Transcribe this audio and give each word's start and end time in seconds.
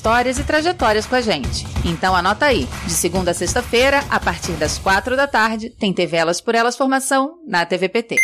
histórias 0.00 0.38
e 0.38 0.44
trajetórias 0.44 1.04
com 1.04 1.14
a 1.14 1.20
gente. 1.20 1.66
Então 1.84 2.16
anota 2.16 2.46
aí, 2.46 2.66
de 2.86 2.92
segunda 2.92 3.32
a 3.32 3.34
sexta-feira, 3.34 4.02
a 4.08 4.18
partir 4.18 4.52
das 4.52 4.78
quatro 4.78 5.14
da 5.14 5.26
tarde, 5.26 5.68
tem 5.68 5.92
TV 5.92 6.16
Elas 6.16 6.40
por 6.40 6.54
Elas 6.54 6.74
Formação 6.74 7.34
na 7.46 7.66
TVPT. 7.66 8.16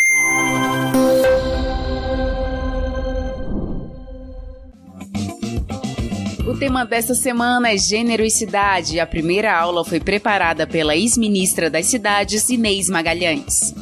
O 6.48 6.58
tema 6.58 6.86
desta 6.86 7.14
semana 7.14 7.70
é 7.70 7.76
Gênero 7.76 8.24
e 8.24 8.30
Cidade. 8.30 8.98
A 8.98 9.06
primeira 9.06 9.54
aula 9.54 9.84
foi 9.84 10.00
preparada 10.00 10.66
pela 10.66 10.96
ex-ministra 10.96 11.68
das 11.68 11.84
Cidades, 11.84 12.48
Inês 12.48 12.88
Magalhães. 12.88 13.74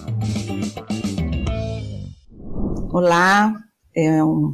Olá, 2.92 3.54
é 3.94 4.24
um, 4.24 4.52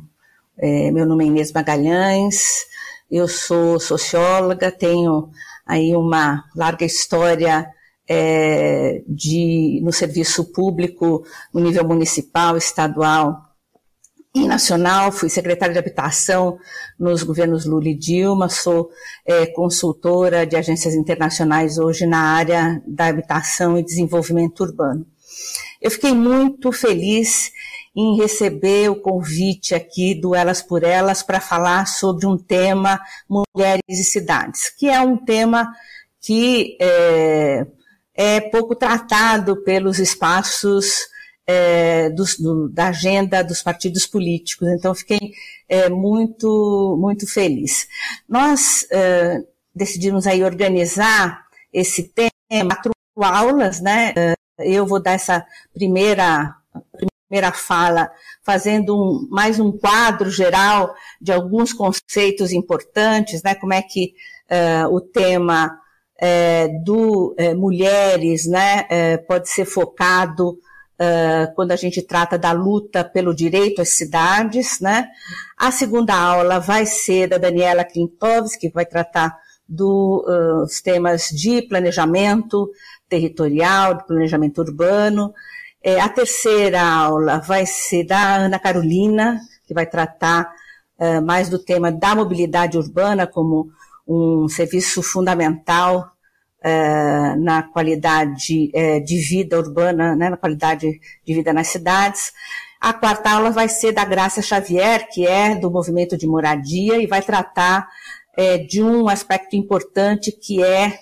é, 0.59 0.91
meu 0.91 1.06
nome 1.06 1.25
é 1.25 1.28
Inês 1.28 1.50
Magalhães, 1.52 2.69
eu 3.10 3.27
sou 3.27 3.80
socióloga, 3.80 4.70
tenho 4.70 5.30
aí 5.66 5.95
uma 5.96 6.44
larga 6.55 6.84
história 6.84 7.69
é, 8.08 9.03
de, 9.06 9.80
no 9.83 9.92
serviço 9.92 10.53
público, 10.53 11.25
no 11.53 11.61
nível 11.61 11.86
municipal, 11.86 12.56
estadual 12.56 13.36
e 14.34 14.47
nacional. 14.47 15.11
Fui 15.11 15.28
secretária 15.28 15.72
de 15.72 15.78
habitação 15.78 16.58
nos 16.98 17.22
governos 17.22 17.64
Lula 17.64 17.88
e 17.88 17.94
Dilma, 17.94 18.48
sou 18.48 18.91
é, 19.27 19.47
consultora 19.47 20.47
de 20.47 20.56
agências 20.56 20.94
internacionais 20.94 21.78
hoje 21.78 22.06
na 22.06 22.20
área 22.34 22.83
da 22.86 23.06
habitação 23.06 23.78
e 23.78 23.84
desenvolvimento 23.84 24.61
urbano. 24.61 25.06
Eu 25.81 25.91
fiquei 25.91 26.12
muito 26.12 26.70
feliz 26.72 27.53
em 27.94 28.16
receber 28.16 28.88
o 28.91 29.00
convite 29.00 29.74
aqui 29.74 30.14
do 30.14 30.34
Elas 30.34 30.62
por 30.62 30.84
Elas 30.84 31.22
para 31.22 31.41
falar 31.41 31.86
sobre 31.86 32.27
um 32.27 32.36
tema 32.38 33.00
Mulheres 33.28 33.82
e 33.88 34.05
Cidades, 34.05 34.70
que 34.70 34.88
é 34.88 35.00
um 35.00 35.16
tema 35.16 35.72
que 36.20 36.77
é, 36.80 37.66
é 38.14 38.41
pouco 38.41 38.77
tratado 38.77 39.56
pelos 39.64 39.98
espaços 39.98 41.08
é, 41.47 42.10
dos, 42.10 42.38
do, 42.38 42.69
da 42.69 42.88
agenda 42.88 43.42
dos 43.42 43.62
partidos 43.62 44.06
políticos. 44.06 44.69
Então, 44.69 44.94
fiquei 44.94 45.32
é, 45.69 45.88
muito, 45.88 46.97
muito 47.00 47.27
feliz. 47.27 47.88
Nós 48.28 48.86
decidimos 49.75 50.27
aí 50.27 50.44
organizar 50.44 51.44
esse 51.72 52.12
tema, 52.48 52.75
quatro 52.75 52.92
aulas, 53.16 53.80
né? 53.80 54.12
Eu 54.58 54.86
vou 54.86 55.00
dar 55.00 55.12
essa 55.12 55.44
primeira, 55.72 56.54
primeira 57.31 57.53
fala, 57.53 58.11
fazendo 58.42 59.00
um, 59.00 59.28
mais 59.31 59.61
um 59.61 59.70
quadro 59.70 60.28
geral 60.28 60.92
de 61.20 61.31
alguns 61.31 61.72
conceitos 61.72 62.50
importantes, 62.50 63.41
né? 63.45 63.55
Como 63.55 63.72
é 63.72 63.81
que 63.81 64.14
uh, 64.50 64.92
o 64.92 65.00
tema 65.00 65.78
uh, 66.20 66.84
do 66.84 67.37
uh, 67.39 67.56
mulheres, 67.56 68.47
né, 68.48 69.17
pode 69.28 69.48
ser 69.48 69.64
focado 69.64 70.59
quando 71.54 71.72
a 71.72 71.77
gente 71.77 72.03
trata 72.03 72.37
da 72.37 72.53
luta 72.53 73.03
pelo 73.03 73.34
direito 73.34 73.81
às 73.81 73.88
cidades, 73.88 74.81
né? 74.81 75.09
A 75.56 75.71
segunda 75.71 76.15
aula 76.15 76.59
vai 76.60 76.84
ser 76.84 77.27
da 77.27 77.38
Daniela 77.38 77.87
Klintovski, 77.87 78.69
que 78.69 78.75
vai 78.75 78.84
tratar 78.84 79.34
dos 79.66 80.83
temas 80.83 81.28
de 81.28 81.62
planejamento 81.62 82.71
territorial, 83.09 83.94
de 83.94 84.06
planejamento 84.06 84.60
urbano. 84.60 85.33
É, 85.82 85.98
a 86.00 86.08
terceira 86.08 86.82
aula 86.82 87.41
vai 87.41 87.64
ser 87.64 88.04
da 88.04 88.36
Ana 88.36 88.58
Carolina, 88.58 89.41
que 89.66 89.72
vai 89.72 89.86
tratar 89.86 90.52
é, 90.98 91.20
mais 91.20 91.48
do 91.48 91.58
tema 91.58 91.91
da 91.91 92.14
mobilidade 92.14 92.76
urbana 92.76 93.26
como 93.26 93.70
um 94.06 94.48
serviço 94.48 95.02
fundamental 95.02 96.10
é, 96.62 97.34
na 97.36 97.62
qualidade 97.62 98.70
é, 98.74 99.00
de 99.00 99.18
vida 99.18 99.58
urbana, 99.58 100.14
né, 100.14 100.28
na 100.28 100.36
qualidade 100.36 101.00
de 101.24 101.34
vida 101.34 101.52
nas 101.52 101.68
cidades. 101.68 102.32
A 102.80 102.92
quarta 102.92 103.30
aula 103.30 103.50
vai 103.50 103.68
ser 103.68 103.92
da 103.92 104.04
Graça 104.04 104.42
Xavier, 104.42 105.08
que 105.10 105.26
é 105.26 105.54
do 105.54 105.70
movimento 105.70 106.16
de 106.16 106.26
moradia, 106.26 106.98
e 106.98 107.06
vai 107.06 107.22
tratar 107.22 107.88
é, 108.36 108.58
de 108.58 108.82
um 108.82 109.08
aspecto 109.08 109.56
importante 109.56 110.32
que 110.32 110.62
é 110.62 110.98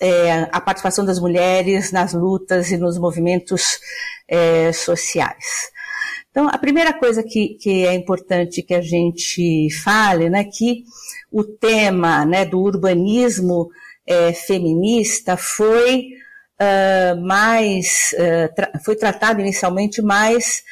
é, 0.00 0.48
a 0.52 0.60
participação 0.60 1.04
das 1.04 1.18
mulheres 1.18 1.92
nas 1.92 2.12
lutas 2.12 2.70
e 2.70 2.76
nos 2.76 2.98
movimentos 2.98 3.78
é, 4.28 4.72
sociais. 4.72 5.70
Então, 6.30 6.48
a 6.48 6.58
primeira 6.58 6.92
coisa 6.92 7.22
que, 7.22 7.56
que, 7.60 7.86
é 7.86 7.94
importante 7.94 8.62
que 8.62 8.74
a 8.74 8.80
gente 8.80 9.68
fale, 9.82 10.30
né, 10.30 10.44
que 10.44 10.84
o 11.32 11.42
tema 11.42 12.24
né, 12.24 12.44
do 12.44 12.60
urbanismo 12.60 13.68
é, 14.06 14.32
feminista 14.32 15.36
foi 15.36 16.10
uh, 16.60 17.20
mais, 17.20 18.14
uh, 18.14 18.54
tra 18.54 18.70
foi 18.84 18.96
tratado 18.96 19.40
inicialmente 19.40 20.02
mais 20.02 20.62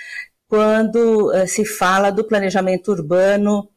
quando 0.49 1.31
uh, 1.31 1.47
se 1.47 1.65
fala 1.65 2.11
do 2.11 2.25
planejamento 2.27 2.91
urbano 2.91 3.69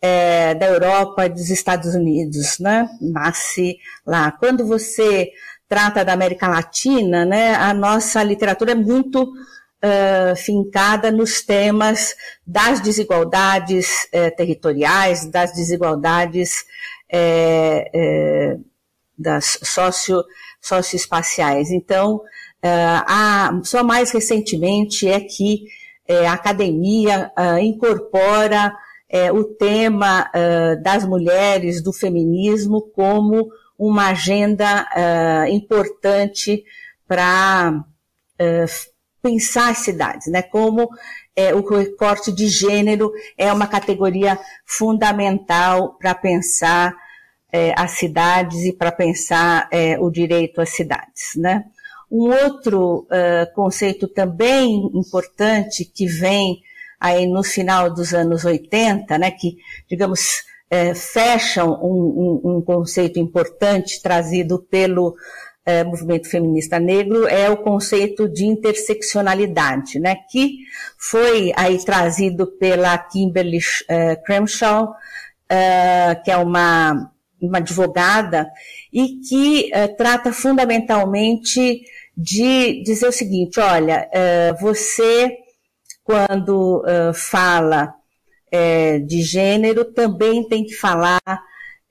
é, 0.00 0.54
da 0.54 0.66
Europa 0.66 1.28
dos 1.28 1.50
Estados 1.50 1.94
Unidos, 1.94 2.58
né? 2.58 2.88
Nasce 3.00 3.78
lá. 4.06 4.30
Quando 4.30 4.66
você 4.66 5.30
trata 5.68 6.04
da 6.04 6.12
América 6.12 6.48
Latina, 6.48 7.24
né, 7.24 7.54
a 7.54 7.74
nossa 7.74 8.22
literatura 8.22 8.72
é 8.72 8.74
muito 8.74 9.22
uh, 9.24 10.36
fincada 10.36 11.10
nos 11.10 11.42
temas 11.42 12.14
das 12.46 12.80
desigualdades 12.80 14.04
uh, 14.14 14.34
territoriais, 14.36 15.26
das 15.26 15.52
desigualdades 15.54 16.64
uh, 17.12 18.64
das 19.18 19.58
socio, 19.62 20.22
socioespaciais. 20.60 21.70
Então, 21.70 22.20
a, 22.62 23.60
só 23.64 23.82
mais 23.82 24.10
recentemente 24.10 25.08
é 25.08 25.20
que 25.20 25.64
a 26.26 26.32
academia 26.32 27.32
incorpora 27.62 28.74
é, 29.08 29.30
o 29.30 29.44
tema 29.44 30.30
uh, 30.30 30.82
das 30.82 31.06
mulheres, 31.06 31.82
do 31.82 31.92
feminismo, 31.92 32.82
como 32.82 33.48
uma 33.78 34.08
agenda 34.08 34.86
uh, 34.96 35.48
importante 35.52 36.64
para 37.06 37.72
uh, 37.72 38.92
pensar 39.22 39.70
as 39.70 39.78
cidades, 39.78 40.26
né? 40.28 40.42
Como 40.42 40.88
é, 41.34 41.54
o 41.54 41.60
recorte 41.60 42.32
de 42.32 42.48
gênero 42.48 43.12
é 43.36 43.52
uma 43.52 43.66
categoria 43.66 44.38
fundamental 44.64 45.94
para 45.98 46.14
pensar 46.14 46.96
é, 47.52 47.74
as 47.76 47.92
cidades 47.92 48.64
e 48.64 48.72
para 48.72 48.90
pensar 48.90 49.68
é, 49.70 49.98
o 49.98 50.10
direito 50.10 50.60
às 50.60 50.70
cidades, 50.70 51.36
né? 51.36 51.64
Um 52.08 52.30
outro 52.30 53.04
conceito 53.52 54.06
também 54.06 54.92
importante 54.94 55.84
que 55.84 56.06
vem 56.06 56.62
aí 57.00 57.26
no 57.26 57.42
final 57.42 57.92
dos 57.92 58.12
anos 58.14 58.44
80, 58.44 59.18
né, 59.18 59.30
que, 59.30 59.56
digamos, 59.88 60.42
é, 60.70 60.94
fecham 60.94 61.78
um, 61.82 62.40
um, 62.44 62.56
um, 62.56 62.62
conceito 62.62 63.18
importante 63.18 64.02
trazido 64.02 64.58
pelo 64.70 65.14
é, 65.64 65.84
movimento 65.84 66.28
feminista 66.28 66.78
negro, 66.78 67.26
é 67.26 67.48
o 67.50 67.56
conceito 67.56 68.28
de 68.28 68.46
interseccionalidade, 68.46 69.98
né, 69.98 70.16
que 70.30 70.58
foi 70.98 71.52
aí 71.56 71.78
trazido 71.84 72.46
pela 72.46 72.96
Kimberly 72.98 73.58
é, 73.88 74.16
Crenshaw, 74.16 74.94
é, 75.48 76.14
que 76.24 76.30
é 76.30 76.36
uma, 76.36 77.10
uma 77.40 77.58
advogada, 77.58 78.48
e 78.92 79.20
que 79.28 79.72
é, 79.72 79.88
trata 79.88 80.32
fundamentalmente 80.32 81.82
de 82.16 82.82
dizer 82.82 83.08
o 83.08 83.12
seguinte, 83.12 83.60
olha, 83.60 84.08
é, 84.10 84.54
você 84.54 85.36
quando 86.06 86.84
uh, 86.84 87.12
fala 87.12 87.92
é, 88.50 89.00
de 89.00 89.22
gênero, 89.22 89.84
também 89.84 90.48
tem 90.48 90.64
que 90.64 90.72
falar 90.72 91.20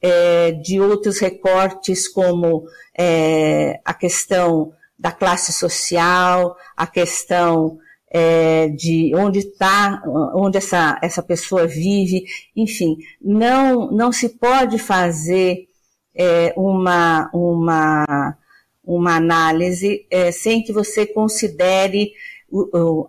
é, 0.02 0.54
de 0.54 0.80
outros 0.80 1.20
recortes, 1.20 2.08
como 2.08 2.64
é, 2.98 3.82
a 3.84 3.94
questão 3.94 4.72
da 4.98 5.12
classe 5.12 5.52
social, 5.52 6.56
a 6.78 6.88
questão 6.88 7.78
é, 8.10 8.70
de 8.70 9.12
onde 9.14 9.40
está, 9.40 10.02
onde 10.34 10.58
essa, 10.58 10.98
essa 11.04 11.22
pessoa 11.22 11.68
vive, 11.68 12.24
enfim, 12.56 12.96
não, 13.22 13.92
não 13.92 14.14
se 14.14 14.30
pode 14.30 14.80
fazer 14.80 15.68
é, 16.16 16.54
uma, 16.56 17.30
uma, 17.34 18.38
uma 18.82 19.18
análise 19.18 20.08
é, 20.10 20.32
sem 20.32 20.64
que 20.64 20.72
você 20.72 21.06
considere 21.06 22.14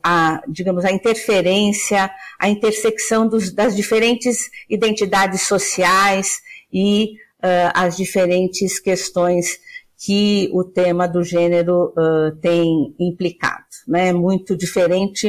a, 0.02 0.42
digamos, 0.48 0.84
a 0.84 0.92
interferência, 0.92 2.10
a 2.38 2.48
intersecção 2.48 3.28
dos, 3.28 3.52
das 3.52 3.76
diferentes 3.76 4.50
identidades 4.68 5.42
sociais 5.42 6.40
e 6.72 7.14
uh, 7.38 7.70
as 7.74 7.96
diferentes 7.96 8.78
questões 8.78 9.58
que 9.98 10.50
o 10.52 10.62
tema 10.62 11.06
do 11.06 11.22
gênero 11.22 11.92
uh, 11.96 12.34
tem 12.40 12.94
implicado. 12.98 13.64
Né? 13.88 14.08
É 14.08 14.12
muito 14.12 14.56
diferente 14.56 15.28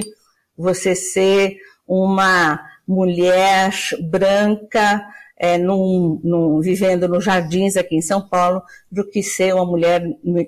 você 0.57 0.95
ser 0.95 1.57
uma 1.87 2.59
mulher 2.87 3.71
branca 4.09 5.05
é, 5.37 5.57
num, 5.57 6.19
num, 6.23 6.59
vivendo 6.59 7.07
nos 7.07 7.23
jardins 7.23 7.77
aqui 7.77 7.95
em 7.95 8.01
São 8.01 8.27
Paulo 8.27 8.63
do 8.91 9.07
que 9.07 9.21
ser 9.21 9.53
uma 9.53 9.65
mulher 9.65 10.03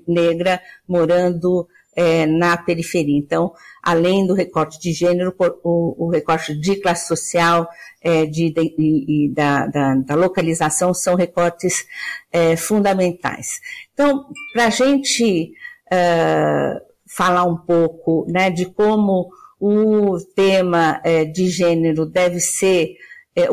negra 0.07 0.59
morando 0.87 1.67
é, 1.99 2.25
na 2.25 2.55
periferia. 2.55 3.17
Então, 3.17 3.51
além 3.83 4.25
do 4.25 4.33
recorte 4.33 4.79
de 4.79 4.93
gênero, 4.93 5.35
o, 5.61 6.05
o 6.05 6.09
recorte 6.09 6.57
de 6.57 6.77
classe 6.77 7.05
social, 7.09 7.67
é, 8.01 8.25
de, 8.25 8.53
de, 8.53 8.73
e 8.77 9.29
da, 9.33 9.67
da, 9.67 9.95
da, 9.95 10.15
localização 10.15 10.93
são 10.93 11.15
recortes 11.15 11.85
é, 12.31 12.55
fundamentais. 12.55 13.59
Então, 13.93 14.27
para 14.53 14.67
a 14.67 14.69
gente 14.69 15.51
uh, 15.91 16.79
falar 17.05 17.43
um 17.43 17.57
pouco 17.57 18.25
né, 18.29 18.49
de 18.49 18.65
como 18.67 19.29
o 19.59 20.17
tema 20.33 21.01
é, 21.03 21.25
de 21.25 21.49
gênero 21.49 22.05
deve 22.05 22.39
ser 22.39 22.95
é, 23.35 23.49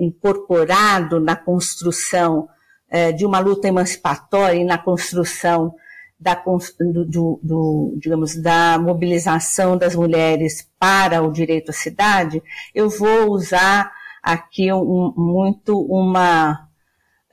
incorporado 0.00 1.20
na 1.20 1.36
construção 1.36 2.48
é, 2.90 3.12
de 3.12 3.24
uma 3.24 3.38
luta 3.38 3.68
emancipatória 3.68 4.58
e 4.58 4.64
na 4.64 4.76
construção 4.76 5.72
da, 6.18 6.34
do, 6.34 7.38
do, 7.42 7.94
digamos, 7.98 8.34
da 8.36 8.78
mobilização 8.78 9.76
das 9.76 9.94
mulheres 9.94 10.68
para 10.78 11.22
o 11.22 11.30
direito 11.30 11.70
à 11.70 11.74
cidade, 11.74 12.42
eu 12.74 12.88
vou 12.88 13.30
usar 13.30 13.92
aqui 14.22 14.72
um, 14.72 15.12
muito 15.16 15.78
uma, 15.78 16.68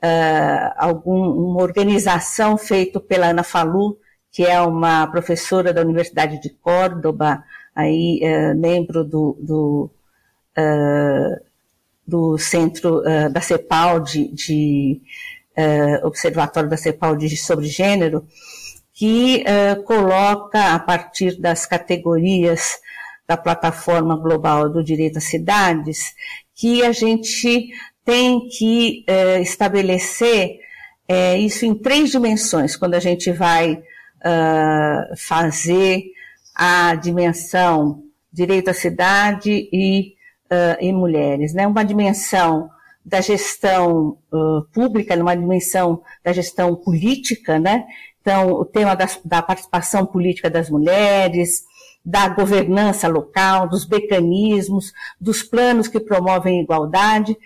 uh, 0.02 0.74
algum, 0.76 1.50
uma 1.50 1.62
organização 1.62 2.58
feita 2.58 3.00
pela 3.00 3.28
Ana 3.28 3.42
Falu, 3.42 3.98
que 4.30 4.44
é 4.44 4.60
uma 4.60 5.06
professora 5.06 5.72
da 5.72 5.80
Universidade 5.80 6.40
de 6.40 6.50
Córdoba, 6.50 7.42
aí 7.74 8.20
uh, 8.22 8.54
membro 8.54 9.02
do, 9.02 9.36
do, 9.40 9.90
uh, 10.58 11.44
do 12.06 12.36
centro 12.36 13.02
da 13.32 13.40
CEPAL 13.40 14.00
de, 14.00 14.28
de 14.28 15.00
Observatório 16.02 16.68
da 16.68 16.76
CEPAL 16.76 17.16
de, 17.16 17.34
sobre 17.36 17.66
Gênero, 17.66 18.26
que 18.94 19.44
uh, 19.44 19.82
coloca, 19.82 20.72
a 20.72 20.78
partir 20.78 21.40
das 21.40 21.66
categorias 21.66 22.78
da 23.26 23.36
Plataforma 23.36 24.16
Global 24.16 24.68
do 24.68 24.84
Direito 24.84 25.18
às 25.18 25.24
Cidades, 25.24 26.14
que 26.54 26.84
a 26.84 26.92
gente 26.92 27.70
tem 28.04 28.46
que 28.48 29.04
uh, 29.08 29.42
estabelecer 29.42 30.60
uh, 31.10 31.36
isso 31.36 31.66
em 31.66 31.74
três 31.74 32.10
dimensões, 32.10 32.76
quando 32.76 32.94
a 32.94 33.00
gente 33.00 33.32
vai 33.32 33.82
fazer 35.18 36.02
a 36.54 36.94
dimensão 36.94 38.04
direito 38.32 38.70
à 38.70 38.72
cidade 38.72 39.68
e, 39.70 40.14
e 40.80 40.92
mulheres. 40.94 41.52
Né? 41.52 41.66
Uma 41.66 41.84
dimensão 41.84 42.70
da 43.04 43.20
gestão 43.20 44.16
pública, 44.72 45.14
uma 45.14 45.36
dimensão 45.36 46.00
da 46.24 46.32
gestão 46.32 46.74
política, 46.74 47.58
né? 47.58 47.84
Então, 48.24 48.52
o 48.52 48.64
tema 48.64 48.96
da, 48.96 49.06
da 49.22 49.42
participação 49.42 50.06
política 50.06 50.48
das 50.48 50.70
mulheres, 50.70 51.62
da 52.02 52.26
governança 52.26 53.06
local, 53.06 53.68
dos 53.68 53.86
mecanismos, 53.86 54.94
dos 55.20 55.42
planos 55.42 55.88
que 55.88 56.00
promovem 56.00 56.62
igualdade, 56.62 57.36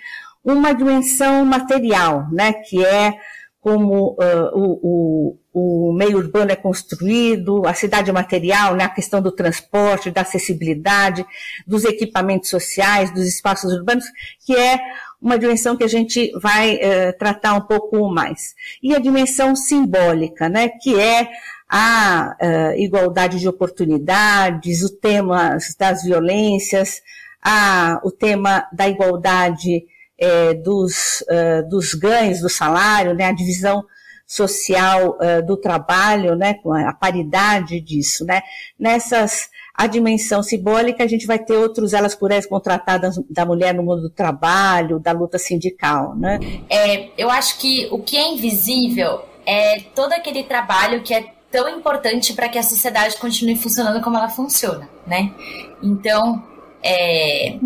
uma 0.45 0.73
dimensão 0.73 1.45
material, 1.45 2.29
né, 2.31 2.53
que 2.53 2.85
é 2.85 3.19
como 3.61 4.13
uh, 4.13 4.51
o, 4.55 5.37
o, 5.53 5.89
o, 5.89 5.93
meio 5.93 6.17
urbano 6.17 6.53
é 6.53 6.57
construído, 6.57 7.67
a 7.67 7.75
cidade 7.75 8.13
material, 8.13 8.77
né, 8.77 8.85
a 8.85 8.89
questão 8.89 9.21
do 9.21 9.33
transporte, 9.33 10.13
da 10.13 10.21
acessibilidade, 10.21 11.27
dos 11.67 11.85
equipamentos 11.85 12.51
sociais, 12.51 13.13
dos 13.13 13.27
espaços 13.27 13.73
urbanos, 13.73 14.05
que 14.47 14.55
é 14.57 14.79
uma 15.21 15.39
dimensão 15.39 15.77
que 15.77 15.85
a 15.85 15.89
gente 15.89 16.31
vai 16.41 16.77
uh, 16.77 17.19
tratar 17.19 17.55
um 17.55 17.61
pouco 17.61 18.09
mais. 18.09 18.55
E 18.83 18.95
a 18.95 18.99
dimensão 18.99 19.57
simbólica, 19.57 20.49
né, 20.49 20.69
que 20.69 20.99
é 20.99 21.29
a 21.69 22.37
uh, 22.41 22.79
igualdade 22.79 23.39
de 23.39 23.49
oportunidades, 23.49 24.83
o 24.83 24.97
tema 24.97 25.59
das 25.79 26.03
violências, 26.03 27.03
a, 27.43 28.01
o 28.05 28.11
tema 28.11 28.67
da 28.73 28.89
igualdade 28.89 29.85
é, 30.19 30.55
dos, 30.55 31.23
uh, 31.23 31.69
dos 31.69 31.95
ganhos 31.95 32.41
do 32.41 32.49
salário, 32.49 33.15
né, 33.15 33.27
a 33.27 33.33
divisão 33.33 33.85
social 34.29 35.17
uh, 35.17 35.45
do 35.45 35.57
trabalho, 35.57 36.37
né, 36.37 36.55
com 36.55 36.73
a 36.73 36.93
paridade 36.93 37.81
disso, 37.81 38.27
né, 38.27 38.43
nessas 38.79 39.49
a 39.75 39.87
dimensão 39.87 40.43
simbólica, 40.43 41.05
a 41.05 41.07
gente 41.07 41.25
vai 41.25 41.39
ter 41.39 41.57
outros 41.57 41.95
elas 41.95 42.13
por 42.13 42.33
elas 42.33 42.47
contratadas 42.47 43.15
da 43.31 43.47
mulher 43.47 43.73
no 43.73 43.85
mundo 43.85 44.03
do 44.03 44.11
trabalho, 44.11 44.99
da 44.99 45.13
luta 45.13 45.39
sindical, 45.39 46.17
né? 46.17 46.41
É, 46.69 47.11
eu 47.17 47.31
acho 47.31 47.61
que 47.61 47.87
o 47.93 48.01
que 48.01 48.17
é 48.17 48.29
invisível 48.29 49.25
é 49.47 49.79
todo 49.95 50.13
aquele 50.13 50.43
trabalho 50.43 51.01
que 51.05 51.15
é 51.15 51.33
tão 51.49 51.69
importante 51.69 52.35
para 52.35 52.49
que 52.49 52.59
a 52.59 52.63
sociedade 52.63 53.17
continue 53.19 53.55
funcionando 53.55 54.03
como 54.03 54.17
ela 54.17 54.29
funciona, 54.29 54.89
né? 55.07 55.33
Então, 55.81 56.43
é, 56.83 57.57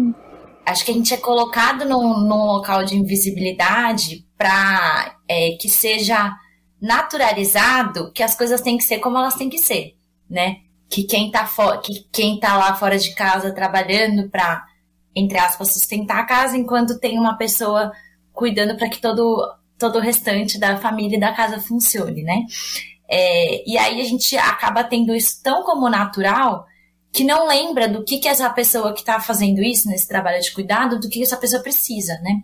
acho 0.66 0.84
que 0.84 0.90
a 0.90 0.94
gente 0.94 1.14
é 1.14 1.16
colocado 1.16 1.86
num, 1.86 2.18
num 2.20 2.44
local 2.44 2.84
de 2.84 2.94
invisibilidade 2.94 4.26
para 4.36 5.16
é, 5.26 5.56
que 5.58 5.68
seja 5.70 6.30
naturalizado 6.82 8.10
que 8.12 8.24
as 8.24 8.34
coisas 8.34 8.60
têm 8.60 8.76
que 8.76 8.82
ser 8.82 8.98
como 8.98 9.16
elas 9.16 9.36
têm 9.36 9.48
que 9.48 9.58
ser, 9.58 9.96
né? 10.28 10.56
Que 10.90 11.04
quem 11.04 11.30
tá, 11.30 11.48
que 11.80 12.08
quem 12.12 12.40
tá 12.40 12.56
lá 12.56 12.74
fora 12.74 12.98
de 12.98 13.14
casa 13.14 13.54
trabalhando 13.54 14.28
para, 14.28 14.66
entre 15.14 15.38
aspas, 15.38 15.72
sustentar 15.72 16.18
a 16.18 16.26
casa, 16.26 16.58
enquanto 16.58 16.98
tem 16.98 17.16
uma 17.16 17.38
pessoa 17.38 17.92
cuidando 18.32 18.76
para 18.76 18.88
que 18.88 19.00
todo, 19.00 19.48
todo 19.78 19.96
o 19.96 20.02
restante 20.02 20.58
da 20.58 20.76
família 20.76 21.16
e 21.16 21.20
da 21.20 21.32
casa 21.32 21.60
funcione, 21.60 22.24
né? 22.24 22.44
É, 23.08 23.70
e 23.70 23.78
aí 23.78 24.00
a 24.00 24.04
gente 24.04 24.36
acaba 24.36 24.82
tendo 24.82 25.14
isso 25.14 25.40
tão 25.40 25.62
como 25.62 25.88
natural 25.88 26.66
que 27.12 27.22
não 27.22 27.46
lembra 27.46 27.86
do 27.86 28.02
que, 28.02 28.18
que 28.18 28.26
essa 28.26 28.48
pessoa 28.50 28.92
que 28.92 29.00
está 29.00 29.20
fazendo 29.20 29.62
isso, 29.62 29.86
nesse 29.88 30.08
trabalho 30.08 30.40
de 30.40 30.50
cuidado, 30.50 30.98
do 30.98 31.08
que 31.08 31.22
essa 31.22 31.36
pessoa 31.36 31.62
precisa, 31.62 32.18
né? 32.22 32.42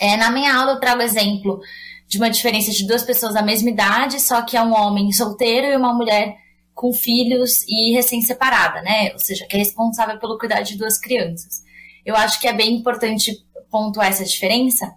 É, 0.00 0.16
na 0.16 0.30
minha 0.30 0.56
aula 0.56 0.72
eu 0.72 0.80
trago 0.80 1.02
exemplo 1.02 1.60
de 2.08 2.16
uma 2.16 2.30
diferença 2.30 2.72
de 2.72 2.86
duas 2.86 3.02
pessoas 3.02 3.34
da 3.34 3.42
mesma 3.42 3.68
idade, 3.68 4.18
só 4.20 4.40
que 4.40 4.56
é 4.56 4.62
um 4.62 4.72
homem 4.72 5.12
solteiro 5.12 5.66
e 5.66 5.76
uma 5.76 5.92
mulher 5.92 6.36
com 6.74 6.92
filhos 6.92 7.64
e 7.68 7.92
recém-separada, 7.92 8.80
né? 8.80 9.12
Ou 9.12 9.18
seja, 9.18 9.46
que 9.46 9.54
é 9.54 9.58
responsável 9.58 10.18
pelo 10.18 10.38
cuidado 10.38 10.64
de 10.64 10.78
duas 10.78 10.98
crianças. 10.98 11.62
Eu 12.06 12.16
acho 12.16 12.40
que 12.40 12.48
é 12.48 12.52
bem 12.52 12.76
importante 12.76 13.44
pontuar 13.70 14.08
essa 14.08 14.24
diferença, 14.24 14.90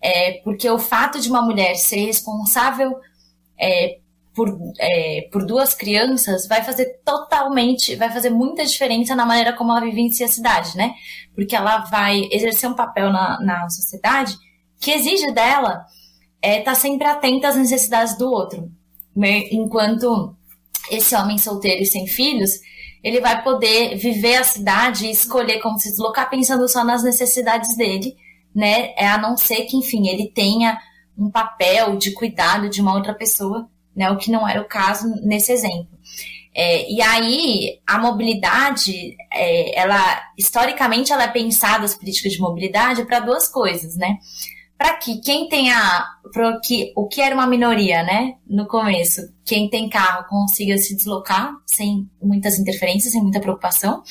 é, 0.00 0.40
porque 0.42 0.68
o 0.70 0.78
fato 0.78 1.20
de 1.20 1.28
uma 1.28 1.42
mulher 1.42 1.74
ser 1.74 2.06
responsável 2.06 2.96
é, 3.60 3.98
por, 4.34 4.56
é, 4.78 5.28
por 5.30 5.44
duas 5.44 5.74
crianças 5.74 6.46
vai 6.46 6.62
fazer 6.64 7.00
totalmente, 7.04 7.94
vai 7.94 8.10
fazer 8.10 8.30
muita 8.30 8.64
diferença 8.64 9.14
na 9.14 9.26
maneira 9.26 9.52
como 9.52 9.70
ela 9.70 9.82
vivencia 9.82 10.24
a 10.24 10.30
cidade, 10.30 10.74
né? 10.76 10.94
Porque 11.34 11.54
ela 11.54 11.78
vai 11.78 12.26
exercer 12.32 12.70
um 12.70 12.74
papel 12.74 13.12
na, 13.12 13.38
na 13.40 13.68
sociedade 13.68 14.34
que 14.80 14.92
exige 14.92 15.30
dela 15.32 15.84
estar 16.44 16.60
é, 16.60 16.60
tá 16.62 16.74
sempre 16.74 17.06
atenta 17.06 17.48
às 17.48 17.56
necessidades 17.56 18.16
do 18.16 18.30
outro. 18.30 18.70
Né? 19.14 19.48
Enquanto 19.50 20.36
esse 20.90 21.14
homem 21.14 21.38
solteiro 21.38 21.82
e 21.82 21.86
sem 21.86 22.06
filhos, 22.06 22.60
ele 23.02 23.20
vai 23.20 23.42
poder 23.42 23.96
viver 23.96 24.36
a 24.36 24.44
cidade 24.44 25.06
e 25.06 25.10
escolher 25.10 25.60
como 25.60 25.78
se 25.78 25.90
deslocar 25.90 26.28
pensando 26.28 26.68
só 26.68 26.84
nas 26.84 27.02
necessidades 27.02 27.76
dele, 27.76 28.16
né? 28.54 28.94
É 28.96 29.06
a 29.06 29.18
não 29.18 29.36
ser 29.36 29.62
que, 29.64 29.76
enfim, 29.76 30.08
ele 30.08 30.30
tenha 30.30 30.78
um 31.16 31.30
papel 31.30 31.96
de 31.96 32.12
cuidado 32.12 32.68
de 32.68 32.80
uma 32.80 32.94
outra 32.94 33.14
pessoa 33.14 33.68
né? 33.94 34.10
O 34.10 34.16
que 34.16 34.30
não 34.30 34.48
era 34.48 34.60
o 34.60 34.66
caso 34.66 35.08
nesse 35.22 35.52
exemplo. 35.52 35.88
É, 36.54 36.90
e 36.90 37.02
aí, 37.02 37.80
a 37.86 37.98
mobilidade, 37.98 39.16
é, 39.32 39.78
ela, 39.78 40.22
historicamente, 40.38 41.12
ela 41.12 41.24
é 41.24 41.28
pensada, 41.28 41.84
as 41.84 41.94
políticas 41.94 42.32
de 42.32 42.40
mobilidade, 42.40 43.04
para 43.04 43.20
duas 43.20 43.48
coisas, 43.48 43.96
né? 43.96 44.18
Para 44.84 44.96
que 44.96 45.16
quem 45.16 45.48
tem 45.48 45.72
a 45.72 46.06
pro 46.30 46.60
que 46.60 46.92
o 46.94 47.08
que 47.08 47.22
era 47.22 47.34
uma 47.34 47.46
minoria, 47.46 48.02
né, 48.02 48.34
no 48.46 48.66
começo, 48.66 49.22
quem 49.42 49.70
tem 49.70 49.88
carro 49.88 50.26
consiga 50.28 50.76
se 50.76 50.94
deslocar 50.94 51.54
sem 51.64 52.06
muitas 52.22 52.58
interferências, 52.58 53.12
sem 53.12 53.22
muita 53.22 53.40
preocupação, 53.40 54.02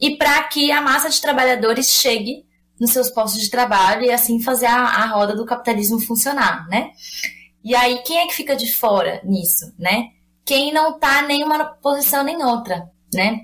e 0.00 0.16
para 0.16 0.42
que 0.48 0.72
a 0.72 0.80
massa 0.80 1.08
de 1.08 1.20
trabalhadores 1.20 1.86
chegue 1.86 2.44
nos 2.80 2.90
seus 2.90 3.10
postos 3.10 3.40
de 3.42 3.48
trabalho 3.48 4.02
e 4.02 4.10
assim 4.10 4.42
fazer 4.42 4.66
a, 4.66 4.82
a 4.82 5.06
roda 5.06 5.36
do 5.36 5.46
capitalismo 5.46 6.00
funcionar, 6.00 6.66
né? 6.68 6.90
E 7.62 7.72
aí 7.72 8.02
quem 8.04 8.18
é 8.18 8.26
que 8.26 8.34
fica 8.34 8.56
de 8.56 8.72
fora 8.72 9.20
nisso, 9.22 9.72
né? 9.78 10.08
Quem 10.44 10.72
não 10.72 10.98
tá 10.98 11.22
nem 11.22 11.44
uma 11.44 11.64
posição 11.64 12.24
nem 12.24 12.42
outra, 12.42 12.90
né? 13.14 13.42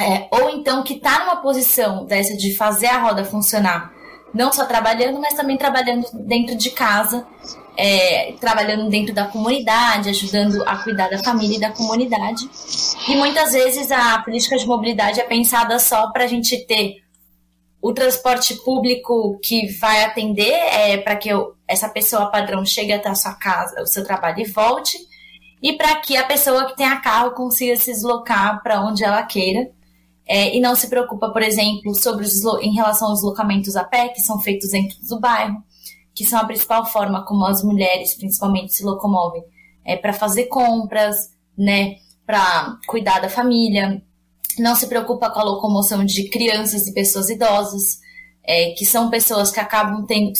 É, 0.00 0.26
ou 0.30 0.48
então 0.48 0.82
que 0.82 0.98
tá 0.98 1.18
numa 1.18 1.42
posição 1.42 2.06
dessa 2.06 2.34
de 2.34 2.56
fazer 2.56 2.86
a 2.86 2.98
roda 2.98 3.26
funcionar 3.26 3.92
não 4.34 4.52
só 4.52 4.64
trabalhando, 4.64 5.20
mas 5.20 5.34
também 5.34 5.56
trabalhando 5.56 6.06
dentro 6.14 6.56
de 6.56 6.70
casa, 6.70 7.26
é, 7.76 8.34
trabalhando 8.40 8.88
dentro 8.88 9.14
da 9.14 9.26
comunidade, 9.26 10.08
ajudando 10.08 10.62
a 10.66 10.76
cuidar 10.76 11.08
da 11.08 11.22
família 11.22 11.56
e 11.56 11.60
da 11.60 11.70
comunidade. 11.70 12.48
E 13.08 13.14
muitas 13.14 13.52
vezes 13.52 13.90
a 13.90 14.18
política 14.22 14.56
de 14.56 14.66
mobilidade 14.66 15.20
é 15.20 15.24
pensada 15.24 15.78
só 15.78 16.10
para 16.10 16.24
a 16.24 16.26
gente 16.26 16.66
ter 16.66 17.02
o 17.80 17.92
transporte 17.92 18.54
público 18.62 19.38
que 19.42 19.66
vai 19.78 20.04
atender 20.04 20.52
é, 20.52 20.96
para 20.98 21.16
que 21.16 21.28
eu, 21.28 21.56
essa 21.66 21.88
pessoa 21.88 22.30
padrão 22.30 22.64
chegue 22.64 22.92
até 22.92 23.08
a 23.08 23.14
sua 23.14 23.34
casa, 23.34 23.82
o 23.82 23.86
seu 23.86 24.04
trabalho 24.04 24.40
e 24.40 24.44
volte, 24.44 24.96
e 25.60 25.72
para 25.72 25.96
que 25.96 26.16
a 26.16 26.24
pessoa 26.24 26.66
que 26.66 26.76
tenha 26.76 27.00
carro 27.00 27.32
consiga 27.32 27.76
se 27.76 27.90
deslocar 27.90 28.62
para 28.62 28.80
onde 28.84 29.02
ela 29.02 29.22
queira 29.24 29.68
é, 30.32 30.56
e 30.56 30.60
não 30.60 30.74
se 30.74 30.88
preocupa, 30.88 31.30
por 31.30 31.42
exemplo, 31.42 31.94
sobre 31.94 32.24
os, 32.24 32.42
em 32.62 32.72
relação 32.72 33.08
aos 33.08 33.18
deslocamentos 33.18 33.76
a 33.76 33.84
pé, 33.84 34.08
que 34.08 34.22
são 34.22 34.40
feitos 34.40 34.70
dentro 34.70 34.96
do 35.06 35.20
bairro, 35.20 35.62
que 36.14 36.24
são 36.24 36.40
a 36.40 36.46
principal 36.46 36.86
forma 36.86 37.22
como 37.26 37.44
as 37.44 37.62
mulheres, 37.62 38.14
principalmente, 38.14 38.72
se 38.72 38.82
locomovem 38.82 39.44
é, 39.84 39.94
para 39.94 40.14
fazer 40.14 40.46
compras, 40.46 41.16
né, 41.56 41.96
para 42.24 42.78
cuidar 42.86 43.20
da 43.20 43.28
família. 43.28 44.02
Não 44.58 44.74
se 44.74 44.86
preocupa 44.86 45.28
com 45.28 45.38
a 45.38 45.44
locomoção 45.44 46.02
de 46.02 46.30
crianças 46.30 46.86
e 46.86 46.94
pessoas 46.94 47.28
idosas, 47.28 48.00
é, 48.42 48.70
que 48.70 48.86
são 48.86 49.10
pessoas 49.10 49.50
que 49.50 49.60
acabam 49.60 50.06
tendo, 50.06 50.32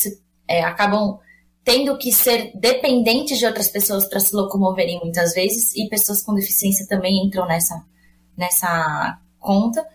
é, 0.49 0.65
acabam 0.65 1.19
tendo 1.63 1.99
que 1.99 2.11
ser 2.11 2.51
dependentes 2.59 3.39
de 3.39 3.45
outras 3.45 3.69
pessoas 3.69 4.07
para 4.07 4.21
se 4.21 4.35
locomoverem 4.35 5.01
muitas 5.01 5.35
vezes, 5.35 5.77
e 5.77 5.87
pessoas 5.91 6.23
com 6.23 6.33
deficiência 6.33 6.87
também 6.89 7.23
entram 7.27 7.47
nessa, 7.47 7.85
nessa 8.35 9.19
conta, 9.43 9.87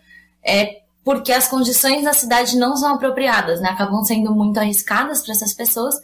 é 0.44 0.82
porque 1.02 1.32
as 1.32 1.48
condições 1.48 2.04
da 2.04 2.12
cidade 2.12 2.56
não 2.56 2.76
são 2.76 2.94
apropriadas, 2.94 3.60
né? 3.60 3.70
Acabam 3.70 4.04
sendo 4.04 4.34
muito 4.34 4.60
arriscadas 4.60 5.22
para 5.22 5.32
essas 5.32 5.54
pessoas 5.54 5.94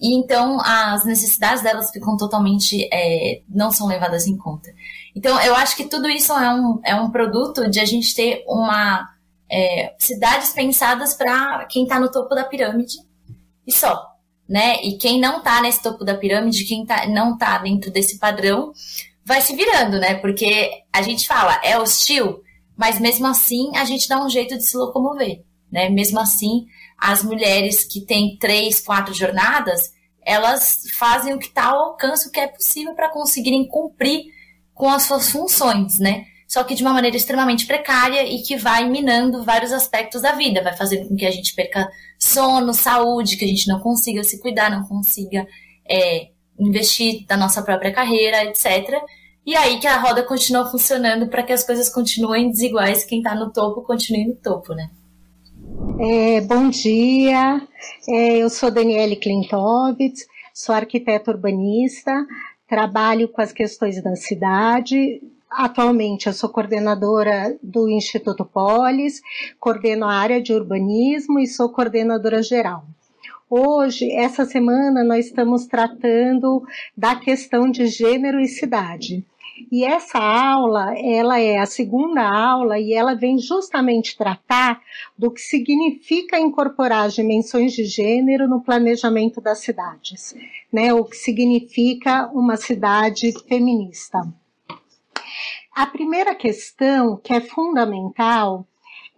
e 0.00 0.14
então 0.14 0.60
as 0.60 1.04
necessidades 1.04 1.62
delas 1.62 1.90
ficam 1.90 2.16
totalmente 2.16 2.88
é, 2.92 3.40
não 3.48 3.70
são 3.70 3.86
levadas 3.86 4.26
em 4.26 4.36
conta. 4.36 4.70
Então 5.14 5.40
eu 5.40 5.54
acho 5.54 5.76
que 5.76 5.84
tudo 5.84 6.08
isso 6.08 6.32
é 6.32 6.52
um, 6.52 6.80
é 6.84 6.94
um 6.94 7.10
produto 7.10 7.70
de 7.70 7.80
a 7.80 7.84
gente 7.84 8.14
ter 8.14 8.44
uma 8.46 9.08
é, 9.50 9.94
cidades 9.98 10.52
pensadas 10.52 11.14
para 11.14 11.64
quem 11.66 11.84
está 11.84 12.00
no 12.00 12.10
topo 12.10 12.34
da 12.34 12.44
pirâmide 12.44 12.98
e 13.66 13.72
só, 13.72 14.04
né? 14.48 14.82
E 14.82 14.98
quem 14.98 15.20
não 15.20 15.38
está 15.38 15.62
nesse 15.62 15.82
topo 15.82 16.04
da 16.04 16.14
pirâmide, 16.14 16.64
quem 16.64 16.84
tá, 16.84 17.06
não 17.06 17.34
está 17.34 17.56
dentro 17.58 17.90
desse 17.90 18.18
padrão, 18.18 18.72
vai 19.24 19.40
se 19.40 19.54
virando, 19.54 19.98
né? 19.98 20.14
Porque 20.16 20.70
a 20.92 21.00
gente 21.02 21.26
fala 21.26 21.60
é 21.62 21.78
hostil, 21.78 22.42
mas 22.76 23.00
mesmo 23.00 23.26
assim 23.26 23.76
a 23.76 23.84
gente 23.84 24.08
dá 24.08 24.24
um 24.24 24.28
jeito 24.28 24.56
de 24.56 24.64
se 24.64 24.76
locomover, 24.76 25.42
né? 25.70 25.88
Mesmo 25.88 26.20
assim, 26.20 26.66
as 26.98 27.22
mulheres 27.22 27.84
que 27.84 28.00
têm 28.00 28.36
três, 28.38 28.80
quatro 28.80 29.12
jornadas, 29.14 29.92
elas 30.24 30.84
fazem 30.96 31.34
o 31.34 31.38
que 31.38 31.46
está 31.46 31.66
ao 31.66 31.90
alcance, 31.90 32.28
o 32.28 32.30
que 32.30 32.40
é 32.40 32.46
possível 32.46 32.94
para 32.94 33.10
conseguirem 33.10 33.66
cumprir 33.68 34.24
com 34.72 34.88
as 34.88 35.02
suas 35.02 35.30
funções, 35.30 35.98
né? 35.98 36.24
Só 36.46 36.62
que 36.62 36.74
de 36.74 36.82
uma 36.82 36.92
maneira 36.92 37.16
extremamente 37.16 37.66
precária 37.66 38.24
e 38.26 38.42
que 38.42 38.56
vai 38.56 38.88
minando 38.88 39.42
vários 39.42 39.72
aspectos 39.72 40.22
da 40.22 40.32
vida, 40.32 40.62
vai 40.62 40.76
fazendo 40.76 41.08
com 41.08 41.16
que 41.16 41.26
a 41.26 41.30
gente 41.30 41.54
perca 41.54 41.88
sono, 42.18 42.72
saúde, 42.72 43.36
que 43.36 43.44
a 43.44 43.48
gente 43.48 43.66
não 43.68 43.80
consiga 43.80 44.22
se 44.22 44.40
cuidar, 44.40 44.70
não 44.70 44.86
consiga 44.86 45.46
é, 45.88 46.28
investir 46.58 47.24
da 47.26 47.36
nossa 47.36 47.62
própria 47.62 47.92
carreira, 47.92 48.44
etc. 48.44 49.02
E 49.46 49.54
aí 49.54 49.78
que 49.78 49.86
a 49.86 50.00
roda 50.00 50.22
continua 50.22 50.70
funcionando 50.70 51.28
para 51.28 51.42
que 51.42 51.52
as 51.52 51.62
coisas 51.62 51.90
continuem 51.90 52.50
desiguais, 52.50 53.04
quem 53.04 53.18
está 53.18 53.34
no 53.34 53.52
topo 53.52 53.82
continue 53.82 54.26
no 54.26 54.34
topo, 54.36 54.72
né? 54.72 54.88
É, 56.00 56.40
bom 56.40 56.70
dia, 56.70 57.60
é, 58.08 58.38
eu 58.38 58.48
sou 58.48 58.70
Daniele 58.70 59.16
Klintovitz, 59.16 60.26
sou 60.52 60.74
arquiteta 60.74 61.30
urbanista, 61.30 62.26
trabalho 62.66 63.28
com 63.28 63.42
as 63.42 63.52
questões 63.52 64.02
da 64.02 64.16
cidade. 64.16 65.22
Atualmente 65.50 66.26
eu 66.26 66.32
sou 66.32 66.48
coordenadora 66.48 67.54
do 67.62 67.86
Instituto 67.88 68.46
Polis, 68.46 69.20
coordeno 69.60 70.06
a 70.06 70.14
área 70.14 70.40
de 70.40 70.54
urbanismo 70.54 71.38
e 71.38 71.46
sou 71.46 71.68
coordenadora 71.68 72.42
geral. 72.42 72.86
Hoje, 73.48 74.10
essa 74.10 74.46
semana, 74.46 75.04
nós 75.04 75.26
estamos 75.26 75.66
tratando 75.66 76.66
da 76.96 77.14
questão 77.14 77.70
de 77.70 77.86
gênero 77.86 78.40
e 78.40 78.48
cidade. 78.48 79.24
E 79.76 79.84
essa 79.84 80.20
aula, 80.20 80.96
ela 80.96 81.40
é 81.40 81.58
a 81.58 81.66
segunda 81.66 82.22
aula 82.22 82.78
e 82.78 82.92
ela 82.92 83.12
vem 83.12 83.36
justamente 83.38 84.16
tratar 84.16 84.80
do 85.18 85.32
que 85.32 85.40
significa 85.40 86.38
incorporar 86.38 87.06
as 87.06 87.14
dimensões 87.14 87.72
de 87.72 87.84
gênero 87.84 88.48
no 88.48 88.62
planejamento 88.62 89.40
das 89.40 89.58
cidades, 89.58 90.32
né? 90.72 90.94
O 90.94 91.04
que 91.04 91.16
significa 91.16 92.30
uma 92.32 92.56
cidade 92.56 93.32
feminista. 93.48 94.20
A 95.74 95.86
primeira 95.86 96.36
questão, 96.36 97.16
que 97.16 97.32
é 97.32 97.40
fundamental, 97.40 98.64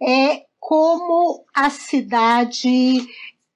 é 0.01 0.43
como 0.59 1.45
a 1.53 1.69
cidade 1.69 3.07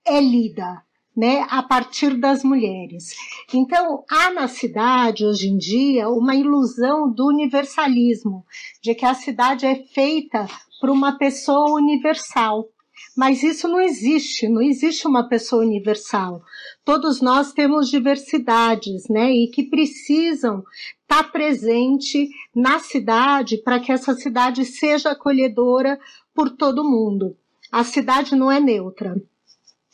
é 0.06 0.22
lida, 0.22 0.84
né, 1.16 1.46
a 1.50 1.62
partir 1.62 2.16
das 2.16 2.44
mulheres. 2.44 3.14
Então, 3.54 4.04
há 4.10 4.32
na 4.32 4.48
cidade, 4.48 5.26
hoje 5.26 5.50
em 5.50 5.58
dia, 5.58 6.10
uma 6.10 6.36
ilusão 6.36 7.12
do 7.12 7.28
universalismo, 7.28 8.46
de 8.82 8.96
que 8.96 9.06
a 9.06 9.14
cidade 9.14 9.66
é 9.66 9.76
feita 9.76 10.48
por 10.80 10.90
uma 10.90 11.18
pessoa 11.18 11.76
universal. 11.76 12.68
Mas 13.16 13.44
isso 13.44 13.68
não 13.68 13.82
existe, 13.82 14.48
não 14.48 14.62
existe 14.62 15.06
uma 15.08 15.28
pessoa 15.28 15.64
universal. 15.64 16.42
Todos 16.86 17.22
nós 17.22 17.52
temos 17.52 17.90
diversidades, 17.90 19.10
né, 19.10 19.32
e 19.32 19.48
que 19.48 19.64
precisam 19.64 20.64
estar 21.02 21.32
presente 21.32 22.30
na 22.56 22.80
cidade 22.80 23.58
para 23.58 23.80
que 23.80 23.92
essa 23.92 24.14
cidade 24.14 24.64
seja 24.66 25.12
acolhedora 25.12 26.00
por 26.34 26.50
todo 26.52 26.90
mundo. 26.90 27.36
A 27.72 27.84
cidade 27.84 28.36
não 28.36 28.52
é 28.52 28.60
neutra. 28.60 29.16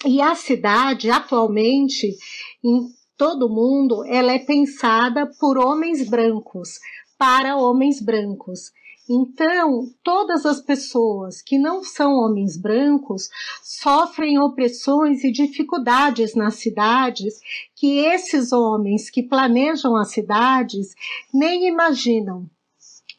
E 0.06 0.22
a 0.22 0.36
cidade, 0.36 1.10
atualmente, 1.10 2.16
em 2.64 2.88
todo 3.18 3.50
mundo, 3.50 4.06
ela 4.06 4.32
é 4.32 4.38
pensada 4.38 5.26
por 5.40 5.58
homens 5.58 6.08
brancos, 6.08 6.80
para 7.18 7.58
homens 7.58 8.00
brancos. 8.00 8.72
Então, 9.10 9.90
todas 10.04 10.46
as 10.46 10.62
pessoas 10.62 11.42
que 11.42 11.58
não 11.58 11.82
são 11.82 12.14
homens 12.14 12.58
brancos 12.58 13.30
sofrem 13.64 14.38
opressões 14.38 15.24
e 15.24 15.32
dificuldades 15.32 16.36
nas 16.36 16.56
cidades 16.56 17.40
que 17.74 18.00
esses 18.00 18.52
homens 18.52 19.10
que 19.10 19.24
planejam 19.24 19.96
as 19.96 20.12
cidades 20.12 20.94
nem 21.34 21.68
imaginam. 21.68 22.46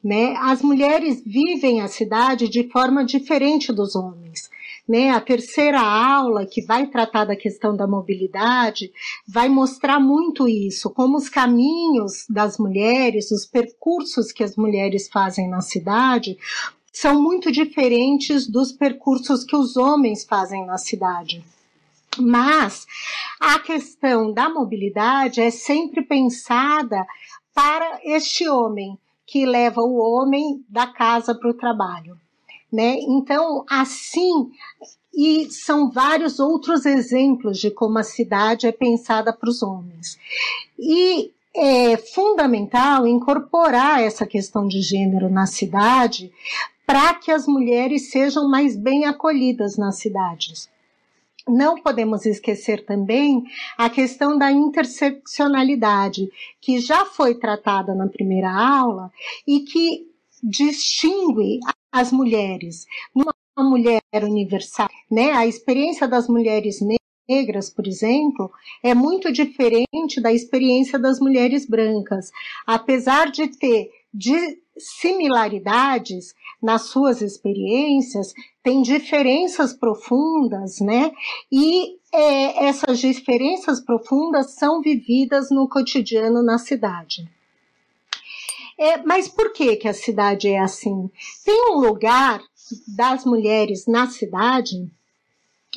Né? 0.04 0.37
As 0.37 0.62
mulheres 0.62 1.23
vivem 1.25 1.80
a 1.80 1.88
cidade 1.88 2.49
de 2.49 2.68
forma 2.68 3.04
diferente 3.04 3.73
dos 3.73 3.97
homens. 3.97 4.48
Né? 4.88 5.11
A 5.11 5.21
terceira 5.21 5.80
aula, 5.80 6.47
que 6.47 6.62
vai 6.62 6.87
tratar 6.87 7.26
da 7.26 7.37
questão 7.37 7.76
da 7.76 7.87
mobilidade, 7.87 8.90
vai 9.28 9.47
mostrar 9.47 10.00
muito 10.00 10.49
isso, 10.49 10.88
como 10.88 11.18
os 11.18 11.28
caminhos 11.28 12.25
das 12.26 12.57
mulheres, 12.57 13.30
os 13.30 13.45
percursos 13.45 14.33
que 14.33 14.42
as 14.42 14.57
mulheres 14.57 15.07
fazem 15.12 15.47
na 15.47 15.61
cidade, 15.61 16.38
são 16.90 17.21
muito 17.21 17.52
diferentes 17.52 18.49
dos 18.49 18.73
percursos 18.73 19.45
que 19.45 19.54
os 19.54 19.76
homens 19.76 20.25
fazem 20.25 20.64
na 20.64 20.78
cidade. 20.78 21.45
Mas 22.18 22.87
a 23.38 23.59
questão 23.59 24.33
da 24.33 24.49
mobilidade 24.49 25.40
é 25.40 25.50
sempre 25.50 26.02
pensada 26.02 27.07
para 27.54 28.00
este 28.04 28.49
homem 28.49 28.99
que 29.26 29.45
leva 29.45 29.83
o 29.83 29.99
homem 29.99 30.64
da 30.66 30.87
casa 30.87 31.35
para 31.35 31.50
o 31.50 31.54
trabalho 31.54 32.18
né? 32.72 32.96
Então, 33.00 33.64
assim, 33.68 34.50
e 35.14 35.50
são 35.50 35.90
vários 35.90 36.38
outros 36.38 36.87
exemplos 36.87 37.58
de 37.58 37.70
como 37.70 37.98
a 37.98 38.04
cidade 38.04 38.66
é 38.66 38.72
pensada 38.72 39.32
para 39.32 39.50
os 39.50 39.62
homens. 39.62 40.18
E 40.78 41.32
é 41.56 41.96
fundamental 41.96 43.06
incorporar 43.06 44.00
essa 44.00 44.25
questão 44.26 44.68
de 44.68 44.80
gênero 44.80 45.28
na 45.28 45.46
cidade 45.46 46.32
para 46.87 47.14
que 47.14 47.30
as 47.30 47.46
mulheres 47.46 48.10
sejam 48.10 48.48
mais 48.48 48.76
bem 48.76 49.06
acolhidas 49.06 49.76
nas 49.76 49.98
cidades. 49.98 50.68
não 51.48 51.80
podemos 51.80 52.26
esquecer 52.26 52.84
também 52.84 53.44
a 53.76 53.88
questão 53.88 54.37
da 54.37 54.52
interseccionalidade, 54.52 56.30
que 56.60 56.78
já 56.78 57.06
foi 57.06 57.34
tratada 57.34 57.94
na 57.94 58.06
primeira 58.06 58.50
aula 58.50 59.10
e 59.46 59.60
que 59.60 60.06
distingue 60.42 61.58
as 61.92 62.12
mulheres. 62.12 62.87
Numa 63.14 63.33
mulher 63.59 64.02
universal, 64.23 64.88
né? 65.11 65.33
A 65.33 65.47
experiência 65.47 66.07
das 66.07 66.28
mulheres 66.28 66.78
negras, 67.28 67.68
por 67.68 67.87
exemplo, 67.87 68.50
é 68.83 68.95
muito 68.95 69.33
diferente 69.33 70.21
da 70.21 70.33
experiência 70.33 70.99
das 70.99 71.21
mulheres 71.21 71.66
brancas. 71.66 72.30
Apesar 72.66 73.30
de 73.30 73.49
ter 73.49 73.90
de 74.12 74.59
similaridades 74.78 76.35
nas 76.62 76.83
suas 76.83 77.21
experiências, 77.21 78.33
tem 78.62 78.80
diferenças 78.80 79.73
profundas, 79.73 80.80
né? 80.80 81.12
E 81.50 81.99
é, 82.12 82.66
essas 82.66 82.99
diferenças 82.99 83.80
profundas 83.80 84.54
são 84.54 84.80
vividas 84.80 85.50
no 85.50 85.68
cotidiano 85.68 86.42
na 86.42 86.59
cidade. 86.59 87.28
É, 88.78 88.99
mas 88.99 89.26
por 89.26 89.52
que, 89.52 89.76
que 89.76 89.88
a 89.88 89.92
cidade 89.92 90.49
é 90.49 90.61
assim? 90.61 91.11
Tem 91.44 91.73
um 91.73 91.80
lugar 91.80 92.40
das 92.87 93.25
mulheres 93.25 93.87
na 93.87 94.06
cidade. 94.06 94.88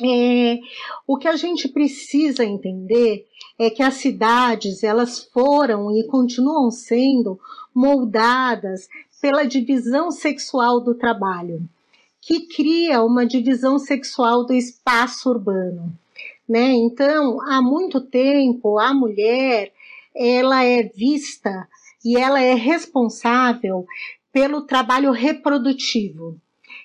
É, 0.00 0.58
o 1.06 1.18
que 1.18 1.26
a 1.26 1.36
gente 1.36 1.68
precisa 1.68 2.44
entender 2.44 3.26
é 3.58 3.68
que 3.68 3.82
as 3.82 3.94
cidades 3.94 4.84
elas 4.84 5.24
foram 5.24 5.90
e 5.96 6.06
continuam 6.06 6.70
sendo 6.70 7.38
moldadas 7.74 8.88
pela 9.20 9.44
divisão 9.44 10.10
sexual 10.10 10.80
do 10.80 10.94
trabalho, 10.94 11.62
que 12.20 12.46
cria 12.46 13.02
uma 13.02 13.26
divisão 13.26 13.78
sexual 13.78 14.44
do 14.44 14.52
espaço 14.52 15.28
urbano. 15.28 15.92
Né? 16.48 16.72
Então, 16.72 17.40
há 17.42 17.60
muito 17.60 18.00
tempo, 18.00 18.78
a 18.78 18.92
mulher 18.94 19.72
ela 20.14 20.64
é 20.64 20.82
vista 20.82 21.68
e 22.04 22.16
ela 22.18 22.40
é 22.40 22.54
responsável 22.54 23.84
pelo 24.32 24.62
trabalho 24.62 25.12
reprodutivo, 25.12 26.40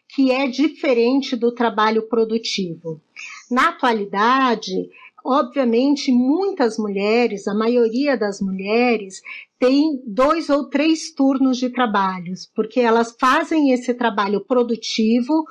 que 0.09 0.31
é 0.31 0.47
diferente 0.47 1.35
do 1.35 1.53
trabalho 1.53 2.07
produtivo. 2.07 3.01
Na 3.49 3.69
atualidade, 3.69 4.89
obviamente, 5.25 6.11
muitas 6.11 6.77
mulheres, 6.77 7.47
a 7.47 7.53
maioria 7.53 8.17
das 8.17 8.41
mulheres, 8.41 9.21
tem 9.59 10.01
dois 10.05 10.49
ou 10.49 10.69
três 10.69 11.13
turnos 11.13 11.57
de 11.57 11.69
trabalhos, 11.69 12.49
porque 12.53 12.79
elas 12.79 13.15
fazem 13.19 13.71
esse 13.71 13.93
trabalho 13.93 14.45
produtivo, 14.45 15.45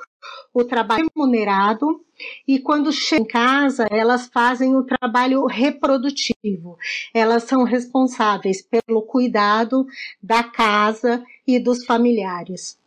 o 0.53 0.63
trabalho 0.63 1.09
remunerado, 1.15 2.03
e 2.47 2.59
quando 2.59 2.91
chegam 2.91 3.25
em 3.25 3.27
casa, 3.27 3.87
elas 3.91 4.27
fazem 4.27 4.75
o 4.75 4.83
trabalho 4.83 5.45
reprodutivo. 5.45 6.77
Elas 7.13 7.43
são 7.43 7.63
responsáveis 7.63 8.61
pelo 8.61 9.03
cuidado 9.03 9.85
da 10.21 10.43
casa 10.43 11.23
e 11.45 11.59
dos 11.59 11.85
familiares. 11.85 12.79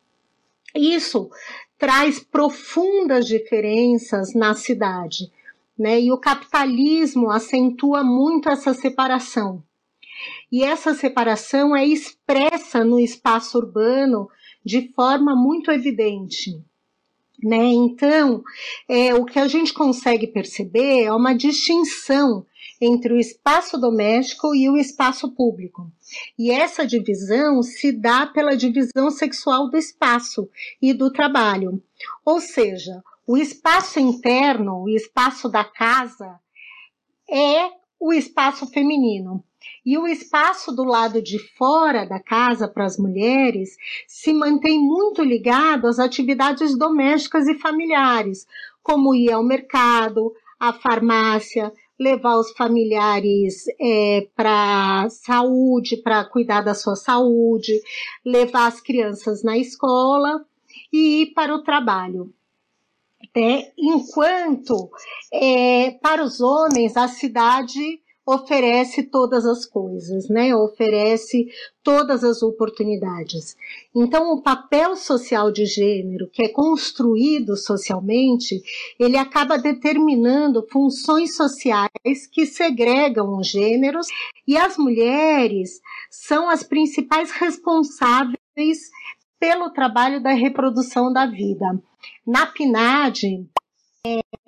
Isso 0.74 1.30
traz 1.78 2.20
profundas 2.20 3.26
diferenças 3.26 4.34
na 4.34 4.54
cidade, 4.54 5.32
né? 5.78 6.00
E 6.00 6.12
o 6.12 6.18
capitalismo 6.18 7.30
acentua 7.30 8.02
muito 8.02 8.48
essa 8.48 8.74
separação. 8.74 9.62
E 10.52 10.62
essa 10.62 10.94
separação 10.94 11.74
é 11.74 11.86
expressa 11.86 12.84
no 12.84 12.98
espaço 12.98 13.56
urbano 13.56 14.28
de 14.64 14.92
forma 14.94 15.34
muito 15.34 15.70
evidente. 15.70 16.62
Né? 17.42 17.66
Então, 17.68 18.42
é, 18.88 19.14
o 19.14 19.24
que 19.24 19.38
a 19.38 19.48
gente 19.48 19.72
consegue 19.72 20.26
perceber 20.26 21.04
é 21.04 21.12
uma 21.12 21.34
distinção 21.34 22.46
entre 22.80 23.12
o 23.12 23.18
espaço 23.18 23.78
doméstico 23.78 24.54
e 24.54 24.68
o 24.68 24.76
espaço 24.76 25.30
público. 25.34 25.90
E 26.38 26.50
essa 26.50 26.86
divisão 26.86 27.62
se 27.62 27.92
dá 27.92 28.26
pela 28.26 28.56
divisão 28.56 29.10
sexual 29.10 29.68
do 29.68 29.76
espaço 29.76 30.48
e 30.80 30.94
do 30.94 31.12
trabalho. 31.12 31.82
Ou 32.24 32.40
seja, 32.40 33.02
o 33.26 33.36
espaço 33.36 34.00
interno, 34.00 34.82
o 34.82 34.88
espaço 34.88 35.48
da 35.48 35.62
casa, 35.62 36.40
é 37.30 37.70
o 37.98 38.12
espaço 38.12 38.66
feminino. 38.66 39.44
E 39.84 39.96
o 39.98 40.06
espaço 40.06 40.72
do 40.72 40.84
lado 40.84 41.22
de 41.22 41.38
fora 41.56 42.04
da 42.04 42.20
casa 42.20 42.68
para 42.68 42.84
as 42.84 42.98
mulheres 42.98 43.76
se 44.06 44.32
mantém 44.32 44.78
muito 44.78 45.22
ligado 45.22 45.86
às 45.86 45.98
atividades 45.98 46.76
domésticas 46.76 47.46
e 47.48 47.58
familiares, 47.58 48.46
como 48.82 49.14
ir 49.14 49.32
ao 49.32 49.42
mercado, 49.42 50.32
à 50.58 50.72
farmácia, 50.72 51.72
levar 51.98 52.38
os 52.38 52.50
familiares 52.52 53.64
é, 53.78 54.26
para 54.34 55.08
saúde, 55.10 55.98
para 55.98 56.24
cuidar 56.24 56.62
da 56.62 56.74
sua 56.74 56.96
saúde, 56.96 57.80
levar 58.24 58.66
as 58.66 58.80
crianças 58.80 59.42
na 59.42 59.58
escola 59.58 60.44
e 60.90 61.22
ir 61.22 61.26
para 61.34 61.54
o 61.54 61.62
trabalho. 61.62 62.32
É, 63.36 63.70
enquanto 63.78 64.90
é, 65.32 65.92
para 66.02 66.24
os 66.24 66.40
homens 66.40 66.96
a 66.96 67.06
cidade 67.06 68.00
oferece 68.30 69.02
todas 69.02 69.44
as 69.44 69.66
coisas, 69.66 70.28
né? 70.28 70.54
Oferece 70.54 71.48
todas 71.82 72.22
as 72.22 72.42
oportunidades. 72.42 73.56
Então, 73.94 74.32
o 74.32 74.42
papel 74.42 74.96
social 74.96 75.50
de 75.50 75.66
gênero, 75.66 76.28
que 76.32 76.44
é 76.44 76.48
construído 76.48 77.56
socialmente, 77.56 78.62
ele 78.98 79.16
acaba 79.16 79.58
determinando 79.58 80.66
funções 80.70 81.34
sociais 81.34 81.90
que 82.30 82.46
segregam 82.46 83.36
os 83.38 83.48
gêneros 83.48 84.06
e 84.46 84.56
as 84.56 84.76
mulheres 84.76 85.80
são 86.10 86.48
as 86.48 86.62
principais 86.62 87.30
responsáveis 87.30 88.90
pelo 89.38 89.70
trabalho 89.70 90.22
da 90.22 90.32
reprodução 90.32 91.12
da 91.12 91.26
vida. 91.26 91.66
Na 92.26 92.46
PNAD, 92.46 93.46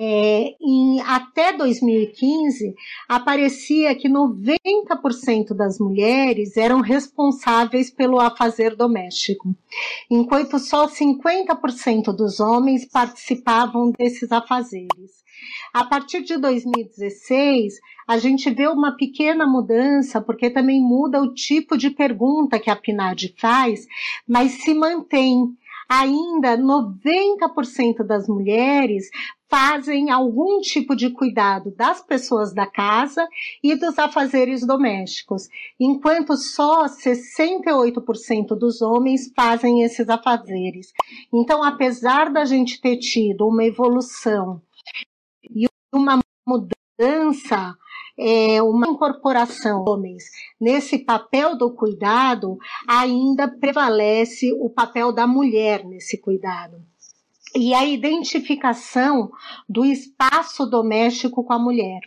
é, 0.04 0.56
em, 0.60 1.00
até 1.02 1.52
2015, 1.52 2.74
aparecia 3.08 3.94
que 3.94 4.08
90% 4.08 5.54
das 5.54 5.78
mulheres 5.78 6.56
eram 6.56 6.80
responsáveis 6.80 7.90
pelo 7.90 8.18
afazer 8.18 8.74
doméstico, 8.74 9.54
enquanto 10.10 10.58
só 10.58 10.88
50% 10.88 12.14
dos 12.16 12.40
homens 12.40 12.84
participavam 12.84 13.92
desses 13.92 14.32
afazeres. 14.32 15.22
A 15.72 15.84
partir 15.84 16.22
de 16.22 16.36
2016, 16.38 17.74
a 18.08 18.18
gente 18.18 18.50
vê 18.50 18.68
uma 18.68 18.96
pequena 18.96 19.46
mudança, 19.46 20.20
porque 20.20 20.50
também 20.50 20.80
muda 20.80 21.20
o 21.20 21.34
tipo 21.34 21.76
de 21.76 21.90
pergunta 21.90 22.58
que 22.58 22.70
a 22.70 22.76
PNAD 22.76 23.34
faz, 23.38 23.86
mas 24.26 24.52
se 24.62 24.72
mantém 24.72 25.56
ainda 25.88 26.56
90% 26.56 28.02
das 28.06 28.26
mulheres 28.26 29.10
fazem 29.52 30.10
algum 30.10 30.62
tipo 30.62 30.96
de 30.96 31.10
cuidado 31.10 31.70
das 31.76 32.00
pessoas 32.00 32.54
da 32.54 32.66
casa 32.66 33.28
e 33.62 33.74
dos 33.74 33.98
afazeres 33.98 34.66
domésticos, 34.66 35.46
enquanto 35.78 36.34
só 36.38 36.86
68% 36.86 38.56
dos 38.58 38.80
homens 38.80 39.30
fazem 39.36 39.82
esses 39.82 40.08
afazeres. 40.08 40.94
Então, 41.30 41.62
apesar 41.62 42.32
da 42.32 42.46
gente 42.46 42.80
ter 42.80 42.96
tido 42.96 43.46
uma 43.46 43.62
evolução 43.62 44.62
e 45.54 45.66
uma 45.94 46.18
mudança 46.48 47.76
é, 48.18 48.62
uma 48.62 48.88
incorporação 48.88 49.84
homens 49.86 50.24
nesse 50.58 50.98
papel 50.98 51.58
do 51.58 51.74
cuidado, 51.74 52.56
ainda 52.88 53.48
prevalece 53.48 54.50
o 54.54 54.70
papel 54.70 55.12
da 55.12 55.26
mulher 55.26 55.84
nesse 55.84 56.18
cuidado 56.18 56.91
e 57.54 57.74
a 57.74 57.84
identificação 57.84 59.30
do 59.68 59.84
espaço 59.84 60.66
doméstico 60.66 61.44
com 61.44 61.52
a 61.52 61.58
mulher. 61.58 62.00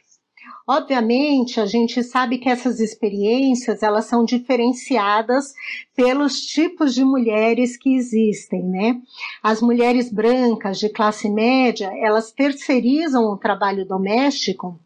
Obviamente, 0.68 1.60
a 1.60 1.66
gente 1.68 2.04
sabe 2.04 2.40
que 2.40 2.50
essas 2.50 2.80
experiências 2.80 3.84
elas 3.84 4.06
são 4.06 4.26
diferenciadas 4.26 5.54
pelos 5.96 6.42
tipos 6.42 6.96
de 6.96 7.04
mulheres 7.04 7.78
que 7.78 7.96
existem, 7.96 8.64
né? 8.64 9.00
As 9.44 9.62
mulheres 9.62 10.12
brancas 10.12 10.80
de 10.80 10.90
classe 10.90 11.30
média, 11.30 11.92
elas 12.00 12.32
terceirizam 12.32 13.26
o 13.26 13.38
trabalho 13.38 13.86
doméstico 13.86 14.80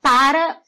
para 0.00 0.60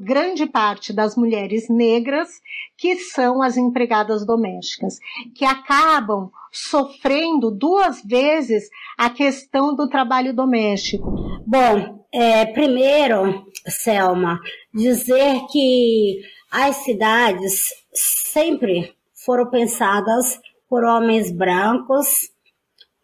grande 0.00 0.46
parte 0.46 0.92
das 0.92 1.16
mulheres 1.16 1.68
negras 1.68 2.28
que 2.76 2.96
são 2.96 3.42
as 3.42 3.56
empregadas 3.56 4.26
domésticas, 4.26 4.98
que 5.34 5.44
acabam 5.44 6.30
sofrendo 6.52 7.50
duas 7.50 8.02
vezes 8.02 8.68
a 8.96 9.08
questão 9.08 9.74
do 9.74 9.88
trabalho 9.88 10.34
doméstico. 10.34 11.10
Bom, 11.46 12.04
é, 12.12 12.46
primeiro, 12.46 13.46
Selma, 13.66 14.38
dizer 14.72 15.40
que 15.50 16.20
as 16.50 16.76
cidades 16.76 17.70
sempre 17.92 18.94
foram 19.24 19.50
pensadas 19.50 20.40
por 20.68 20.84
homens 20.84 21.30
brancos 21.30 22.30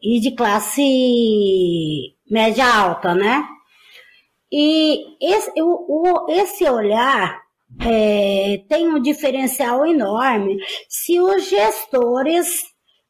e 0.02 0.20
de 0.20 0.35
classe 0.35 2.14
média 2.30 2.66
alta, 2.66 3.14
né? 3.14 3.46
E 4.56 5.16
esse, 5.20 5.50
o, 5.60 5.66
o, 5.66 6.30
esse 6.30 6.62
olhar 6.70 7.42
é, 7.80 8.62
tem 8.68 8.86
um 8.86 9.02
diferencial 9.02 9.84
enorme 9.84 10.56
se 10.88 11.18
os 11.18 11.48
gestores, 11.48 12.62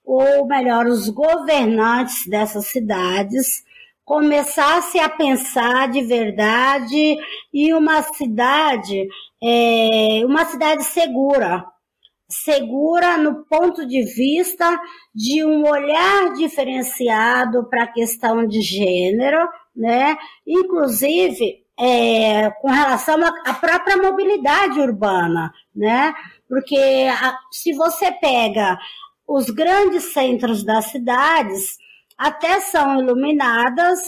ou 0.03 0.47
melhor, 0.47 0.87
os 0.87 1.11
governantes 1.11 2.27
dessas 2.27 2.69
cidades, 2.69 3.63
começassem 4.07 5.03
a 5.03 5.09
pensar 5.11 5.91
de 5.91 6.01
verdade 6.01 7.19
em 7.53 7.75
uma 7.75 8.03
cidade, 8.03 9.07
é, 9.43 10.23
uma 10.25 10.47
cidade 10.47 10.83
segura, 10.85 11.63
segura 12.27 13.19
no 13.19 13.45
ponto 13.45 13.87
de 13.87 14.03
vista 14.03 14.81
de 15.15 15.45
um 15.45 15.69
olhar 15.69 16.33
diferenciado 16.33 17.69
para 17.69 17.83
a 17.83 17.93
questão 17.93 18.47
de 18.47 18.63
gênero, 18.63 19.47
né? 19.75 20.17
Inclusive 20.47 21.65
é, 21.79 22.51
com 22.61 22.69
relação 22.69 23.19
à 23.45 23.55
própria 23.55 23.97
mobilidade 23.97 24.81
urbana, 24.81 25.53
né? 25.75 26.15
Porque 26.49 26.77
a, 26.77 27.37
se 27.51 27.73
você 27.73 28.13
pega 28.13 28.79
os 29.27 29.51
grandes 29.51 30.13
centros 30.13 30.65
das 30.65 30.87
cidades, 30.87 31.79
até 32.17 32.61
são 32.61 33.01
iluminadas 33.01 34.01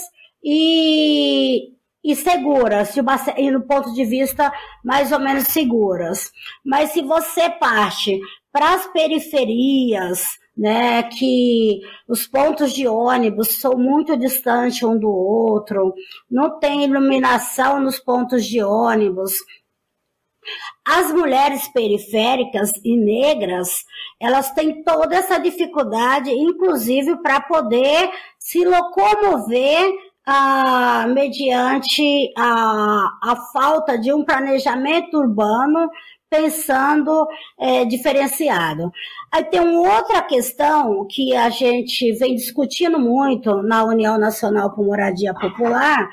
e, 0.43 1.73
e 2.03 2.15
seguras, 2.15 2.95
e 3.37 3.51
no 3.51 3.61
ponto 3.67 3.93
de 3.93 4.05
vista 4.05 4.51
mais 4.83 5.11
ou 5.11 5.19
menos 5.19 5.47
seguras. 5.47 6.31
Mas 6.63 6.91
se 6.91 7.01
você 7.01 7.49
parte 7.49 8.19
para 8.51 8.75
as 8.75 8.87
periferias, 8.87 10.39
né, 10.57 11.03
que 11.03 11.81
os 12.07 12.25
pontos 12.25 12.73
de 12.73 12.87
ônibus 12.87 13.59
são 13.59 13.73
muito 13.73 14.17
distantes 14.17 14.81
um 14.81 14.97
do 14.97 15.09
outro, 15.09 15.93
não 16.29 16.59
tem 16.59 16.83
iluminação 16.83 17.79
nos 17.79 17.99
pontos 17.99 18.45
de 18.45 18.63
ônibus. 18.63 19.33
As 20.85 21.11
mulheres 21.11 21.67
periféricas 21.67 22.71
e 22.83 22.97
negras, 22.97 23.83
elas 24.19 24.51
têm 24.51 24.81
toda 24.83 25.17
essa 25.17 25.37
dificuldade, 25.37 26.31
inclusive 26.31 27.21
para 27.21 27.41
poder 27.41 28.09
se 28.39 28.63
locomover 28.63 29.91
ah, 30.25 31.05
mediante 31.07 32.31
a, 32.37 33.05
a 33.21 33.35
falta 33.53 33.97
de 33.97 34.13
um 34.13 34.23
planejamento 34.23 35.17
urbano 35.17 35.89
pensando 36.29 37.27
é, 37.59 37.85
diferenciado. 37.85 38.91
Aí 39.31 39.43
tem 39.45 39.59
uma 39.59 39.97
outra 39.97 40.21
questão 40.21 41.05
que 41.09 41.35
a 41.35 41.49
gente 41.49 42.13
vem 42.13 42.35
discutindo 42.35 42.99
muito 42.99 43.61
na 43.63 43.83
União 43.83 44.17
Nacional 44.17 44.73
por 44.73 44.85
Moradia 44.85 45.33
Popular, 45.33 46.09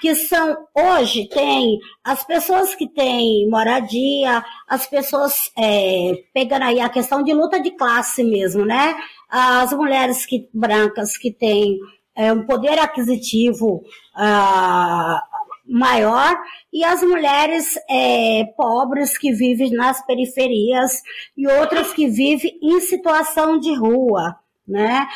que 0.00 0.14
são, 0.14 0.56
hoje, 0.74 1.28
tem 1.28 1.78
as 2.04 2.24
pessoas 2.24 2.74
que 2.74 2.88
têm 2.88 3.48
moradia, 3.48 4.44
as 4.68 4.86
pessoas, 4.86 5.50
é, 5.58 6.12
pegando 6.32 6.62
aí 6.62 6.80
a 6.80 6.88
questão 6.88 7.22
de 7.22 7.32
luta 7.32 7.60
de 7.60 7.70
classe 7.72 8.22
mesmo, 8.22 8.64
né? 8.64 8.96
As 9.28 9.72
mulheres 9.72 10.24
que, 10.24 10.48
brancas 10.52 11.16
que 11.16 11.32
têm 11.32 11.78
é, 12.14 12.32
um 12.32 12.46
poder 12.46 12.78
aquisitivo 12.78 13.82
ah, 14.14 15.22
maior 15.68 16.36
e 16.72 16.84
as 16.84 17.02
mulheres 17.02 17.78
é, 17.88 18.44
pobres 18.56 19.18
que 19.18 19.32
vivem 19.32 19.70
nas 19.72 20.04
periferias 20.06 21.02
e 21.36 21.46
outras 21.46 21.92
que 21.92 22.08
vivem 22.08 22.58
em 22.62 22.80
situação 22.80 23.58
de 23.58 23.74
rua, 23.74 24.36
né? 24.66 25.06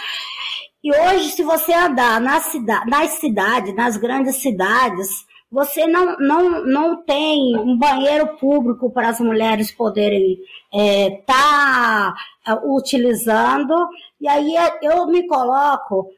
E 0.82 0.90
hoje, 0.94 1.30
se 1.32 1.42
você 1.42 1.74
andar 1.74 2.20
na 2.20 2.40
cidade, 2.40 2.90
nas 2.90 3.10
cidades, 3.12 3.74
nas 3.74 3.96
grandes 3.98 4.36
cidades, 4.36 5.26
você 5.50 5.86
não, 5.86 6.16
não, 6.18 6.64
não 6.64 7.02
tem 7.02 7.56
um 7.58 7.76
banheiro 7.76 8.38
público 8.38 8.90
para 8.90 9.08
as 9.08 9.20
mulheres 9.20 9.72
poderem 9.72 10.38
estar 10.72 12.14
é, 12.46 12.54
tá 12.54 12.60
utilizando. 12.64 13.74
E 14.20 14.28
aí 14.28 14.54
eu 14.80 15.06
me 15.06 15.26
coloco 15.26 16.08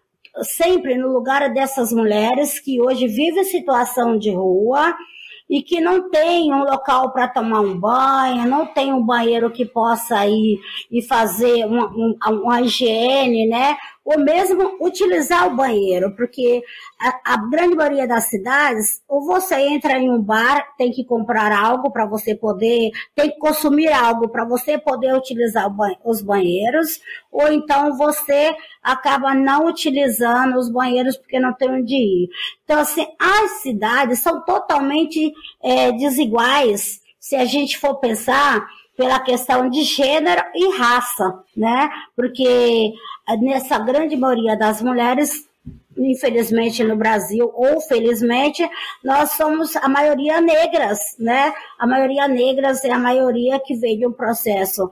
sempre 0.43 0.97
no 0.97 1.09
lugar 1.09 1.53
dessas 1.53 1.93
mulheres 1.93 2.59
que 2.59 2.81
hoje 2.81 3.07
vivem 3.07 3.45
situação 3.45 4.19
de 4.19 4.31
rua 4.31 4.95
e 5.49 5.63
que 5.63 5.81
não 5.81 6.09
tem 6.09 6.53
um 6.53 6.65
local 6.65 7.13
para 7.13 7.29
tomar 7.29 7.61
um 7.61 7.79
banho, 7.79 8.49
não 8.49 8.67
tem 8.67 8.93
um 8.93 9.05
banheiro 9.05 9.51
que 9.51 9.67
possa 9.67 10.27
ir 10.27 10.59
e 10.91 11.03
fazer 11.03 11.67
uma, 11.67 11.89
uma, 11.89 12.17
uma 12.31 12.61
higiene, 12.63 13.47
né? 13.47 13.77
Ou 14.05 14.19
mesmo 14.19 14.77
utilizar 14.81 15.47
o 15.47 15.57
banheiro, 15.57 16.15
porque 16.17 16.63
a, 17.01 17.35
a, 17.35 17.37
grande 17.49 17.77
maioria 17.77 18.07
das 18.07 18.25
cidades, 18.25 19.01
ou 19.09 19.25
você 19.25 19.55
entra 19.55 19.99
em 19.99 20.11
um 20.11 20.21
bar, 20.21 20.75
tem 20.77 20.91
que 20.91 21.05
comprar 21.05 21.53
algo 21.53 21.91
para 21.91 22.05
você 22.05 22.35
poder, 22.35 22.91
tem 23.15 23.31
que 23.31 23.39
consumir 23.39 23.93
algo 23.93 24.29
para 24.29 24.45
você 24.45 24.77
poder 24.77 25.15
utilizar 25.15 25.71
os 26.05 26.21
banheiros, 26.21 27.01
ou 27.31 27.53
então 27.53 27.97
você 27.97 28.55
acaba 28.83 29.35
não 29.35 29.67
utilizando 29.67 30.59
os 30.59 30.71
banheiros 30.71 31.17
porque 31.17 31.39
não 31.39 31.53
tem 31.53 31.71
onde 31.71 31.95
ir. 31.95 32.29
Então, 32.65 32.81
assim, 32.81 33.07
as 33.19 33.63
cidades 33.63 34.19
são 34.19 34.45
totalmente 34.45 35.33
é, 35.63 35.93
desiguais 35.93 37.01
se 37.21 37.37
a 37.37 37.45
gente 37.45 37.79
for 37.79 38.01
pensar 38.01 38.67
pela 38.97 39.19
questão 39.21 39.69
de 39.69 39.83
gênero 39.83 40.43
e 40.55 40.77
raça, 40.77 41.43
né? 41.57 41.91
Porque 42.15 42.93
nessa 43.41 43.79
grande 43.79 44.17
maioria 44.17 44.57
das 44.57 44.83
mulheres, 44.83 45.47
infelizmente 45.97 46.85
no 46.85 46.97
Brasil 46.97 47.51
ou 47.55 47.81
felizmente, 47.81 48.69
nós 49.03 49.33
somos 49.33 49.75
a 49.77 49.89
maioria 49.89 50.41
negras, 50.41 50.99
né? 51.19 51.53
A 51.79 51.87
maioria 51.87 52.29
negras 52.29 52.85
é 52.85 52.91
a 52.93 52.99
maioria 52.99 53.61
que 53.61 53.75
veio 53.75 53.99
de 53.99 54.07
um 54.07 54.13
processo 54.13 54.91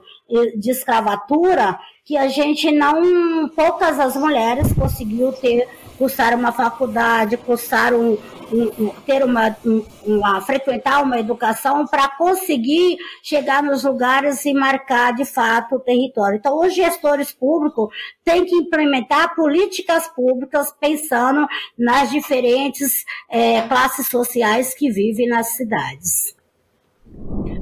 de 0.57 0.71
escravatura 0.71 1.79
que 2.03 2.17
a 2.17 2.27
gente 2.27 2.71
não, 2.71 3.47
poucas 3.49 3.99
as 3.99 4.15
mulheres 4.15 4.73
conseguiu 4.73 5.31
ter 5.33 5.67
cursar 6.01 6.33
uma 6.33 6.51
faculdade, 6.51 7.37
cursar 7.37 7.93
um, 7.93 8.17
um, 8.51 8.89
ter 9.05 9.23
uma, 9.23 9.55
uma, 10.03 10.41
frequentar 10.41 11.03
uma 11.03 11.19
educação 11.19 11.85
para 11.85 12.07
conseguir 12.17 12.97
chegar 13.21 13.61
nos 13.61 13.83
lugares 13.83 14.43
e 14.45 14.51
marcar 14.51 15.13
de 15.13 15.25
fato 15.25 15.75
o 15.75 15.79
território. 15.79 16.37
Então, 16.37 16.59
os 16.59 16.73
gestores 16.73 17.31
públicos 17.31 17.93
têm 18.25 18.45
que 18.45 18.55
implementar 18.55 19.35
políticas 19.35 20.07
públicas 20.07 20.73
pensando 20.79 21.45
nas 21.77 22.09
diferentes 22.09 23.05
é, 23.29 23.61
classes 23.67 24.07
sociais 24.07 24.73
que 24.73 24.89
vivem 24.89 25.27
nas 25.27 25.49
cidades. 25.49 26.35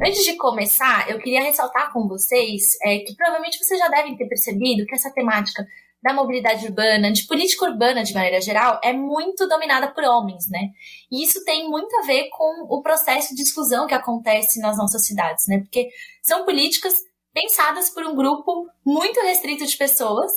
Antes 0.02 0.24
de 0.24 0.38
começar, 0.38 1.10
eu 1.10 1.20
queria 1.20 1.44
ressaltar 1.44 1.92
com 1.92 2.08
vocês 2.08 2.78
é, 2.84 3.00
que 3.00 3.14
provavelmente 3.18 3.62
vocês 3.62 3.78
já 3.78 3.90
devem 3.90 4.16
ter 4.16 4.28
percebido 4.28 4.86
que 4.86 4.96
essa 4.96 5.12
temática 5.12 5.68
da 6.02 6.14
mobilidade 6.14 6.66
urbana, 6.66 7.12
de 7.12 7.28
política 7.28 7.66
urbana 7.66 8.04
de 8.04 8.14
maneira 8.14 8.40
geral, 8.40 8.80
é 8.84 8.94
muito 8.94 9.48
dominada 9.48 9.92
por 9.92 10.04
homens, 10.04 10.50
né? 10.50 10.70
E 11.12 11.24
isso 11.24 11.44
tem 11.44 11.70
muito 11.70 11.94
a 11.98 12.04
ver 12.04 12.30
com 12.30 12.66
o 12.70 12.82
processo 12.82 13.36
de 13.36 13.42
exclusão 13.42 13.86
que 13.86 13.94
acontece 13.94 14.60
nas 14.62 14.78
nossas 14.78 15.06
cidades, 15.06 15.46
né? 15.48 15.60
Porque 15.60 15.90
são 16.24 16.46
políticas 16.46 16.94
pensadas 17.34 17.90
por 17.90 18.06
um 18.06 18.16
grupo 18.16 18.68
muito 18.86 19.20
restrito 19.22 19.66
de 19.66 19.78
pessoas. 19.78 20.32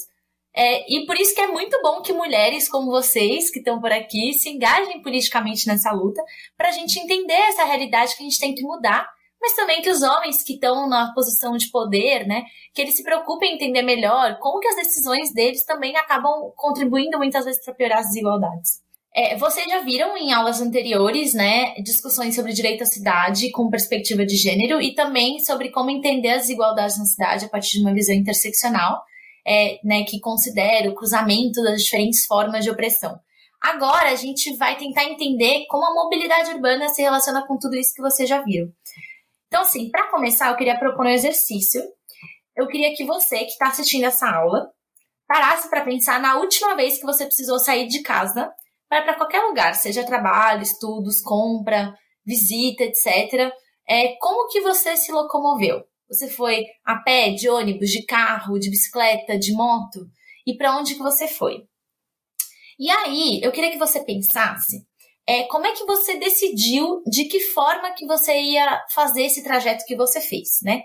É, 0.54 0.84
e 0.92 1.06
por 1.06 1.16
isso 1.16 1.34
que 1.34 1.40
é 1.40 1.46
muito 1.46 1.80
bom 1.80 2.02
que 2.02 2.12
mulheres 2.12 2.68
como 2.68 2.90
vocês, 2.90 3.50
que 3.50 3.60
estão 3.60 3.80
por 3.80 3.90
aqui, 3.90 4.34
se 4.34 4.50
engajem 4.50 5.00
politicamente 5.00 5.66
nessa 5.66 5.92
luta, 5.92 6.22
para 6.58 6.68
a 6.68 6.72
gente 6.72 6.98
entender 6.98 7.32
essa 7.32 7.64
realidade 7.64 8.16
que 8.16 8.22
a 8.22 8.26
gente 8.28 8.38
tem 8.38 8.54
que 8.54 8.62
mudar 8.62 9.08
mas 9.42 9.56
também 9.56 9.82
que 9.82 9.90
os 9.90 10.02
homens 10.02 10.44
que 10.44 10.52
estão 10.52 10.88
na 10.88 11.12
posição 11.12 11.56
de 11.56 11.68
poder, 11.68 12.24
né, 12.28 12.44
que 12.72 12.80
eles 12.80 12.94
se 12.94 13.02
preocupem 13.02 13.50
em 13.50 13.54
entender 13.56 13.82
melhor 13.82 14.38
como 14.38 14.60
que 14.60 14.68
as 14.68 14.76
decisões 14.76 15.34
deles 15.34 15.64
também 15.64 15.96
acabam 15.96 16.52
contribuindo 16.54 17.18
muitas 17.18 17.44
vezes 17.44 17.62
para 17.64 17.74
piorar 17.74 17.98
as 17.98 18.06
desigualdades. 18.06 18.80
É, 19.14 19.36
vocês 19.36 19.66
já 19.68 19.80
viram 19.80 20.16
em 20.16 20.32
aulas 20.32 20.60
anteriores, 20.60 21.34
né, 21.34 21.74
discussões 21.82 22.36
sobre 22.36 22.52
direito 22.52 22.82
à 22.82 22.86
cidade 22.86 23.50
com 23.50 23.68
perspectiva 23.68 24.24
de 24.24 24.36
gênero 24.36 24.80
e 24.80 24.94
também 24.94 25.40
sobre 25.40 25.70
como 25.70 25.90
entender 25.90 26.30
as 26.30 26.42
desigualdades 26.42 26.96
na 26.96 27.04
cidade 27.04 27.44
a 27.44 27.48
partir 27.48 27.78
de 27.78 27.84
uma 27.84 27.92
visão 27.92 28.14
interseccional, 28.14 29.02
é, 29.44 29.80
né, 29.84 30.04
que 30.04 30.20
considera 30.20 30.88
o 30.88 30.94
cruzamento 30.94 31.60
das 31.64 31.82
diferentes 31.82 32.24
formas 32.24 32.64
de 32.64 32.70
opressão. 32.70 33.18
Agora 33.60 34.10
a 34.10 34.16
gente 34.16 34.56
vai 34.56 34.76
tentar 34.76 35.04
entender 35.04 35.66
como 35.68 35.84
a 35.84 35.94
mobilidade 35.94 36.50
urbana 36.50 36.88
se 36.88 37.02
relaciona 37.02 37.46
com 37.46 37.58
tudo 37.58 37.76
isso 37.76 37.92
que 37.94 38.02
vocês 38.02 38.28
já 38.28 38.40
viram. 38.40 38.68
Então, 39.52 39.60
assim, 39.60 39.90
para 39.90 40.10
começar, 40.10 40.48
eu 40.48 40.56
queria 40.56 40.78
propor 40.78 41.04
um 41.04 41.10
exercício. 41.10 41.82
Eu 42.56 42.66
queria 42.68 42.96
que 42.96 43.04
você, 43.04 43.40
que 43.40 43.50
está 43.50 43.66
assistindo 43.66 44.04
essa 44.04 44.26
aula, 44.26 44.72
parasse 45.28 45.68
para 45.68 45.84
pensar 45.84 46.18
na 46.22 46.38
última 46.38 46.74
vez 46.74 46.96
que 46.96 47.04
você 47.04 47.26
precisou 47.26 47.58
sair 47.58 47.86
de 47.86 48.00
casa 48.00 48.50
para 48.88 49.02
para 49.02 49.14
qualquer 49.14 49.40
lugar, 49.42 49.74
seja 49.74 50.06
trabalho, 50.06 50.62
estudos, 50.62 51.20
compra, 51.20 51.94
visita, 52.24 52.82
etc. 52.82 53.52
É, 53.86 54.16
como 54.18 54.48
que 54.48 54.62
você 54.62 54.96
se 54.96 55.12
locomoveu? 55.12 55.82
Você 56.08 56.30
foi 56.30 56.64
a 56.82 56.96
pé, 57.02 57.34
de 57.34 57.46
ônibus, 57.50 57.90
de 57.90 58.06
carro, 58.06 58.58
de 58.58 58.70
bicicleta, 58.70 59.38
de 59.38 59.52
moto? 59.52 60.00
E 60.46 60.56
para 60.56 60.78
onde 60.78 60.94
que 60.94 61.02
você 61.02 61.28
foi? 61.28 61.66
E 62.78 62.90
aí, 62.90 63.38
eu 63.42 63.52
queria 63.52 63.70
que 63.70 63.78
você 63.78 64.02
pensasse 64.02 64.86
é, 65.26 65.44
como 65.44 65.66
é 65.66 65.72
que 65.72 65.84
você 65.84 66.18
decidiu 66.18 67.02
de 67.06 67.24
que 67.24 67.40
forma 67.40 67.92
que 67.92 68.06
você 68.06 68.32
ia 68.40 68.82
fazer 68.92 69.22
esse 69.22 69.42
trajeto 69.42 69.84
que 69.86 69.96
você 69.96 70.20
fez, 70.20 70.58
né? 70.62 70.82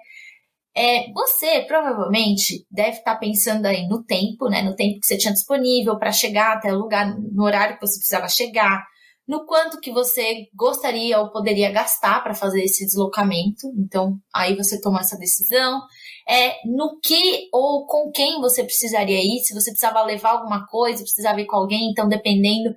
É, 0.75 1.11
você 1.11 1.61
provavelmente 1.61 2.63
deve 2.69 2.99
estar 2.99 3.15
pensando 3.15 3.65
aí 3.65 3.87
no 3.87 4.03
tempo, 4.03 4.47
né? 4.47 4.61
No 4.61 4.75
tempo 4.75 4.99
que 4.99 5.07
você 5.07 5.17
tinha 5.17 5.33
disponível 5.33 5.97
para 5.97 6.11
chegar 6.11 6.55
até 6.55 6.71
o 6.71 6.77
lugar, 6.77 7.17
no 7.19 7.43
horário 7.43 7.79
que 7.79 7.87
você 7.87 7.97
precisava 7.97 8.29
chegar, 8.29 8.85
no 9.27 9.43
quanto 9.45 9.79
que 9.79 9.91
você 9.91 10.47
gostaria 10.55 11.19
ou 11.19 11.31
poderia 11.31 11.71
gastar 11.71 12.23
para 12.23 12.35
fazer 12.35 12.63
esse 12.63 12.85
deslocamento. 12.85 13.67
Então, 13.75 14.19
aí 14.33 14.55
você 14.55 14.79
toma 14.79 14.99
essa 14.99 15.17
decisão. 15.17 15.81
É, 16.29 16.55
no 16.65 16.99
que 16.99 17.49
ou 17.51 17.87
com 17.87 18.11
quem 18.11 18.39
você 18.39 18.63
precisaria 18.63 19.19
ir, 19.19 19.39
se 19.39 19.55
você 19.55 19.71
precisava 19.71 20.03
levar 20.03 20.31
alguma 20.31 20.67
coisa, 20.67 21.01
precisava 21.01 21.41
ir 21.41 21.47
com 21.47 21.55
alguém, 21.55 21.89
então 21.89 22.07
dependendo 22.07 22.69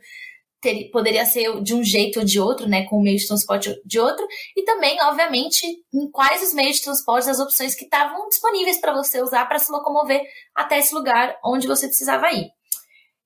ter, 0.60 0.90
poderia 0.90 1.24
ser 1.24 1.62
de 1.62 1.74
um 1.74 1.82
jeito 1.82 2.20
ou 2.20 2.24
de 2.24 2.38
outro, 2.38 2.68
né, 2.68 2.84
com 2.84 2.96
o 2.96 3.02
meio 3.02 3.16
de 3.16 3.26
transporte 3.26 3.74
de 3.84 3.98
outro, 3.98 4.26
e 4.56 4.62
também, 4.64 5.00
obviamente, 5.02 5.66
em 5.92 6.10
quais 6.10 6.42
os 6.42 6.54
meios 6.54 6.76
de 6.76 6.82
transporte, 6.82 7.30
as 7.30 7.40
opções 7.40 7.74
que 7.74 7.84
estavam 7.84 8.28
disponíveis 8.28 8.78
para 8.78 8.92
você 8.92 9.22
usar 9.22 9.46
para 9.46 9.58
se 9.58 9.72
locomover 9.72 10.22
até 10.54 10.78
esse 10.78 10.94
lugar 10.94 11.36
onde 11.44 11.66
você 11.66 11.86
precisava 11.86 12.30
ir. 12.32 12.50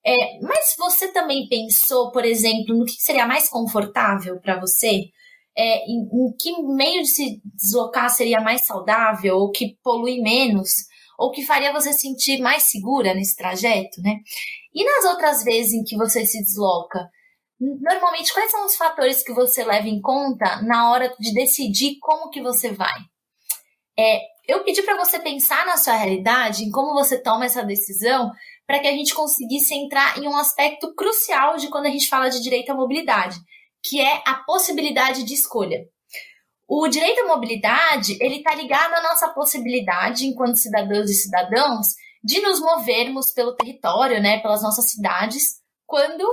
É, 0.06 0.38
mas 0.42 0.74
você 0.78 1.08
também 1.08 1.48
pensou, 1.48 2.12
por 2.12 2.24
exemplo, 2.24 2.76
no 2.76 2.84
que 2.84 2.92
seria 2.92 3.26
mais 3.26 3.48
confortável 3.48 4.38
para 4.38 4.60
você? 4.60 5.04
É, 5.56 5.84
em, 5.86 6.00
em 6.02 6.36
que 6.38 6.52
meio 6.62 7.02
de 7.02 7.08
se 7.08 7.40
deslocar 7.44 8.10
seria 8.10 8.40
mais 8.40 8.64
saudável, 8.64 9.36
ou 9.36 9.50
que 9.50 9.78
polui 9.82 10.20
menos, 10.20 10.70
ou 11.18 11.30
que 11.30 11.44
faria 11.44 11.72
você 11.72 11.92
sentir 11.92 12.40
mais 12.40 12.64
segura 12.64 13.14
nesse 13.14 13.36
trajeto, 13.36 14.02
né? 14.02 14.18
E 14.74 14.84
nas 14.84 15.04
outras 15.12 15.44
vezes 15.44 15.72
em 15.72 15.84
que 15.84 15.96
você 15.96 16.26
se 16.26 16.42
desloca, 16.42 17.08
Normalmente, 17.60 18.32
quais 18.32 18.50
são 18.50 18.66
os 18.66 18.76
fatores 18.76 19.22
que 19.22 19.32
você 19.32 19.64
leva 19.64 19.88
em 19.88 20.00
conta 20.00 20.60
na 20.62 20.90
hora 20.90 21.14
de 21.18 21.32
decidir 21.32 21.98
como 22.00 22.30
que 22.30 22.42
você 22.42 22.72
vai? 22.72 22.98
É, 23.98 24.20
eu 24.46 24.64
pedi 24.64 24.82
para 24.82 24.96
você 24.96 25.18
pensar 25.20 25.64
na 25.64 25.76
sua 25.76 25.94
realidade, 25.94 26.64
em 26.64 26.70
como 26.70 26.92
você 26.92 27.20
toma 27.22 27.44
essa 27.46 27.62
decisão, 27.62 28.30
para 28.66 28.80
que 28.80 28.88
a 28.88 28.92
gente 28.92 29.14
conseguisse 29.14 29.74
entrar 29.74 30.18
em 30.18 30.26
um 30.26 30.36
aspecto 30.36 30.94
crucial 30.94 31.56
de 31.56 31.68
quando 31.68 31.86
a 31.86 31.90
gente 31.90 32.08
fala 32.08 32.28
de 32.28 32.42
direito 32.42 32.70
à 32.70 32.74
mobilidade, 32.74 33.36
que 33.82 34.00
é 34.00 34.22
a 34.26 34.34
possibilidade 34.46 35.22
de 35.22 35.34
escolha. 35.34 35.84
O 36.66 36.88
direito 36.88 37.20
à 37.20 37.26
mobilidade, 37.26 38.16
ele 38.20 38.36
está 38.36 38.54
ligado 38.54 38.94
à 38.94 39.02
nossa 39.02 39.28
possibilidade, 39.28 40.26
enquanto 40.26 40.56
cidadãos 40.56 41.10
e 41.10 41.14
cidadãos, 41.14 41.88
de 42.22 42.40
nos 42.40 42.58
movermos 42.58 43.30
pelo 43.32 43.54
território, 43.54 44.20
né, 44.20 44.40
pelas 44.40 44.62
nossas 44.62 44.90
cidades, 44.90 45.60
quando 45.86 46.26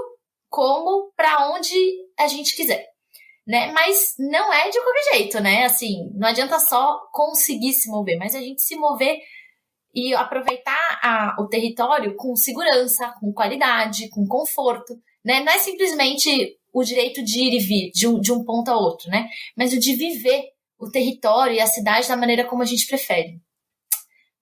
como 0.52 1.12
para 1.16 1.50
onde 1.50 1.74
a 2.20 2.28
gente 2.28 2.56
quiser. 2.56 2.86
Né? 3.48 3.72
Mas 3.72 4.14
não 4.20 4.54
é 4.54 4.70
de 4.70 4.80
qualquer 4.80 5.18
jeito, 5.18 5.40
né? 5.40 5.66
Assim, 5.66 6.12
não 6.14 6.28
adianta 6.28 6.60
só 6.60 7.00
conseguir 7.12 7.74
se 7.74 7.90
mover, 7.90 8.18
mas 8.18 8.36
a 8.36 8.42
gente 8.42 8.62
se 8.62 8.76
mover 8.76 9.18
e 9.96 10.14
aproveitar 10.14 11.00
a, 11.02 11.36
o 11.40 11.48
território 11.48 12.16
com 12.16 12.36
segurança, 12.36 13.14
com 13.20 13.34
qualidade, 13.34 14.10
com 14.10 14.28
conforto, 14.28 14.94
né? 15.26 15.40
Não 15.40 15.52
é 15.52 15.58
simplesmente 15.58 16.58
o 16.72 16.84
direito 16.84 17.24
de 17.24 17.40
ir 17.40 17.56
e 17.56 17.60
vir 17.60 17.92
de 17.92 18.08
um, 18.08 18.20
de 18.20 18.32
um 18.32 18.44
ponto 18.44 18.70
a 18.70 18.78
outro, 18.78 19.10
né? 19.10 19.28
Mas 19.58 19.74
o 19.74 19.80
de 19.80 19.96
viver 19.96 20.44
o 20.78 20.90
território 20.90 21.56
e 21.56 21.60
a 21.60 21.68
cidade 21.68 22.08
da 22.08 22.18
maneira 22.18 22.46
como 22.46 22.62
a 22.62 22.66
gente 22.66 22.88
prefere. 22.88 23.40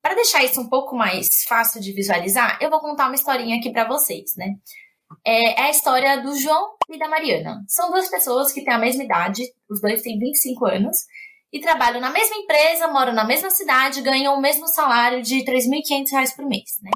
Para 0.01 0.15
deixar 0.15 0.43
isso 0.43 0.59
um 0.59 0.69
pouco 0.69 0.95
mais 0.95 1.43
fácil 1.47 1.81
de 1.81 1.91
visualizar, 1.93 2.57
eu 2.61 2.69
vou 2.69 2.79
contar 2.79 3.07
uma 3.07 3.15
historinha 3.15 3.57
aqui 3.57 3.71
para 3.71 3.87
vocês, 3.87 4.35
né? 4.35 4.55
É, 5.25 5.61
a 5.61 5.69
história 5.69 6.21
do 6.21 6.35
João 6.35 6.75
e 6.89 6.97
da 6.97 7.07
Mariana. 7.07 7.63
São 7.67 7.91
duas 7.91 8.09
pessoas 8.09 8.51
que 8.51 8.63
têm 8.63 8.73
a 8.73 8.79
mesma 8.79 9.03
idade, 9.03 9.43
os 9.69 9.81
dois 9.81 10.01
têm 10.01 10.17
25 10.17 10.65
anos, 10.65 10.97
e 11.51 11.59
trabalham 11.59 11.99
na 11.99 12.09
mesma 12.09 12.35
empresa, 12.35 12.87
moram 12.87 13.13
na 13.13 13.23
mesma 13.23 13.49
cidade, 13.49 14.01
ganham 14.01 14.35
o 14.35 14.41
mesmo 14.41 14.67
salário 14.67 15.21
de 15.21 15.39
R$ 15.39 15.45
3.500 15.45 16.35
por 16.35 16.45
mês, 16.45 16.77
né? 16.81 16.91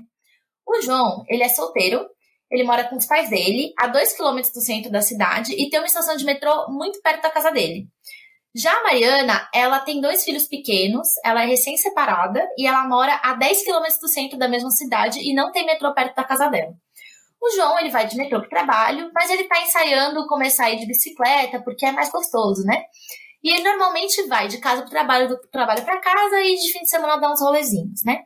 O 0.66 0.82
João, 0.82 1.24
ele 1.28 1.44
é 1.44 1.50
solteiro, 1.50 2.08
ele 2.52 2.64
mora 2.64 2.84
com 2.84 2.96
os 2.96 3.06
pais 3.06 3.30
dele, 3.30 3.74
a 3.78 3.88
2 3.88 4.14
quilômetros 4.14 4.54
do 4.54 4.62
centro 4.62 4.92
da 4.92 5.02
cidade, 5.02 5.54
e 5.54 5.70
tem 5.70 5.80
uma 5.80 5.88
estação 5.88 6.16
de 6.16 6.24
metrô 6.24 6.70
muito 6.70 7.02
perto 7.02 7.24
da 7.24 7.32
casa 7.32 7.52
dele. 7.52 7.88
Já 8.56 8.72
a 8.72 8.84
Mariana, 8.84 9.50
ela 9.52 9.80
tem 9.80 10.00
dois 10.00 10.24
filhos 10.24 10.48
pequenos, 10.48 11.08
ela 11.26 11.42
é 11.42 11.48
recém-separada 11.48 12.48
e 12.56 12.68
ela 12.68 12.88
mora 12.88 13.20
a 13.24 13.34
10 13.34 13.64
quilômetros 13.64 14.00
do 14.00 14.08
centro 14.08 14.38
da 14.38 14.48
mesma 14.48 14.70
cidade 14.70 15.20
e 15.20 15.34
não 15.34 15.52
tem 15.52 15.66
metrô 15.66 15.92
perto 15.96 16.16
da 16.16 16.24
casa 16.24 16.48
dela. 16.50 16.72
O 17.44 17.52
João, 17.58 17.78
ele 17.78 17.90
vai 17.90 18.08
de 18.08 18.16
metrô 18.16 18.40
para 18.40 18.48
o 18.48 18.50
trabalho, 18.50 19.12
mas 19.14 19.30
ele 19.30 19.42
está 19.42 19.62
ensaiando 19.62 20.26
começar 20.28 20.68
a 20.68 20.70
ir 20.72 20.80
de 20.80 20.88
bicicleta, 20.88 21.62
porque 21.62 21.86
é 21.86 21.92
mais 21.92 22.10
gostoso, 22.10 22.64
né? 22.64 22.84
E 23.44 23.52
ele 23.52 23.64
normalmente 23.64 24.26
vai 24.28 24.48
de 24.48 24.60
casa 24.60 24.82
para 24.84 24.88
o 24.88 24.92
trabalho, 24.92 25.28
do 25.28 25.38
trabalho 25.52 25.84
para 25.84 26.00
casa 26.00 26.40
e 26.42 26.56
de 26.56 26.72
fim 26.72 26.80
de 26.80 26.90
semana 26.90 27.18
dá 27.18 27.30
uns 27.30 27.42
rolezinhos, 27.42 28.02
né? 28.06 28.20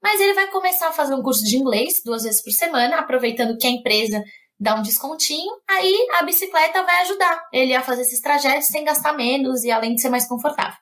Mas 0.00 0.20
ele 0.20 0.34
vai 0.34 0.46
começar 0.52 0.86
a 0.86 0.92
fazer 0.92 1.14
um 1.14 1.22
curso 1.22 1.42
de 1.42 1.56
inglês 1.56 2.00
duas 2.04 2.22
vezes 2.22 2.40
por 2.40 2.52
semana, 2.52 3.00
aproveitando 3.00 3.58
que 3.58 3.66
a 3.66 3.70
empresa 3.70 4.22
dá 4.56 4.76
um 4.76 4.82
descontinho, 4.82 5.52
aí 5.68 6.08
a 6.20 6.22
bicicleta 6.22 6.84
vai 6.84 7.00
ajudar 7.02 7.48
ele 7.52 7.74
a 7.74 7.82
fazer 7.82 8.02
esses 8.02 8.20
trajetos 8.20 8.68
sem 8.68 8.84
gastar 8.84 9.14
menos 9.14 9.64
e 9.64 9.70
além 9.72 9.96
de 9.96 10.00
ser 10.00 10.10
mais 10.10 10.28
confortável. 10.28 10.78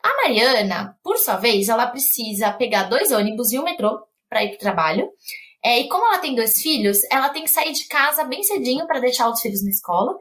A 0.00 0.22
Mariana, 0.22 0.96
por 1.02 1.18
sua 1.18 1.38
vez, 1.38 1.68
ela 1.68 1.88
precisa 1.88 2.52
pegar 2.52 2.84
dois 2.84 3.10
ônibus 3.10 3.50
e 3.50 3.58
um 3.58 3.64
metrô 3.64 3.98
para 4.28 4.44
ir 4.44 4.50
para 4.50 4.56
o 4.56 4.60
trabalho. 4.60 5.08
É, 5.64 5.80
e 5.80 5.88
como 5.88 6.04
ela 6.06 6.18
tem 6.18 6.34
dois 6.34 6.60
filhos, 6.60 6.98
ela 7.10 7.30
tem 7.30 7.42
que 7.42 7.50
sair 7.50 7.72
de 7.72 7.86
casa 7.86 8.22
bem 8.24 8.42
cedinho 8.42 8.86
para 8.86 9.00
deixar 9.00 9.30
os 9.30 9.40
filhos 9.40 9.64
na 9.64 9.70
escola. 9.70 10.14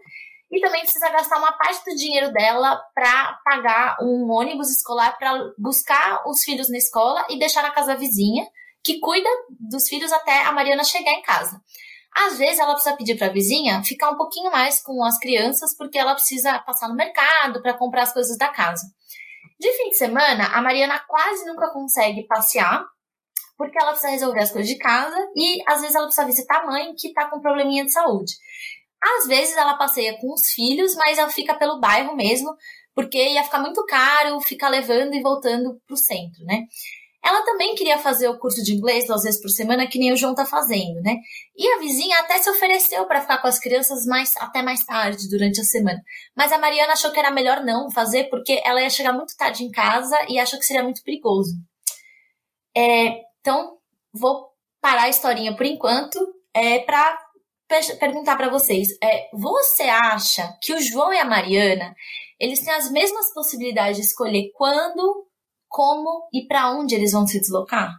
E 0.50 0.62
também 0.62 0.82
precisa 0.82 1.10
gastar 1.10 1.38
uma 1.38 1.52
parte 1.52 1.84
do 1.84 1.98
dinheiro 1.98 2.32
dela 2.32 2.80
para 2.94 3.34
pagar 3.44 3.98
um 4.02 4.32
ônibus 4.32 4.70
escolar 4.70 5.18
para 5.18 5.52
buscar 5.58 6.24
os 6.28 6.44
filhos 6.44 6.70
na 6.70 6.78
escola 6.78 7.26
e 7.30 7.38
deixar 7.38 7.64
na 7.64 7.72
casa 7.72 7.96
vizinha, 7.96 8.48
que 8.84 9.00
cuida 9.00 9.28
dos 9.60 9.90
filhos 9.90 10.14
até 10.14 10.44
a 10.44 10.52
Mariana 10.52 10.84
chegar 10.84 11.12
em 11.12 11.24
casa. 11.24 11.60
Às 12.16 12.38
vezes 12.38 12.60
ela 12.60 12.74
precisa 12.74 12.96
pedir 12.96 13.18
para 13.18 13.28
a 13.28 13.32
vizinha 13.32 13.84
ficar 13.84 14.12
um 14.12 14.18
pouquinho 14.18 14.52
mais 14.52 14.82
com 14.82 15.04
as 15.04 15.18
crianças, 15.18 15.76
porque 15.76 15.98
ela 15.98 16.14
precisa 16.14 16.60
passar 16.60 16.88
no 16.88 16.96
mercado 16.96 17.62
para 17.62 17.74
comprar 17.74 18.04
as 18.04 18.14
coisas 18.14 18.38
da 18.38 18.50
casa. 18.50 18.86
De 19.60 19.72
fim 19.74 19.90
de 19.90 19.98
semana, 19.98 20.46
a 20.54 20.62
Mariana 20.62 21.00
quase 21.08 21.46
nunca 21.46 21.72
consegue 21.72 22.28
passear, 22.28 22.86
porque 23.64 23.82
ela 23.82 23.92
precisa 23.92 24.12
resolver 24.12 24.42
as 24.42 24.52
coisas 24.52 24.70
de 24.70 24.78
casa 24.78 25.16
e 25.38 25.64
às 25.66 25.80
vezes 25.80 25.96
ela 25.96 26.04
precisa 26.04 26.28
visitar 26.28 26.58
a 26.58 26.66
mãe 26.66 26.94
que 26.98 27.14
tá 27.14 27.30
com 27.30 27.40
probleminha 27.40 27.86
de 27.86 27.94
saúde. 27.94 28.34
Às 29.02 29.26
vezes 29.26 29.56
ela 29.56 29.78
passeia 29.78 30.18
com 30.20 30.34
os 30.34 30.50
filhos, 30.50 30.94
mas 30.98 31.18
ela 31.18 31.30
fica 31.30 31.54
pelo 31.54 31.80
bairro 31.80 32.14
mesmo, 32.14 32.54
porque 32.94 33.18
ia 33.18 33.42
ficar 33.42 33.60
muito 33.60 33.86
caro 33.86 34.42
ficar 34.42 34.68
levando 34.68 35.14
e 35.14 35.22
voltando 35.22 35.80
pro 35.88 35.96
centro, 35.96 36.44
né? 36.44 36.64
Ela 37.24 37.42
também 37.46 37.74
queria 37.74 37.98
fazer 37.98 38.28
o 38.28 38.38
curso 38.38 38.62
de 38.62 38.74
inglês 38.74 39.08
duas 39.08 39.24
vezes 39.24 39.42
por 39.42 39.48
semana, 39.48 39.88
que 39.88 39.98
nem 39.98 40.12
o 40.12 40.18
João 40.18 40.36
tá 40.36 40.46
fazendo, 40.46 41.02
né? 41.02 41.16
E 41.56 41.66
a 41.66 41.80
vizinha 41.80 42.20
até 42.20 42.40
se 42.40 42.50
ofereceu 42.50 43.06
para 43.06 43.22
ficar 43.22 43.38
com 43.42 43.48
as 43.48 43.60
crianças 43.60 44.06
mais 44.06 44.36
até 44.36 44.62
mais 44.62 44.84
tarde 44.84 45.30
durante 45.30 45.62
a 45.62 45.64
semana. 45.64 46.02
Mas 46.36 46.52
a 46.52 46.58
Mariana 46.58 46.92
achou 46.92 47.14
que 47.14 47.20
era 47.20 47.32
melhor 47.32 47.64
não 47.64 47.90
fazer, 47.90 48.26
porque 48.26 48.62
ela 48.66 48.82
ia 48.82 48.90
chegar 48.90 49.14
muito 49.14 49.38
tarde 49.38 49.64
em 49.64 49.72
casa 49.72 50.18
e 50.28 50.38
achou 50.38 50.60
que 50.60 50.66
seria 50.66 50.84
muito 50.84 51.02
perigoso. 51.02 51.54
É, 52.76 53.22
então, 53.44 53.78
vou 54.14 54.48
parar 54.80 55.04
a 55.04 55.10
historinha 55.10 55.54
por 55.54 55.66
enquanto 55.66 56.18
é, 56.54 56.80
para 56.80 57.20
perguntar 58.00 58.38
para 58.38 58.50
vocês. 58.50 58.88
É, 59.04 59.30
você 59.34 59.84
acha 59.84 60.58
que 60.62 60.74
o 60.74 60.82
João 60.82 61.14
e 61.14 61.20
a 61.20 61.26
Mariana 61.26 61.94
eles 62.40 62.62
têm 62.62 62.74
as 62.74 62.90
mesmas 62.90 63.34
possibilidades 63.34 63.98
de 63.98 64.04
escolher 64.04 64.50
quando, 64.56 65.28
como 65.68 66.30
e 66.34 66.48
para 66.48 66.72
onde 66.72 66.96
eles 66.96 67.12
vão 67.12 67.28
se 67.28 67.38
deslocar? 67.38 67.92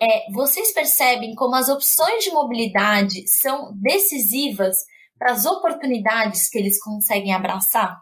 É, 0.00 0.30
vocês 0.30 0.72
percebem 0.72 1.34
como 1.34 1.56
as 1.56 1.68
opções 1.68 2.22
de 2.22 2.30
mobilidade 2.30 3.26
são 3.26 3.72
decisivas 3.74 4.76
para 5.18 5.32
as 5.32 5.44
oportunidades 5.46 6.48
que 6.48 6.58
eles 6.58 6.80
conseguem 6.80 7.34
abraçar? 7.34 8.00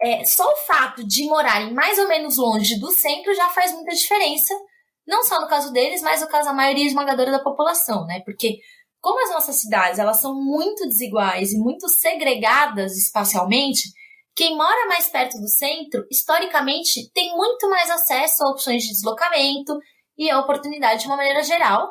É, 0.00 0.24
só 0.24 0.48
o 0.48 0.56
fato 0.58 1.04
de 1.04 1.24
morarem 1.24 1.74
mais 1.74 1.98
ou 1.98 2.06
menos 2.06 2.36
longe 2.36 2.78
do 2.78 2.92
centro 2.92 3.34
já 3.34 3.48
faz 3.48 3.72
muita 3.72 3.96
diferença 3.96 4.54
não 5.08 5.24
só 5.24 5.40
no 5.40 5.48
caso 5.48 5.72
deles, 5.72 6.02
mas 6.02 6.20
no 6.20 6.28
caso 6.28 6.48
da 6.48 6.54
maioria 6.54 6.86
esmagadora 6.86 7.32
da 7.32 7.38
população, 7.38 8.04
né? 8.06 8.20
Porque 8.24 8.58
como 9.00 9.22
as 9.24 9.30
nossas 9.30 9.56
cidades 9.56 9.98
elas 9.98 10.20
são 10.20 10.34
muito 10.34 10.86
desiguais 10.86 11.52
e 11.52 11.58
muito 11.58 11.88
segregadas 11.88 12.96
espacialmente, 12.96 13.88
quem 14.36 14.56
mora 14.56 14.86
mais 14.86 15.08
perto 15.08 15.38
do 15.40 15.48
centro, 15.48 16.06
historicamente, 16.10 17.10
tem 17.12 17.34
muito 17.34 17.68
mais 17.70 17.90
acesso 17.90 18.44
a 18.44 18.50
opções 18.50 18.82
de 18.82 18.90
deslocamento 18.90 19.76
e 20.16 20.30
a 20.30 20.38
oportunidade 20.38 21.00
de 21.00 21.06
uma 21.06 21.16
maneira 21.16 21.42
geral, 21.42 21.90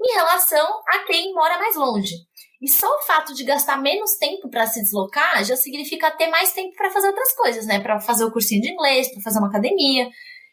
em 0.00 0.14
relação 0.14 0.80
a 0.88 0.98
quem 1.06 1.32
mora 1.32 1.58
mais 1.58 1.74
longe. 1.74 2.14
E 2.60 2.68
só 2.68 2.86
o 2.86 3.02
fato 3.02 3.34
de 3.34 3.44
gastar 3.44 3.80
menos 3.80 4.16
tempo 4.18 4.48
para 4.48 4.66
se 4.66 4.80
deslocar 4.80 5.44
já 5.44 5.56
significa 5.56 6.10
ter 6.10 6.28
mais 6.28 6.52
tempo 6.52 6.72
para 6.76 6.90
fazer 6.90 7.08
outras 7.08 7.34
coisas, 7.34 7.66
né? 7.66 7.80
Para 7.80 7.98
fazer 7.98 8.24
o 8.24 8.30
cursinho 8.30 8.60
de 8.60 8.70
inglês, 8.70 9.10
para 9.10 9.22
fazer 9.22 9.38
uma 9.38 9.48
academia, 9.48 10.08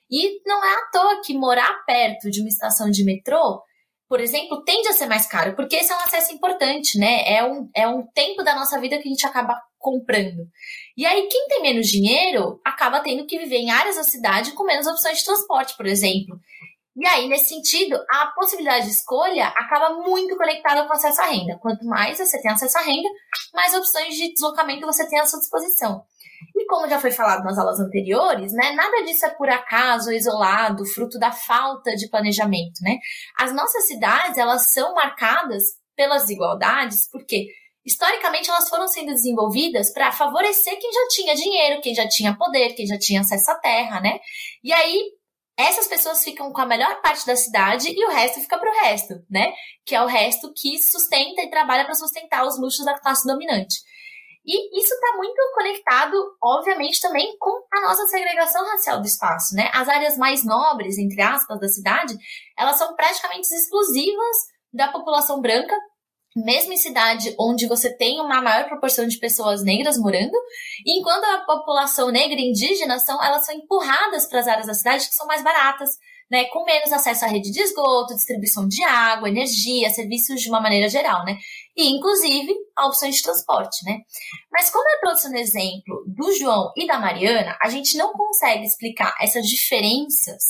e 0.09 0.41
não 0.45 0.63
é 0.63 0.73
à 0.75 0.85
toa 0.91 1.21
que 1.23 1.33
morar 1.33 1.83
perto 1.85 2.29
de 2.29 2.41
uma 2.41 2.49
estação 2.49 2.89
de 2.89 3.03
metrô 3.03 3.61
por 4.09 4.19
exemplo, 4.19 4.63
tende 4.63 4.87
a 4.87 4.93
ser 4.93 5.05
mais 5.05 5.27
caro, 5.27 5.55
porque 5.55 5.75
esse 5.75 5.91
é 5.91 5.95
um 5.95 5.99
acesso 5.99 6.33
importante, 6.33 6.97
né? 6.97 7.31
É 7.31 7.43
um, 7.43 7.69
é 7.75 7.87
um 7.87 8.03
tempo 8.07 8.43
da 8.43 8.55
nossa 8.55 8.79
vida 8.79 8.97
que 8.97 9.07
a 9.07 9.11
gente 9.11 9.25
acaba 9.25 9.61
comprando. 9.77 10.47
E 10.97 11.05
aí, 11.05 11.27
quem 11.27 11.47
tem 11.47 11.61
menos 11.61 11.87
dinheiro 11.87 12.59
acaba 12.65 13.01
tendo 13.01 13.27
que 13.27 13.37
viver 13.37 13.57
em 13.57 13.69
áreas 13.69 13.97
da 13.97 14.03
cidade 14.03 14.53
com 14.53 14.63
menos 14.63 14.87
opções 14.87 15.19
de 15.19 15.25
transporte, 15.25 15.77
por 15.77 15.85
exemplo. 15.85 16.39
E 16.97 17.05
aí, 17.05 17.29
nesse 17.29 17.49
sentido, 17.49 18.03
a 18.09 18.25
possibilidade 18.35 18.85
de 18.85 18.93
escolha 18.93 19.45
acaba 19.49 20.01
muito 20.01 20.35
conectada 20.35 20.87
com 20.87 20.93
acesso 20.93 21.21
à 21.21 21.25
renda. 21.27 21.59
Quanto 21.61 21.85
mais 21.85 22.17
você 22.17 22.41
tem 22.41 22.51
acesso 22.51 22.79
à 22.79 22.81
renda, 22.81 23.07
mais 23.53 23.75
opções 23.75 24.15
de 24.15 24.33
deslocamento 24.33 24.87
você 24.87 25.07
tem 25.07 25.19
à 25.19 25.25
sua 25.27 25.39
disposição. 25.39 26.03
Como 26.69 26.87
já 26.87 26.99
foi 26.99 27.09
falado 27.09 27.43
nas 27.43 27.57
aulas 27.57 27.79
anteriores, 27.79 28.53
né, 28.53 28.73
nada 28.73 29.03
disso 29.03 29.25
é 29.25 29.29
por 29.29 29.49
acaso, 29.49 30.11
isolado, 30.11 30.85
fruto 30.85 31.17
da 31.17 31.31
falta 31.31 31.95
de 31.95 32.07
planejamento, 32.07 32.79
né? 32.83 32.97
As 33.39 33.51
nossas 33.51 33.87
cidades, 33.87 34.37
elas 34.37 34.71
são 34.71 34.93
marcadas 34.93 35.63
pelas 35.95 36.21
desigualdades, 36.21 37.09
porque 37.11 37.47
historicamente 37.83 38.51
elas 38.51 38.69
foram 38.69 38.87
sendo 38.87 39.07
desenvolvidas 39.07 39.91
para 39.91 40.11
favorecer 40.11 40.77
quem 40.79 40.91
já 40.93 41.07
tinha 41.09 41.35
dinheiro, 41.35 41.81
quem 41.81 41.95
já 41.95 42.07
tinha 42.07 42.37
poder, 42.37 42.73
quem 42.75 42.85
já 42.85 42.99
tinha 42.99 43.21
acesso 43.21 43.49
à 43.49 43.55
terra, 43.55 43.99
né? 43.99 44.19
E 44.63 44.71
aí 44.71 45.11
essas 45.57 45.87
pessoas 45.87 46.23
ficam 46.23 46.53
com 46.53 46.61
a 46.61 46.67
melhor 46.67 47.01
parte 47.01 47.25
da 47.25 47.35
cidade 47.35 47.89
e 47.89 48.05
o 48.05 48.11
resto 48.11 48.39
fica 48.39 48.59
para 48.59 48.69
o 48.69 48.79
resto, 48.83 49.15
né? 49.27 49.51
Que 49.83 49.95
é 49.95 50.01
o 50.03 50.05
resto 50.05 50.53
que 50.55 50.77
sustenta 50.77 51.41
e 51.41 51.49
trabalha 51.49 51.83
para 51.83 51.95
sustentar 51.95 52.45
os 52.45 52.59
luxos 52.59 52.85
da 52.85 52.97
classe 52.99 53.27
dominante. 53.27 53.79
E 54.49 54.79
isso 54.81 54.91
está 54.95 55.15
muito 55.15 55.39
conectado, 55.53 56.15
obviamente, 56.43 56.99
também 56.99 57.37
com 57.37 57.51
a 57.71 57.81
nossa 57.81 58.07
segregação 58.07 58.65
racial 58.65 58.99
do 58.99 59.05
espaço, 59.05 59.53
né? 59.53 59.69
As 59.71 59.87
áreas 59.87 60.17
mais 60.17 60.43
nobres, 60.43 60.97
entre 60.97 61.21
aspas, 61.21 61.59
da 61.59 61.67
cidade, 61.67 62.15
elas 62.57 62.75
são 62.75 62.95
praticamente 62.95 63.47
exclusivas 63.53 64.37
da 64.73 64.87
população 64.87 65.39
branca, 65.39 65.75
mesmo 66.35 66.73
em 66.73 66.77
cidade 66.77 67.35
onde 67.39 67.67
você 67.67 67.95
tem 67.95 68.19
uma 68.19 68.41
maior 68.41 68.67
proporção 68.67 69.05
de 69.07 69.19
pessoas 69.19 69.63
negras 69.63 69.99
morando, 69.99 70.35
enquanto 70.83 71.25
a 71.25 71.45
população 71.45 72.09
negra 72.09 72.39
e 72.39 72.49
indígena 72.49 72.97
são, 72.97 73.23
elas 73.23 73.45
são 73.45 73.53
empurradas 73.53 74.27
para 74.27 74.39
as 74.39 74.47
áreas 74.47 74.65
da 74.65 74.73
cidade 74.73 75.07
que 75.07 75.13
são 75.13 75.27
mais 75.27 75.43
baratas, 75.43 75.89
né, 76.29 76.45
com 76.45 76.63
menos 76.63 76.91
acesso 76.91 77.25
à 77.25 77.27
rede 77.27 77.51
de 77.51 77.59
esgoto, 77.59 78.13
distribuição 78.15 78.67
de 78.67 78.83
água, 78.83 79.29
energia, 79.29 79.89
serviços 79.89 80.41
de 80.41 80.49
uma 80.49 80.61
maneira 80.61 80.87
geral, 80.87 81.25
né? 81.25 81.37
E, 81.79 81.95
inclusive, 81.95 82.53
a 82.75 82.87
opção 82.87 83.09
de 83.09 83.21
transporte, 83.21 83.85
né? 83.85 83.99
Mas 84.51 84.69
como 84.69 84.83
eu 84.89 84.99
trouxe 84.99 85.29
no 85.29 85.37
exemplo 85.37 86.03
do 86.07 86.29
João 86.33 86.73
e 86.75 86.85
da 86.85 86.99
Mariana, 86.99 87.57
a 87.61 87.69
gente 87.69 87.97
não 87.97 88.11
consegue 88.11 88.65
explicar 88.65 89.15
essas 89.21 89.45
diferenças 89.47 90.43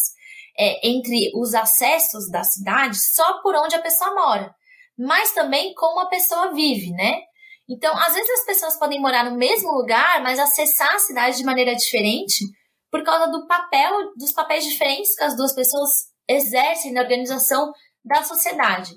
é, 0.57 0.89
entre 0.89 1.31
os 1.35 1.53
acessos 1.53 2.31
da 2.31 2.43
cidade 2.43 2.97
só 3.13 3.43
por 3.43 3.55
onde 3.55 3.75
a 3.75 3.81
pessoa 3.81 4.15
mora, 4.15 4.51
mas 4.97 5.31
também 5.31 5.71
como 5.75 5.99
a 5.99 6.09
pessoa 6.09 6.51
vive, 6.51 6.89
né? 6.93 7.21
Então, 7.69 7.95
às 7.95 8.15
vezes 8.15 8.39
as 8.39 8.45
pessoas 8.47 8.79
podem 8.79 8.99
morar 8.99 9.29
no 9.29 9.37
mesmo 9.37 9.71
lugar, 9.71 10.23
mas 10.23 10.39
acessar 10.39 10.95
a 10.95 10.99
cidade 10.99 11.37
de 11.37 11.43
maneira 11.43 11.75
diferente, 11.75 12.43
por 12.89 13.03
causa 13.03 13.27
do 13.27 13.45
papel, 13.45 14.15
dos 14.17 14.31
papéis 14.31 14.63
diferentes 14.63 15.15
que 15.15 15.23
as 15.23 15.37
duas 15.37 15.53
pessoas 15.53 15.91
exercem 16.27 16.91
na 16.91 17.01
organização 17.01 17.71
da 18.03 18.23
sociedade. 18.23 18.95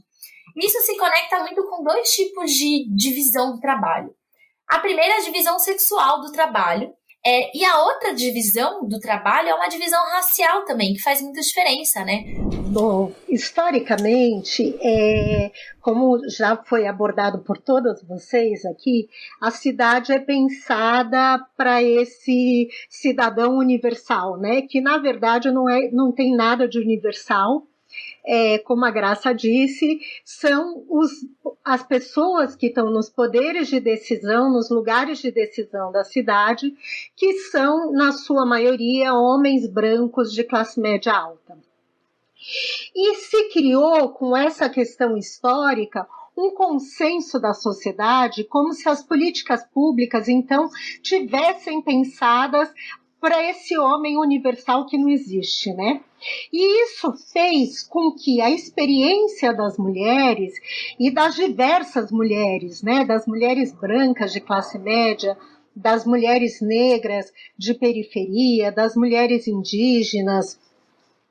Isso 0.56 0.78
se 0.80 0.96
conecta 0.96 1.40
muito 1.40 1.64
com 1.68 1.82
dois 1.82 2.10
tipos 2.10 2.50
de 2.50 2.86
divisão 2.94 3.52
do 3.52 3.60
trabalho. 3.60 4.14
A 4.68 4.78
primeira 4.78 5.14
é 5.14 5.16
a 5.18 5.24
divisão 5.24 5.58
sexual 5.58 6.20
do 6.20 6.32
trabalho, 6.32 6.92
é, 7.24 7.56
e 7.56 7.64
a 7.64 7.80
outra 7.84 8.12
divisão 8.12 8.84
do 8.84 8.98
trabalho 8.98 9.48
é 9.48 9.54
uma 9.54 9.68
divisão 9.68 10.02
racial 10.10 10.64
também, 10.64 10.92
que 10.92 11.00
faz 11.00 11.22
muita 11.22 11.40
diferença, 11.40 12.04
né? 12.04 12.24
Bom, 12.72 13.12
historicamente, 13.28 14.76
é, 14.82 15.52
como 15.80 16.18
já 16.28 16.56
foi 16.56 16.86
abordado 16.86 17.44
por 17.44 17.58
todas 17.58 18.02
vocês 18.02 18.64
aqui, 18.64 19.08
a 19.40 19.52
cidade 19.52 20.12
é 20.12 20.18
pensada 20.18 21.38
para 21.56 21.80
esse 21.80 22.68
cidadão 22.88 23.56
universal, 23.56 24.36
né? 24.36 24.62
Que 24.62 24.80
na 24.80 24.98
verdade 24.98 25.48
não, 25.52 25.68
é, 25.68 25.90
não 25.92 26.10
tem 26.10 26.34
nada 26.34 26.66
de 26.66 26.80
universal, 26.80 27.62
é, 28.24 28.58
como 28.58 28.84
a 28.84 28.90
Graça 28.90 29.32
disse, 29.32 30.00
são 30.24 30.84
os, 30.88 31.10
as 31.64 31.82
pessoas 31.82 32.54
que 32.54 32.66
estão 32.66 32.90
nos 32.90 33.08
poderes 33.10 33.68
de 33.68 33.80
decisão, 33.80 34.50
nos 34.50 34.70
lugares 34.70 35.18
de 35.18 35.30
decisão 35.30 35.90
da 35.90 36.04
cidade, 36.04 36.74
que 37.16 37.34
são, 37.50 37.92
na 37.92 38.12
sua 38.12 38.46
maioria, 38.46 39.14
homens 39.14 39.66
brancos 39.68 40.32
de 40.32 40.44
classe 40.44 40.80
média 40.80 41.12
alta. 41.12 41.58
E 42.94 43.14
se 43.16 43.50
criou, 43.50 44.10
com 44.10 44.36
essa 44.36 44.68
questão 44.68 45.16
histórica, 45.16 46.06
um 46.36 46.50
consenso 46.54 47.38
da 47.38 47.52
sociedade, 47.52 48.44
como 48.44 48.72
se 48.72 48.88
as 48.88 49.02
políticas 49.02 49.64
públicas, 49.66 50.28
então, 50.28 50.68
tivessem 51.02 51.82
pensadas 51.82 52.72
para 53.22 53.40
esse 53.48 53.78
homem 53.78 54.18
universal 54.18 54.84
que 54.84 54.98
não 54.98 55.08
existe, 55.08 55.72
né? 55.72 56.00
E 56.52 56.82
isso 56.82 57.12
fez 57.32 57.84
com 57.84 58.10
que 58.10 58.40
a 58.40 58.50
experiência 58.50 59.54
das 59.54 59.78
mulheres 59.78 60.52
e 60.98 61.08
das 61.08 61.36
diversas 61.36 62.10
mulheres, 62.10 62.82
né, 62.82 63.04
das 63.04 63.24
mulheres 63.24 63.72
brancas 63.72 64.32
de 64.32 64.40
classe 64.40 64.76
média, 64.76 65.38
das 65.74 66.04
mulheres 66.04 66.60
negras 66.60 67.32
de 67.56 67.74
periferia, 67.74 68.72
das 68.72 68.96
mulheres 68.96 69.46
indígenas, 69.46 70.58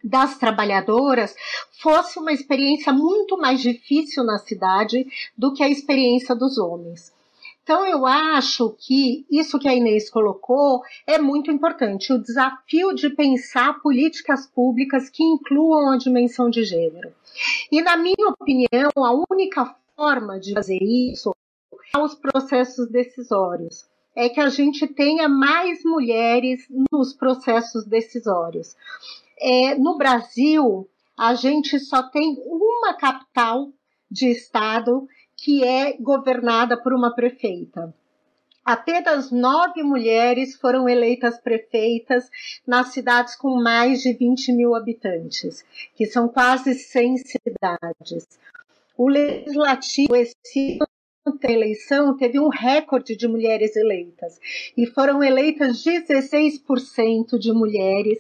das 0.02 0.38
trabalhadoras, 0.38 1.36
fosse 1.82 2.18
uma 2.18 2.32
experiência 2.32 2.94
muito 2.94 3.38
mais 3.38 3.62
difícil 3.62 4.24
na 4.24 4.38
cidade 4.38 5.06
do 5.38 5.54
que 5.54 5.62
a 5.62 5.70
experiência 5.70 6.34
dos 6.34 6.58
homens. 6.58 7.12
Então, 7.72 7.88
eu 7.88 8.06
acho 8.06 8.76
que 8.78 9.26
isso 9.32 9.58
que 9.58 9.66
a 9.66 9.74
Inês 9.74 10.10
colocou 10.10 10.82
é 11.08 11.18
muito 11.18 11.50
importante, 11.50 12.12
o 12.12 12.22
desafio 12.22 12.94
de 12.94 13.10
pensar 13.10 13.80
políticas 13.80 14.46
públicas 14.46 15.10
que 15.10 15.24
incluam 15.24 15.90
a 15.90 15.98
dimensão 15.98 16.50
de 16.50 16.66
gênero. 16.66 17.14
E, 17.72 17.82
na 17.82 17.96
minha 17.96 18.28
opinião, 18.28 18.92
a 18.98 19.34
única 19.34 19.74
forma 19.96 20.38
de 20.38 20.54
fazer 20.54 20.84
isso 20.84 21.34
é 21.96 21.98
os 21.98 22.14
processos 22.14 22.90
decisórios. 22.90 23.86
É 24.14 24.28
que 24.28 24.42
a 24.42 24.50
gente 24.50 24.86
tenha 24.86 25.30
mais 25.30 25.82
mulheres 25.86 26.68
nos 26.92 27.14
processos 27.14 27.86
decisórios. 27.86 28.76
É, 29.40 29.76
no 29.76 29.98
Brasil, 29.98 30.90
a 31.18 31.36
gente 31.36 31.80
só 31.80 32.04
tem 32.04 32.36
uma 32.46 32.96
capital 32.96 33.72
de 34.12 34.28
estado 34.28 35.08
que 35.44 35.64
é 35.64 35.98
governada 35.98 36.78
por 36.78 36.94
uma 36.94 37.16
prefeita. 37.16 37.94
Apenas 38.64 39.32
nove 39.32 39.82
mulheres 39.82 40.56
foram 40.56 40.88
eleitas 40.88 41.40
prefeitas 41.40 42.30
nas 42.66 42.90
cidades 42.90 43.36
com 43.36 43.60
mais 43.60 44.04
de 44.04 44.14
20 44.14 44.54
mil 44.54 44.76
habitantes, 44.76 45.66
que 45.96 46.06
são 46.06 46.30
quase 46.30 46.76
100 46.76 47.18
cidades. 47.18 48.28
O 48.96 49.10
legislativo, 49.10 50.16
esse 50.16 50.78
a 51.44 51.52
eleição 51.52 52.18
teve 52.18 52.40
um 52.40 52.50
recorde 52.50 53.16
de 53.16 53.28
mulheres 53.28 53.76
eleitas 53.76 54.40
e 54.76 54.88
foram 54.88 55.24
eleitas 55.24 55.84
16% 55.84 57.38
de 57.38 57.52
mulheres 57.52 58.18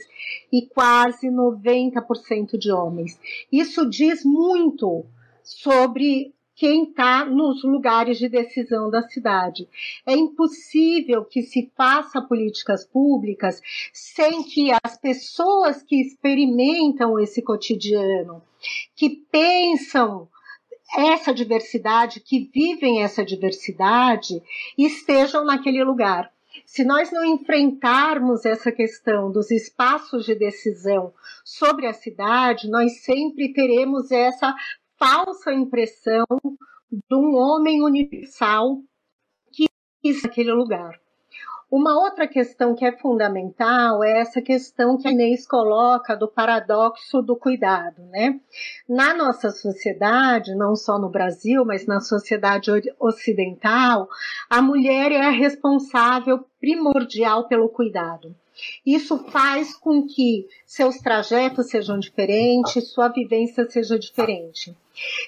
e 0.51 0.67
quase 0.67 1.27
90% 1.27 2.57
de 2.57 2.71
homens. 2.71 3.19
Isso 3.51 3.87
diz 3.89 4.23
muito 4.23 5.05
sobre 5.43 6.33
quem 6.61 6.83
está 6.83 7.25
nos 7.25 7.63
lugares 7.63 8.19
de 8.19 8.29
decisão 8.29 8.91
da 8.91 9.01
cidade. 9.01 9.67
É 10.05 10.13
impossível 10.13 11.25
que 11.25 11.41
se 11.41 11.71
faça 11.75 12.21
políticas 12.21 12.85
públicas 12.85 13.59
sem 13.91 14.43
que 14.43 14.69
as 14.83 14.95
pessoas 14.95 15.81
que 15.81 15.99
experimentam 15.99 17.19
esse 17.19 17.41
cotidiano, 17.41 18.43
que 18.95 19.09
pensam 19.09 20.29
essa 20.95 21.33
diversidade, 21.33 22.19
que 22.19 22.47
vivem 22.53 23.01
essa 23.01 23.25
diversidade, 23.25 24.39
estejam 24.77 25.43
naquele 25.43 25.83
lugar. 25.83 26.31
Se 26.63 26.83
nós 26.83 27.11
não 27.11 27.25
enfrentarmos 27.25 28.45
essa 28.45 28.71
questão 28.71 29.31
dos 29.31 29.49
espaços 29.49 30.25
de 30.25 30.35
decisão 30.35 31.11
sobre 31.43 31.87
a 31.87 31.93
cidade, 31.93 32.69
nós 32.69 33.01
sempre 33.03 33.51
teremos 33.51 34.11
essa 34.11 34.53
falsa 35.01 35.51
impressão 35.51 36.27
de 36.91 37.15
um 37.15 37.35
homem 37.35 37.81
universal 37.81 38.77
que 39.51 39.65
quis 39.99 40.23
aquele 40.23 40.53
lugar. 40.53 41.01
Uma 41.71 41.99
outra 41.99 42.27
questão 42.27 42.75
que 42.75 42.85
é 42.85 42.91
fundamental 42.91 44.03
é 44.03 44.19
essa 44.19 44.41
questão 44.43 44.99
que 44.99 45.07
a 45.07 45.11
Inês 45.11 45.47
coloca 45.47 46.15
do 46.15 46.27
paradoxo 46.27 47.19
do 47.23 47.35
cuidado, 47.35 48.03
né? 48.11 48.39
Na 48.87 49.15
nossa 49.15 49.49
sociedade, 49.49 50.53
não 50.53 50.75
só 50.75 50.99
no 50.99 51.09
Brasil, 51.09 51.65
mas 51.65 51.87
na 51.87 51.99
sociedade 51.99 52.69
ocidental, 52.99 54.07
a 54.49 54.61
mulher 54.61 55.11
é 55.11 55.25
a 55.25 55.31
responsável 55.31 56.45
primordial 56.59 57.47
pelo 57.47 57.69
cuidado. 57.69 58.35
Isso 58.85 59.17
faz 59.29 59.75
com 59.75 60.05
que 60.07 60.47
seus 60.65 60.97
trajetos 60.97 61.69
sejam 61.69 61.97
diferentes, 61.99 62.89
sua 62.89 63.07
vivência 63.07 63.69
seja 63.69 63.97
diferente. 63.97 64.75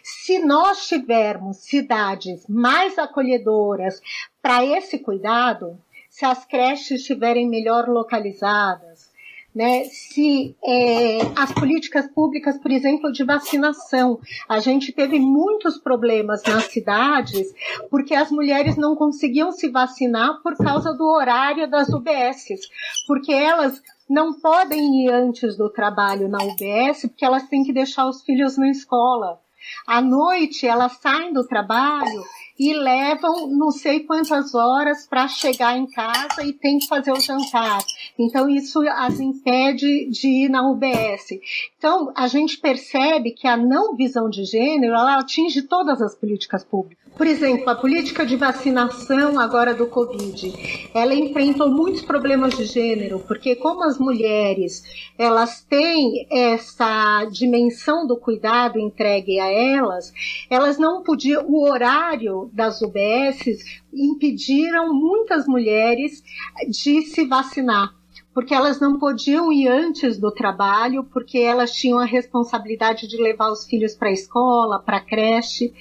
Se 0.04 0.40
nós 0.40 0.88
tivermos 0.88 1.58
cidades 1.58 2.46
mais 2.48 2.98
acolhedoras 2.98 4.02
para 4.42 4.66
esse 4.66 5.00
cuidado, 5.00 5.78
se 6.10 6.26
as 6.26 6.46
creches 6.46 7.00
estiverem 7.00 7.50
melhor 7.50 7.88
localizadas, 7.88 9.13
né? 9.54 9.86
Se 9.86 10.56
é, 10.64 11.20
as 11.36 11.52
políticas 11.54 12.08
públicas, 12.08 12.58
por 12.58 12.72
exemplo, 12.72 13.12
de 13.12 13.24
vacinação, 13.24 14.20
a 14.50 14.60
gente 14.60 14.92
teve 14.92 15.20
muitos 15.20 15.78
problemas 15.78 16.42
nas 16.44 16.66
cidades 16.66 17.54
porque 17.90 18.16
as 18.16 18.32
mulheres 18.32 18.76
não 18.76 18.96
conseguiam 18.96 19.52
se 19.52 19.70
vacinar 19.70 20.42
por 20.42 20.56
causa 20.58 20.94
do 20.94 21.06
horário 21.06 21.70
das 21.70 21.90
UBSs, 21.90 22.68
porque 23.08 23.32
elas 23.32 23.82
não 24.10 24.34
podem 24.34 25.06
ir 25.06 25.12
antes 25.12 25.56
do 25.56 25.70
trabalho 25.70 26.28
na 26.28 26.40
UBS 26.44 27.04
porque 27.04 27.26
elas 27.26 27.48
têm 27.48 27.64
que 27.64 27.74
deixar 27.74 28.08
os 28.08 28.24
filhos 28.24 28.58
na 28.58 28.70
escola. 28.70 29.40
À 29.88 30.02
noite 30.02 30.68
elas 30.68 30.94
saem 31.02 31.32
do 31.32 31.48
trabalho 31.48 32.24
e 32.60 32.74
levam 32.74 33.48
não 33.48 33.72
sei 33.72 34.02
quantas 34.02 34.54
horas 34.54 35.08
para 35.08 35.28
chegar 35.28 35.78
em 35.78 35.88
casa 35.88 36.44
e 36.44 36.54
tem 36.54 36.80
que 36.80 36.88
fazer 36.88 37.12
o 37.12 37.20
jantar. 37.20 37.80
Então 38.18 38.50
isso 38.50 38.82
as 38.90 39.20
impede 39.20 40.10
de 40.10 40.28
ir 40.28 40.50
na 40.50 40.70
UBS. 40.70 41.40
Então 41.78 42.12
a 42.16 42.28
gente 42.28 42.58
percebe 42.60 43.32
que 43.32 43.48
a 43.48 43.58
não 43.58 43.96
visão 43.96 44.30
de 44.30 44.46
gênero 44.46 44.94
ela 44.94 45.20
atinge 45.20 45.62
todas 45.64 46.02
as 46.02 46.16
políticas 46.16 46.64
públicas. 46.64 47.04
Por 47.16 47.28
exemplo, 47.28 47.70
a 47.70 47.76
política 47.76 48.26
de 48.26 48.36
vacinação 48.36 49.40
agora 49.40 49.76
do 49.76 49.86
Covid, 49.86 50.90
ela 50.96 51.14
enfrentou 51.14 51.70
muitos 51.70 52.02
problemas 52.02 52.58
de 52.58 52.66
gênero, 52.66 53.20
porque 53.28 53.56
como 53.56 53.84
as 53.84 54.00
mulheres, 54.00 54.84
elas 55.16 55.62
têm 55.62 56.28
essa 56.32 57.26
dimensão 57.26 58.08
do 58.08 58.18
cuidado 58.18 58.80
entregue 58.80 59.40
a 59.40 59.48
elas, 59.48 60.12
elas 60.50 60.80
não 60.80 61.04
podiam, 61.04 61.46
o 61.48 61.70
horário 61.70 62.43
das 62.52 62.82
UBSs 62.82 63.82
impediram 63.94 64.94
muitas 64.94 65.48
mulheres 65.48 66.24
de 66.70 67.04
se 67.04 67.26
vacinar 67.26 67.94
porque 68.34 68.54
elas 68.54 68.80
não 68.80 68.98
podiam 68.98 69.54
ir 69.54 69.68
antes 69.68 70.18
do 70.18 70.32
trabalho, 70.32 71.04
porque 71.04 71.38
elas 71.38 71.72
tinham 71.72 72.00
a 72.00 72.06
responsabilidade 72.06 73.08
de 73.08 73.16
levar 73.16 73.52
os 73.52 73.66
filhos 73.66 73.94
para 73.94 74.10
a 74.10 74.14
escola, 74.14 74.80
para 74.80 74.98
a 74.98 75.02
creche, 75.02 75.72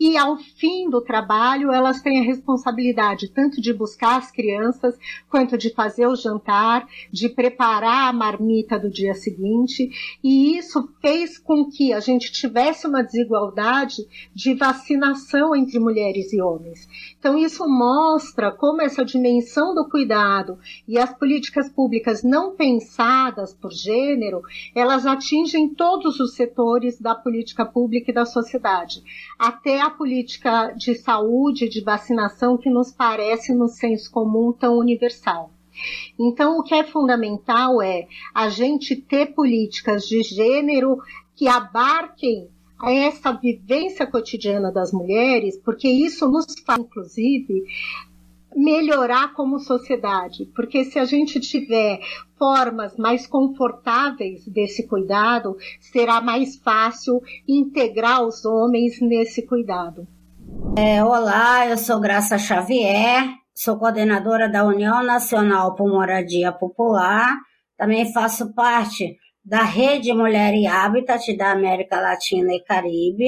e 0.00 0.16
ao 0.16 0.38
fim 0.38 0.88
do 0.88 1.02
trabalho 1.02 1.70
elas 1.70 2.00
têm 2.00 2.20
a 2.20 2.24
responsabilidade 2.24 3.28
tanto 3.28 3.60
de 3.60 3.74
buscar 3.74 4.16
as 4.16 4.30
crianças, 4.30 4.98
quanto 5.28 5.58
de 5.58 5.74
fazer 5.74 6.06
o 6.06 6.16
jantar, 6.16 6.88
de 7.12 7.28
preparar 7.28 8.08
a 8.08 8.12
marmita 8.12 8.78
do 8.78 8.90
dia 8.90 9.12
seguinte, 9.12 9.90
e 10.24 10.56
isso 10.56 10.88
fez 11.02 11.36
com 11.38 11.66
que 11.66 11.92
a 11.92 12.00
gente 12.00 12.32
tivesse 12.32 12.86
uma 12.86 13.02
desigualdade 13.02 14.06
de 14.34 14.54
vacinação 14.54 15.54
entre 15.54 15.78
mulheres 15.78 16.32
e 16.32 16.40
homens. 16.40 16.88
Então 17.18 17.36
isso 17.36 17.68
mostra 17.68 18.50
como 18.50 18.80
essa 18.80 19.04
dimensão 19.04 19.74
do 19.74 19.86
cuidado 19.86 20.58
e 20.88 20.98
as 20.98 21.12
políticas 21.12 21.68
públicas 21.68 22.22
não 22.22 22.56
pensadas 22.56 23.52
por 23.52 23.70
gênero, 23.70 24.40
elas 24.74 25.04
atingem 25.04 25.74
todos 25.74 26.18
os 26.20 26.34
setores 26.34 26.98
da 26.98 27.14
política 27.14 27.66
pública 27.66 28.10
e 28.10 28.14
da 28.14 28.24
sociedade, 28.24 29.02
até 29.38 29.80
a 29.80 29.89
política 29.90 30.72
de 30.76 30.94
saúde, 30.94 31.68
de 31.68 31.82
vacinação 31.82 32.56
que 32.56 32.70
nos 32.70 32.92
parece 32.92 33.54
no 33.54 33.68
senso 33.68 34.10
comum 34.10 34.52
tão 34.52 34.78
universal. 34.78 35.52
Então, 36.18 36.58
o 36.58 36.62
que 36.62 36.74
é 36.74 36.84
fundamental 36.84 37.80
é 37.80 38.06
a 38.34 38.48
gente 38.48 38.96
ter 38.96 39.34
políticas 39.34 40.06
de 40.06 40.22
gênero 40.22 40.98
que 41.34 41.48
abarquem 41.48 42.48
a 42.78 42.92
essa 42.92 43.32
vivência 43.32 44.06
cotidiana 44.06 44.72
das 44.72 44.92
mulheres, 44.92 45.58
porque 45.58 45.88
isso 45.88 46.26
nos 46.28 46.46
faz, 46.64 46.80
inclusive, 46.80 47.64
melhorar 48.54 49.32
como 49.34 49.58
sociedade, 49.58 50.46
porque 50.54 50.84
se 50.84 50.98
a 50.98 51.04
gente 51.04 51.40
tiver 51.40 52.00
formas 52.38 52.96
mais 52.96 53.26
confortáveis 53.26 54.46
desse 54.46 54.86
cuidado, 54.86 55.56
será 55.80 56.20
mais 56.20 56.56
fácil 56.56 57.20
integrar 57.46 58.26
os 58.26 58.44
homens 58.44 59.00
nesse 59.00 59.46
cuidado. 59.46 60.06
É, 60.76 61.04
olá, 61.04 61.66
eu 61.68 61.76
sou 61.76 62.00
Graça 62.00 62.38
Xavier, 62.38 63.28
sou 63.54 63.78
coordenadora 63.78 64.48
da 64.48 64.64
União 64.64 65.02
Nacional 65.02 65.74
por 65.74 65.88
Moradia 65.88 66.52
Popular, 66.52 67.36
também 67.76 68.12
faço 68.12 68.54
parte 68.54 69.16
da 69.44 69.62
Rede 69.62 70.12
Mulher 70.12 70.54
e 70.54 70.66
Habitat 70.66 71.34
da 71.36 71.52
América 71.52 72.00
Latina 72.00 72.52
e 72.54 72.62
Caribe. 72.62 73.26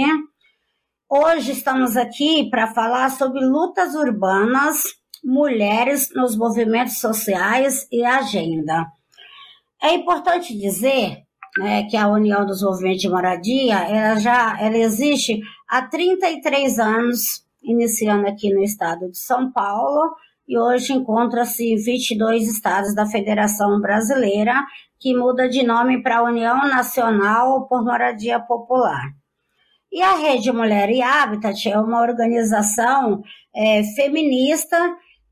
Hoje 1.10 1.52
estamos 1.52 1.96
aqui 1.96 2.48
para 2.48 2.72
falar 2.72 3.10
sobre 3.10 3.44
lutas 3.44 3.94
urbanas, 3.94 4.82
mulheres 5.22 6.10
nos 6.14 6.36
movimentos 6.36 6.98
sociais 6.98 7.86
e 7.90 8.04
agenda. 8.04 8.86
É 9.80 9.94
importante 9.94 10.56
dizer 10.56 11.22
né, 11.58 11.84
que 11.84 11.96
a 11.96 12.08
União 12.08 12.46
dos 12.46 12.62
Movimentos 12.62 13.02
de 13.02 13.08
Moradia 13.08 13.74
ela 13.74 14.18
já 14.18 14.58
ela 14.60 14.76
existe 14.76 15.40
há 15.68 15.82
33 15.82 16.78
anos, 16.78 17.44
iniciando 17.62 18.26
aqui 18.26 18.52
no 18.52 18.62
estado 18.62 19.10
de 19.10 19.18
São 19.18 19.52
Paulo, 19.52 20.14
e 20.48 20.58
hoje 20.58 20.92
encontra-se 20.92 21.64
em 21.64 21.76
22 21.76 22.48
estados 22.48 22.94
da 22.94 23.06
Federação 23.06 23.80
Brasileira, 23.80 24.54
que 24.98 25.14
muda 25.16 25.48
de 25.48 25.62
nome 25.62 26.02
para 26.02 26.22
União 26.22 26.56
Nacional 26.68 27.66
por 27.68 27.84
Moradia 27.84 28.40
Popular. 28.40 29.02
E 29.90 30.00
a 30.00 30.14
Rede 30.14 30.50
Mulher 30.50 30.90
e 30.90 31.02
Habitat 31.02 31.68
é 31.68 31.78
uma 31.78 32.00
organização 32.00 33.22
é, 33.54 33.82
feminista 33.94 34.78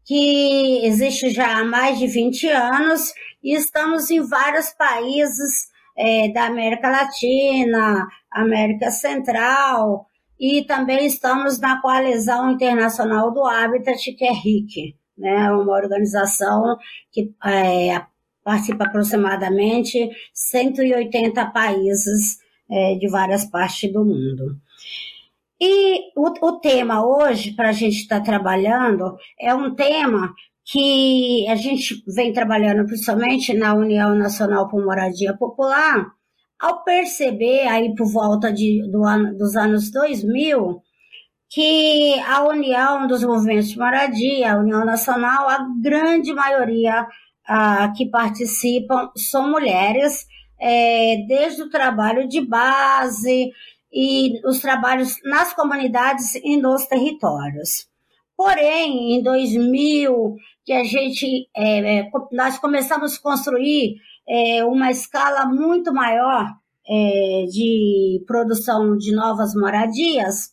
que 0.05 0.85
existe 0.85 1.31
já 1.31 1.59
há 1.59 1.65
mais 1.65 1.99
de 1.99 2.07
20 2.07 2.49
anos 2.49 3.13
e 3.43 3.55
estamos 3.55 4.11
em 4.11 4.21
vários 4.21 4.71
países 4.71 5.69
é, 5.97 6.29
da 6.33 6.47
América 6.47 6.91
Latina, 6.91 8.07
América 8.31 8.91
Central 8.91 10.07
e 10.39 10.65
também 10.65 11.07
estamos 11.07 11.59
na 11.61 11.81
Coalizão 11.81 12.51
Internacional 12.51 13.31
do 13.33 13.45
Habitat, 13.45 14.13
que 14.13 14.25
é 14.25 14.33
RIC 14.33 15.01
né, 15.21 15.53
uma 15.53 15.75
organização 15.75 16.79
que 17.13 17.33
é, 17.45 18.03
participa 18.43 18.85
aproximadamente 18.85 20.09
180 20.33 21.45
países 21.51 22.39
é, 22.69 22.95
de 22.95 23.09
várias 23.09 23.45
partes 23.45 23.93
do 23.93 24.05
mundo. 24.05 24.57
E 25.61 26.11
o, 26.17 26.47
o 26.47 26.61
tema 26.61 27.05
hoje, 27.05 27.53
para 27.53 27.69
a 27.69 27.73
gente 27.73 27.99
estar 27.99 28.21
tá 28.21 28.25
trabalhando, 28.25 29.17
é 29.39 29.55
um 29.55 29.75
tema 29.75 30.33
que 30.65 31.47
a 31.49 31.55
gente 31.55 32.03
vem 32.15 32.33
trabalhando 32.33 32.87
principalmente 32.87 33.53
na 33.53 33.75
União 33.75 34.15
Nacional 34.15 34.69
por 34.69 34.83
Moradia 34.83 35.37
Popular, 35.37 36.07
ao 36.59 36.85
perceber 36.85 37.67
aí 37.67 37.95
por 37.95 38.11
volta 38.11 38.53
de, 38.53 38.89
do 38.91 39.05
ano, 39.05 39.37
dos 39.37 39.57
anos 39.57 39.91
2000 39.91 40.83
que 41.53 42.15
a 42.21 42.45
união 42.45 43.09
dos 43.09 43.25
movimentos 43.25 43.71
de 43.71 43.79
moradia, 43.79 44.53
a 44.53 44.59
União 44.59 44.85
Nacional, 44.85 45.49
a 45.49 45.67
grande 45.83 46.33
maioria 46.33 47.05
ah, 47.47 47.93
que 47.97 48.09
participam 48.09 49.11
são 49.17 49.51
mulheres, 49.51 50.27
é, 50.61 51.17
desde 51.27 51.63
o 51.63 51.71
trabalho 51.71 52.29
de 52.29 52.41
base 52.41 53.51
e 53.93 54.41
os 54.47 54.61
trabalhos 54.61 55.17
nas 55.25 55.53
comunidades 55.53 56.35
e 56.37 56.57
nos 56.57 56.87
territórios. 56.87 57.89
Porém, 58.37 59.17
em 59.17 59.23
2000, 59.23 60.37
que 60.65 60.73
a 60.73 60.85
gente, 60.85 61.49
é, 61.55 61.99
é, 61.99 62.11
nós 62.33 62.59
começamos 62.59 63.17
a 63.17 63.21
construir 63.21 63.97
é, 64.29 64.65
uma 64.65 64.91
escala 64.91 65.47
muito 65.47 65.93
maior 65.93 66.47
é, 66.89 67.45
de 67.51 68.23
produção 68.27 68.97
de 68.97 69.15
novas 69.15 69.55
moradias, 69.55 70.51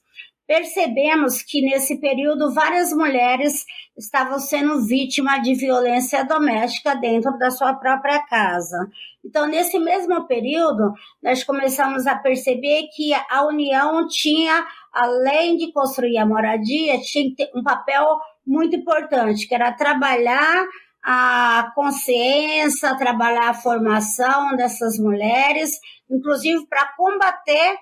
percebemos 0.47 1.41
que 1.41 1.61
nesse 1.61 1.99
período 1.99 2.53
várias 2.53 2.93
mulheres 2.93 3.65
estavam 3.97 4.39
sendo 4.39 4.81
vítimas 4.85 5.41
de 5.41 5.53
violência 5.53 6.23
doméstica 6.23 6.95
dentro 6.95 7.37
da 7.37 7.51
sua 7.51 7.73
própria 7.73 8.19
casa. 8.25 8.77
Então, 9.25 9.45
nesse 9.45 9.77
mesmo 9.77 10.25
período, 10.25 10.93
nós 11.21 11.43
começamos 11.43 12.07
a 12.07 12.15
perceber 12.15 12.87
que 12.95 13.13
a 13.13 13.45
União 13.45 14.07
tinha, 14.07 14.65
além 14.93 15.57
de 15.57 15.71
construir 15.73 16.17
a 16.17 16.25
moradia, 16.25 17.01
tinha 17.01 17.29
um 17.53 17.61
papel 17.61 18.17
muito 18.45 18.77
importante, 18.77 19.45
que 19.45 19.53
era 19.53 19.73
trabalhar 19.73 20.65
a 21.03 21.71
consciência, 21.75 22.97
trabalhar 22.97 23.49
a 23.49 23.53
formação 23.53 24.55
dessas 24.55 24.97
mulheres, 24.97 25.71
inclusive 26.09 26.65
para 26.67 26.93
combater 26.95 27.77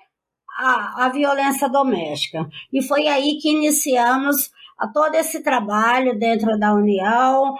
a, 0.56 1.06
a 1.06 1.08
violência 1.10 1.68
doméstica. 1.68 2.46
E 2.72 2.82
foi 2.82 3.06
aí 3.06 3.38
que 3.40 3.50
iniciamos 3.50 4.50
todo 4.92 5.14
esse 5.14 5.42
trabalho 5.42 6.18
dentro 6.18 6.58
da 6.58 6.74
União. 6.74 7.54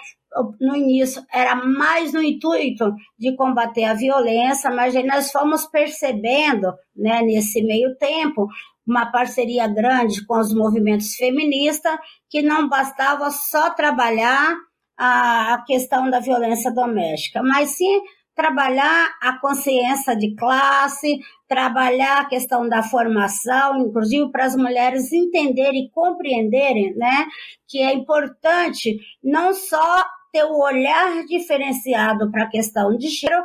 No 0.61 0.77
início 0.77 1.23
era 1.33 1.55
mais 1.55 2.13
no 2.13 2.23
intuito 2.23 2.93
de 3.19 3.35
combater 3.37 3.85
a 3.85 3.95
violência, 3.95 4.71
mas 4.71 4.95
nós 5.05 5.31
fomos 5.31 5.67
percebendo, 5.67 6.73
né, 6.95 7.23
nesse 7.23 7.63
meio 7.63 7.97
tempo, 7.97 8.47
uma 8.87 9.07
parceria 9.07 9.67
grande 9.67 10.25
com 10.27 10.39
os 10.39 10.55
movimentos 10.55 11.15
feministas, 11.15 11.97
que 12.31 12.43
não 12.43 12.69
bastava 12.69 13.31
só 13.31 13.71
trabalhar 13.71 14.55
a 14.99 15.63
questão 15.67 16.09
da 16.09 16.21
violência 16.21 16.73
doméstica, 16.73 17.43
mas 17.43 17.71
sim 17.77 18.01
trabalhar 18.37 19.17
a 19.21 19.39
consciência 19.39 20.15
de 20.15 20.37
classe, 20.37 21.19
trabalhar 21.49 22.21
a 22.21 22.25
questão 22.27 22.69
da 22.69 22.83
formação, 22.83 23.79
inclusive 23.79 24.31
para 24.31 24.45
as 24.45 24.55
mulheres 24.55 25.11
entenderem 25.11 25.87
e 25.87 25.91
compreenderem, 25.91 26.95
né, 26.95 27.27
que 27.67 27.79
é 27.79 27.95
importante 27.95 28.99
não 29.25 29.55
só 29.55 30.05
ter 30.31 30.45
o 30.45 30.63
olhar 30.63 31.25
diferenciado 31.25 32.31
para 32.31 32.45
a 32.45 32.51
questão 32.51 32.95
de 32.97 33.09
gênero, 33.09 33.43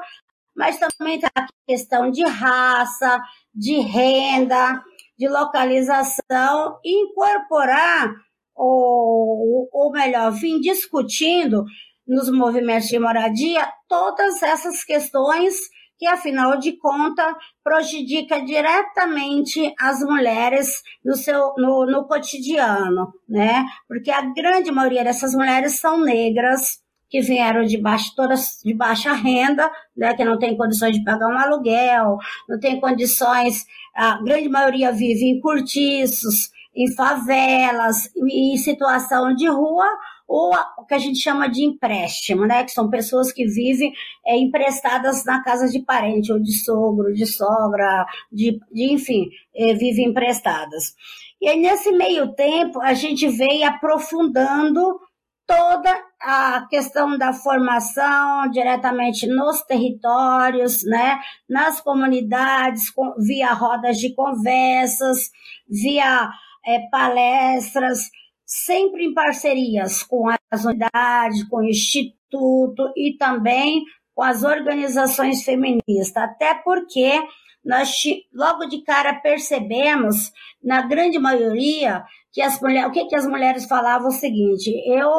mas 0.54 0.78
também 0.78 1.22
a 1.34 1.48
questão 1.66 2.12
de 2.12 2.24
raça, 2.26 3.22
de 3.56 3.80
renda, 3.80 4.84
de 5.18 5.30
localização, 5.30 6.80
e 6.84 7.04
incorporar, 7.04 8.14
ou, 8.54 9.70
ou 9.72 9.92
melhor, 9.92 10.32
vir 10.34 10.60
discutindo 10.60 11.64
nos 12.08 12.30
movimentos 12.30 12.88
de 12.88 13.00
moradia 13.00 13.68
todas 13.88 14.42
essas 14.42 14.84
questões 14.84 15.56
que, 15.98 16.08
afinal 16.08 16.58
de 16.58 16.78
contas, 16.78 17.34
prejudica 17.64 18.44
diretamente 18.44 19.72
as 19.80 20.02
mulheres 20.02 20.82
no, 21.06 21.16
seu, 21.16 21.54
no, 21.58 21.86
no 21.86 22.08
cotidiano, 22.08 23.14
né? 23.30 23.64
Porque 23.88 24.10
a 24.10 24.22
grande 24.22 24.72
maioria 24.72 25.04
dessas 25.04 25.36
mulheres 25.36 25.80
são 25.80 26.02
negras, 26.02 26.82
que 27.12 27.20
vieram 27.20 27.66
de, 27.66 27.78
baixo, 27.78 28.14
todas 28.16 28.62
de 28.64 28.74
baixa 28.74 29.12
renda, 29.12 29.70
né, 29.96 30.16
que 30.16 30.24
não 30.24 30.40
tem 30.40 30.56
condições 30.56 30.96
de 30.96 31.04
pagar 31.04 31.28
um 31.28 31.38
aluguel, 31.38 32.18
não 32.48 32.58
tem 32.58 32.80
condições, 32.80 33.66
a 33.94 34.24
grande 34.24 34.48
maioria 34.48 34.94
vive 34.94 35.26
em 35.26 35.42
cortiços, 35.42 36.50
em 36.74 36.90
favelas, 36.96 38.10
em 38.16 38.56
situação 38.56 39.36
de 39.36 39.46
rua, 39.48 39.86
ou 40.32 40.54
o 40.78 40.86
que 40.86 40.94
a 40.94 40.98
gente 40.98 41.20
chama 41.20 41.50
de 41.50 41.66
empréstimo, 41.66 42.48
né? 42.48 42.64
Que 42.64 42.72
são 42.72 42.90
pessoas 42.90 43.34
que 43.34 43.46
vivem 43.46 43.92
é, 44.26 44.38
emprestadas 44.38 45.26
na 45.26 45.44
casa 45.44 45.68
de 45.68 45.84
parente, 45.84 46.32
ou 46.32 46.42
de 46.42 46.54
sogro, 46.54 47.14
de 47.14 47.26
sogra, 47.26 48.06
de, 48.32 48.58
de 48.72 48.94
enfim, 48.94 49.30
é, 49.54 49.74
vivem 49.74 50.06
emprestadas. 50.06 50.96
E 51.42 51.50
aí, 51.50 51.60
nesse 51.60 51.92
meio 51.92 52.34
tempo, 52.34 52.80
a 52.80 52.94
gente 52.94 53.28
veio 53.28 53.68
aprofundando 53.68 55.02
toda 55.46 56.02
a 56.22 56.66
questão 56.70 57.18
da 57.18 57.34
formação 57.34 58.50
diretamente 58.52 59.28
nos 59.28 59.62
territórios, 59.64 60.82
né, 60.86 61.20
nas 61.50 61.82
comunidades, 61.82 62.84
via 63.18 63.52
rodas 63.52 63.98
de 63.98 64.16
conversas, 64.16 65.30
via 65.68 66.30
é, 66.66 66.80
palestras, 66.90 68.10
sempre 68.52 69.06
em 69.06 69.14
parcerias 69.14 70.04
com 70.04 70.26
as 70.52 70.66
unidades, 70.66 71.48
com 71.48 71.58
o 71.58 71.64
Instituto 71.64 72.92
e 72.98 73.16
também 73.18 73.82
com 74.14 74.24
as 74.24 74.44
organizações 74.44 75.42
feministas, 75.44 76.18
até 76.18 76.56
porque 76.56 77.22
nós 77.64 77.90
logo 78.34 78.66
de 78.66 78.84
cara 78.84 79.14
percebemos, 79.22 80.34
na 80.62 80.82
grande 80.82 81.18
maioria, 81.18 82.04
que 82.34 82.42
as 82.42 82.60
mulheres, 82.60 82.90
o 82.90 82.92
que, 82.92 83.06
que 83.06 83.16
as 83.16 83.26
mulheres 83.26 83.66
falavam 83.68 84.10
o 84.10 84.12
seguinte, 84.12 84.70
eu 84.86 85.10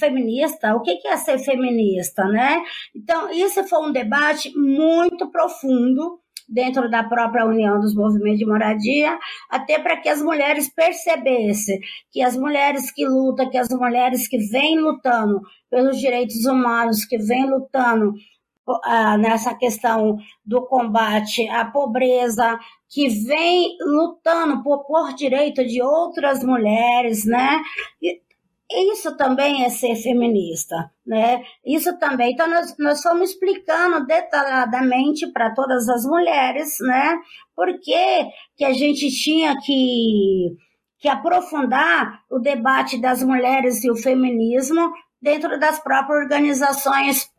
feminista, 0.00 0.74
o 0.74 0.80
que 0.80 1.06
é 1.06 1.16
ser 1.16 1.38
feminista, 1.38 2.24
né? 2.24 2.60
Então, 2.96 3.30
isso 3.30 3.62
foi 3.68 3.86
um 3.86 3.92
debate 3.92 4.50
muito 4.56 5.30
profundo 5.30 6.21
dentro 6.52 6.90
da 6.90 7.02
própria 7.02 7.46
União 7.46 7.80
dos 7.80 7.94
Movimentos 7.94 8.38
de 8.38 8.46
Moradia, 8.46 9.18
até 9.50 9.78
para 9.78 9.96
que 9.96 10.08
as 10.08 10.20
mulheres 10.20 10.68
percebessem 10.72 11.80
que 12.10 12.22
as 12.22 12.36
mulheres 12.36 12.92
que 12.92 13.06
lutam, 13.06 13.48
que 13.48 13.56
as 13.56 13.68
mulheres 13.70 14.28
que 14.28 14.38
vêm 14.38 14.78
lutando 14.78 15.40
pelos 15.70 15.98
direitos 15.98 16.44
humanos, 16.44 17.04
que 17.04 17.16
vêm 17.16 17.48
lutando 17.48 18.12
ah, 18.84 19.16
nessa 19.16 19.54
questão 19.54 20.18
do 20.44 20.62
combate 20.66 21.48
à 21.48 21.64
pobreza, 21.64 22.58
que 22.88 23.08
vem 23.08 23.76
lutando 23.80 24.62
por, 24.62 24.84
por 24.84 25.14
direito 25.14 25.64
de 25.64 25.82
outras 25.82 26.44
mulheres, 26.44 27.24
né? 27.24 27.60
Isso 28.92 29.16
também 29.16 29.64
é 29.64 29.68
ser 29.68 29.94
feminista, 29.96 30.74
né? 31.06 31.42
Isso 31.64 31.98
também. 31.98 32.32
Então, 32.32 32.48
nós, 32.48 32.74
nós 32.78 33.02
fomos 33.02 33.30
explicando 33.30 34.06
detalhadamente 34.06 35.30
para 35.32 35.54
todas 35.54 35.88
as 35.88 36.04
mulheres, 36.04 36.76
né? 36.80 37.18
Por 37.54 37.78
que, 37.80 38.64
a 38.64 38.72
gente 38.72 39.10
tinha 39.10 39.54
que, 39.60 40.56
que 40.98 41.08
aprofundar 41.08 42.22
o 42.30 42.38
debate 42.38 43.00
das 43.00 43.22
mulheres 43.22 43.82
e 43.84 43.90
o 43.90 43.96
feminismo 43.96 44.92
dentro 45.20 45.58
das 45.58 45.78
próprias 45.78 46.22
organizações, 46.22 47.30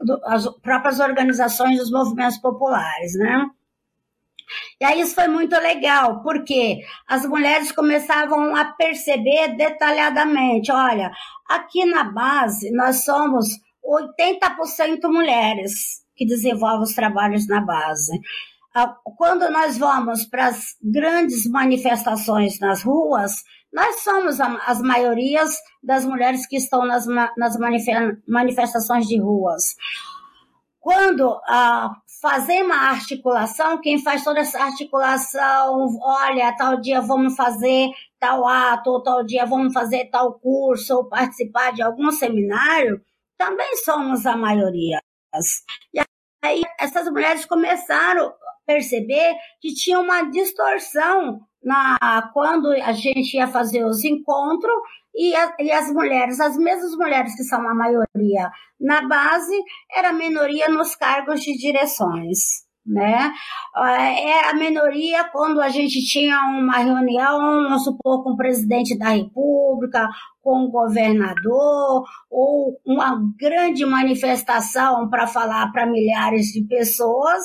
do, 0.00 0.20
as 0.24 0.46
próprias 0.60 1.00
organizações 1.00 1.78
dos 1.78 1.90
movimentos 1.90 2.38
populares, 2.38 3.14
né? 3.18 3.50
E 4.80 4.84
aí 4.84 5.00
isso 5.00 5.14
foi 5.14 5.28
muito 5.28 5.56
legal, 5.56 6.22
porque 6.22 6.78
as 7.08 7.26
mulheres 7.26 7.72
começavam 7.72 8.54
a 8.54 8.64
perceber 8.64 9.56
detalhadamente, 9.56 10.70
olha, 10.70 11.10
aqui 11.48 11.84
na 11.84 12.04
base 12.04 12.70
nós 12.72 13.04
somos 13.04 13.48
80% 13.84 15.00
mulheres 15.04 16.04
que 16.16 16.26
desenvolvem 16.26 16.82
os 16.82 16.94
trabalhos 16.94 17.46
na 17.46 17.60
base. 17.60 18.18
Ah, 18.74 18.94
quando 19.16 19.50
nós 19.50 19.78
vamos 19.78 20.26
para 20.26 20.48
as 20.48 20.76
grandes 20.82 21.48
manifestações 21.48 22.58
nas 22.60 22.82
ruas, 22.82 23.32
nós 23.72 24.02
somos 24.02 24.38
as 24.40 24.80
maiorias 24.80 25.54
das 25.82 26.04
mulheres 26.04 26.46
que 26.46 26.56
estão 26.56 26.86
nas, 26.86 27.06
nas 27.06 27.56
manifestações 28.26 29.06
de 29.06 29.18
ruas. 29.18 29.74
Quando 30.80 31.40
ah, 31.46 31.90
fazer 32.28 32.64
uma 32.64 32.90
articulação, 32.90 33.80
quem 33.80 34.02
faz 34.02 34.24
toda 34.24 34.40
essa 34.40 34.60
articulação, 34.60 35.86
olha, 36.02 36.52
tal 36.56 36.80
dia 36.80 37.00
vamos 37.00 37.36
fazer 37.36 37.88
tal 38.18 38.44
ato, 38.44 38.90
ou 38.90 39.00
tal 39.00 39.22
dia 39.24 39.46
vamos 39.46 39.72
fazer 39.72 40.06
tal 40.06 40.36
curso, 40.40 40.92
ou 40.96 41.08
participar 41.08 41.72
de 41.72 41.82
algum 41.82 42.10
seminário, 42.10 43.00
também 43.38 43.76
somos 43.76 44.26
a 44.26 44.36
maioria. 44.36 44.98
E 45.94 46.00
aí 46.44 46.62
essas 46.80 47.08
mulheres 47.08 47.46
começaram 47.46 48.26
a 48.26 48.34
perceber 48.66 49.36
que 49.60 49.72
tinha 49.72 50.00
uma 50.00 50.22
distorção 50.24 51.38
na 51.62 52.28
quando 52.32 52.72
a 52.72 52.92
gente 52.92 53.36
ia 53.36 53.46
fazer 53.46 53.84
os 53.84 54.02
encontros 54.02 54.74
e, 55.16 55.34
a, 55.34 55.54
e 55.58 55.70
as 55.70 55.90
mulheres, 55.92 56.38
as 56.40 56.56
mesmas 56.56 56.94
mulheres 56.96 57.34
que 57.34 57.44
são 57.44 57.66
a 57.66 57.74
maioria 57.74 58.50
na 58.80 59.06
base, 59.08 59.56
era 59.94 60.10
a 60.10 60.12
minoria 60.12 60.68
nos 60.68 60.94
cargos 60.94 61.40
de 61.40 61.56
direções 61.56 62.66
né? 62.86 63.32
É, 63.76 64.30
é 64.30 64.50
a 64.50 64.54
minoria 64.54 65.24
quando 65.32 65.60
a 65.60 65.68
gente 65.68 66.00
tinha 66.06 66.38
uma 66.42 66.78
reunião, 66.78 67.40
vamos 67.40 67.82
supor, 67.82 68.22
com 68.22 68.30
o 68.30 68.36
presidente 68.36 68.96
da 68.96 69.10
República, 69.10 70.08
com 70.40 70.64
o 70.64 70.70
governador, 70.70 72.04
ou 72.30 72.80
uma 72.86 73.20
grande 73.38 73.84
manifestação 73.84 75.08
para 75.10 75.26
falar 75.26 75.72
para 75.72 75.86
milhares 75.86 76.46
de 76.46 76.64
pessoas, 76.68 77.42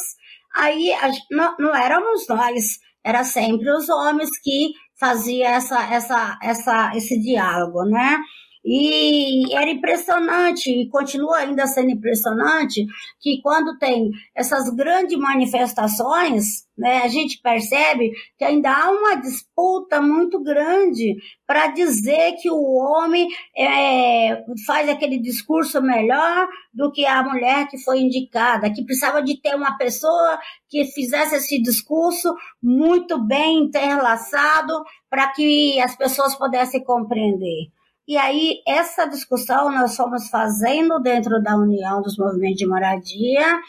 aí 0.56 0.92
não, 1.32 1.56
não 1.58 1.76
éramos 1.76 2.28
nós, 2.28 2.78
era 3.04 3.24
sempre 3.24 3.70
os 3.72 3.90
homens 3.90 4.30
que 4.44 4.72
fazia 5.02 5.50
essa, 5.50 5.82
essa, 5.92 6.38
essa, 6.44 6.92
esse 6.96 7.20
diálogo, 7.20 7.84
né? 7.86 8.20
E 8.64 9.56
era 9.56 9.72
impressionante, 9.72 10.70
e 10.70 10.88
continua 10.88 11.38
ainda 11.38 11.66
sendo 11.66 11.90
impressionante, 11.90 12.86
que 13.20 13.42
quando 13.42 13.78
tem 13.80 14.12
essas 14.36 14.70
grandes 14.70 15.18
manifestações, 15.18 16.68
né, 16.78 17.00
a 17.00 17.08
gente 17.08 17.42
percebe 17.42 18.12
que 18.38 18.46
ainda 18.46 18.72
há 18.72 18.92
uma 18.92 19.16
disputa 19.16 20.00
muito 20.00 20.42
grande 20.44 21.16
para 21.48 21.68
dizer 21.68 22.36
que 22.40 22.52
o 22.52 22.76
homem 22.76 23.28
é, 23.58 24.44
faz 24.66 24.88
aquele 24.88 25.20
discurso 25.20 25.82
melhor 25.82 26.48
do 26.72 26.92
que 26.92 27.04
a 27.06 27.24
mulher 27.24 27.68
que 27.68 27.80
foi 27.80 28.00
indicada, 28.00 28.72
que 28.72 28.86
precisava 28.86 29.24
de 29.24 29.42
ter 29.42 29.56
uma 29.56 29.76
pessoa 29.76 30.40
que 30.70 30.86
fizesse 30.86 31.36
esse 31.36 31.60
discurso 31.62 32.34
muito 32.62 33.20
bem 33.26 33.64
interlaçado 33.64 34.84
para 35.10 35.28
que 35.30 35.80
as 35.82 35.96
pessoas 35.96 36.36
pudessem 36.36 36.84
compreender. 36.84 37.70
E 38.08 38.18
aí, 38.18 38.62
essa 38.68 39.06
discussão 39.06 39.72
nós 39.72 39.96
fomos 39.96 40.30
fazendo 40.30 41.00
dentro 41.00 41.42
da 41.42 41.56
União 41.56 42.02
dos 42.02 42.18
Movimentos 42.18 42.58
de 42.58 42.68
Moradia, 42.68 43.60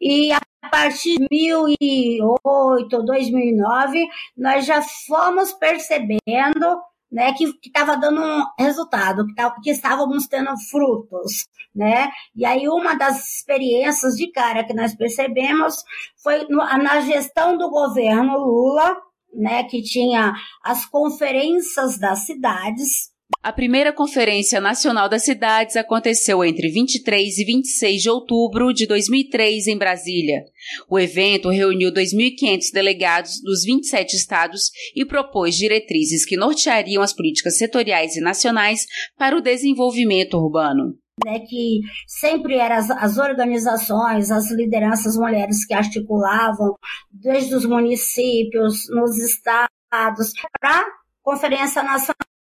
e 0.00 0.32
a 0.32 0.40
partir 0.70 1.16
de 1.18 1.50
2008, 1.50 3.02
2009, 3.02 4.06
nós 4.36 4.66
já 4.66 4.82
fomos 5.06 5.52
percebendo 5.52 6.80
né, 7.10 7.32
que 7.32 7.44
estava 7.64 7.96
dando 7.96 8.20
um 8.20 8.44
resultado, 8.58 9.26
que, 9.26 9.34
tava, 9.34 9.54
que 9.62 9.70
estávamos 9.70 10.26
tendo 10.26 10.50
frutos, 10.68 11.46
né? 11.74 12.10
E 12.34 12.44
aí 12.44 12.68
uma 12.68 12.94
das 12.94 13.36
experiências 13.36 14.16
de 14.16 14.30
cara 14.32 14.64
que 14.64 14.74
nós 14.74 14.94
percebemos 14.94 15.76
foi 16.22 16.46
no, 16.48 16.58
na 16.58 17.00
gestão 17.00 17.56
do 17.56 17.70
governo 17.70 18.36
Lula, 18.38 18.96
né, 19.32 19.64
que 19.64 19.82
tinha 19.82 20.34
as 20.64 20.84
conferências 20.86 21.98
das 21.98 22.20
cidades, 22.20 23.12
a 23.46 23.52
primeira 23.52 23.92
Conferência 23.92 24.60
Nacional 24.60 25.08
das 25.08 25.24
Cidades 25.24 25.76
aconteceu 25.76 26.44
entre 26.44 26.68
23 26.68 27.38
e 27.38 27.44
26 27.44 28.02
de 28.02 28.10
outubro 28.10 28.72
de 28.72 28.88
2003 28.88 29.68
em 29.68 29.78
Brasília. 29.78 30.42
O 30.90 30.98
evento 30.98 31.48
reuniu 31.48 31.92
2.500 31.92 32.72
delegados 32.72 33.40
dos 33.40 33.62
27 33.62 34.16
estados 34.16 34.72
e 34.96 35.04
propôs 35.04 35.54
diretrizes 35.54 36.26
que 36.26 36.36
norteariam 36.36 37.04
as 37.04 37.12
políticas 37.12 37.56
setoriais 37.56 38.16
e 38.16 38.20
nacionais 38.20 38.84
para 39.16 39.36
o 39.36 39.40
desenvolvimento 39.40 40.36
urbano. 40.36 40.96
Né, 41.24 41.38
que 41.38 41.82
sempre 42.04 42.56
eram 42.56 42.76
as, 42.76 42.90
as 42.90 43.16
organizações, 43.16 44.32
as 44.32 44.50
lideranças 44.50 45.16
mulheres 45.16 45.64
que 45.64 45.72
articulavam, 45.72 46.74
desde 47.12 47.54
os 47.54 47.64
municípios, 47.64 48.88
nos 48.90 49.16
estados, 49.18 49.70
para 49.88 50.80
a 50.80 50.84
Conferência 51.22 51.84
Nacional 51.84 52.35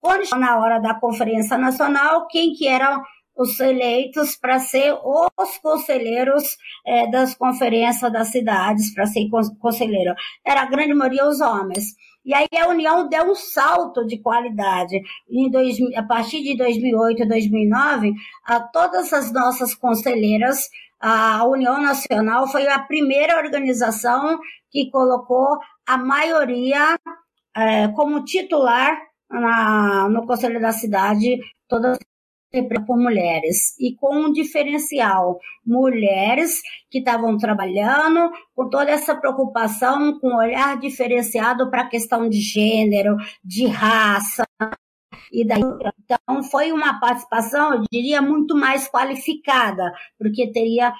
quando 0.00 0.28
na 0.38 0.58
hora 0.58 0.78
da 0.78 0.94
Conferência 0.94 1.56
Nacional, 1.56 2.26
quem 2.28 2.52
que 2.52 2.68
eram 2.68 3.02
os 3.36 3.58
eleitos 3.58 4.36
para 4.36 4.60
ser 4.60 4.92
os 4.92 5.58
conselheiros 5.58 6.56
é, 6.86 7.10
das 7.10 7.34
conferências 7.34 8.12
das 8.12 8.28
cidades, 8.28 8.94
para 8.94 9.06
ser 9.06 9.28
conselheiro. 9.60 10.14
Era 10.44 10.62
a 10.62 10.66
grande 10.66 10.94
maioria 10.94 11.26
os 11.26 11.40
homens. 11.40 11.94
E 12.24 12.32
aí 12.32 12.46
a 12.58 12.68
União 12.68 13.08
deu 13.08 13.24
um 13.24 13.34
salto 13.34 14.06
de 14.06 14.18
qualidade. 14.18 15.02
Em 15.28 15.50
dois, 15.50 15.76
a 15.96 16.02
partir 16.02 16.42
de 16.42 16.56
2008 16.56 17.22
e 17.22 17.28
2009, 17.28 18.12
a 18.44 18.60
todas 18.60 19.12
as 19.12 19.32
nossas 19.32 19.74
conselheiras, 19.74 20.68
a 21.00 21.44
União 21.44 21.82
Nacional 21.82 22.46
foi 22.48 22.66
a 22.66 22.78
primeira 22.78 23.36
organização 23.36 24.38
que 24.70 24.90
colocou 24.90 25.58
a 25.86 25.98
maioria 25.98 26.98
é, 27.54 27.88
como 27.88 28.24
titular 28.24 28.96
na, 29.40 30.08
no 30.08 30.26
Conselho 30.26 30.60
da 30.60 30.72
Cidade, 30.72 31.38
todas 31.68 31.98
por 32.86 32.96
mulheres. 32.96 33.76
E 33.80 33.96
com 33.96 34.14
um 34.14 34.32
diferencial 34.32 35.40
mulheres 35.66 36.62
que 36.88 36.98
estavam 36.98 37.36
trabalhando 37.36 38.30
com 38.54 38.68
toda 38.68 38.92
essa 38.92 39.16
preocupação 39.16 40.20
com 40.20 40.28
um 40.28 40.36
olhar 40.36 40.78
diferenciado 40.78 41.68
para 41.68 41.82
a 41.82 41.88
questão 41.88 42.28
de 42.28 42.40
gênero, 42.40 43.16
de 43.42 43.66
raça 43.66 44.44
e 45.32 45.44
daí 45.44 45.60
então 46.04 46.42
foi 46.44 46.70
uma 46.70 47.00
participação, 47.00 47.74
eu 47.74 47.82
diria, 47.90 48.22
muito 48.22 48.56
mais 48.56 48.88
qualificada, 48.88 49.92
porque 50.16 50.52
teria 50.52 50.92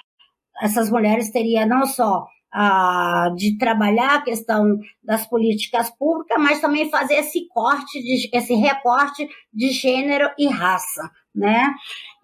essas 0.61 0.89
mulheres 0.89 1.31
teria 1.31 1.65
não 1.65 1.85
só 1.85 2.27
de 3.35 3.57
trabalhar 3.57 4.15
a 4.15 4.21
questão 4.21 4.79
das 5.03 5.27
políticas 5.27 5.89
públicas, 5.89 6.37
mas 6.41 6.61
também 6.61 6.89
fazer 6.89 7.15
esse 7.15 7.47
corte, 7.49 8.01
de, 8.01 8.29
esse 8.33 8.53
recorte 8.53 9.27
de 9.53 9.69
gênero 9.71 10.29
e 10.37 10.47
raça 10.47 11.09
né? 11.35 11.73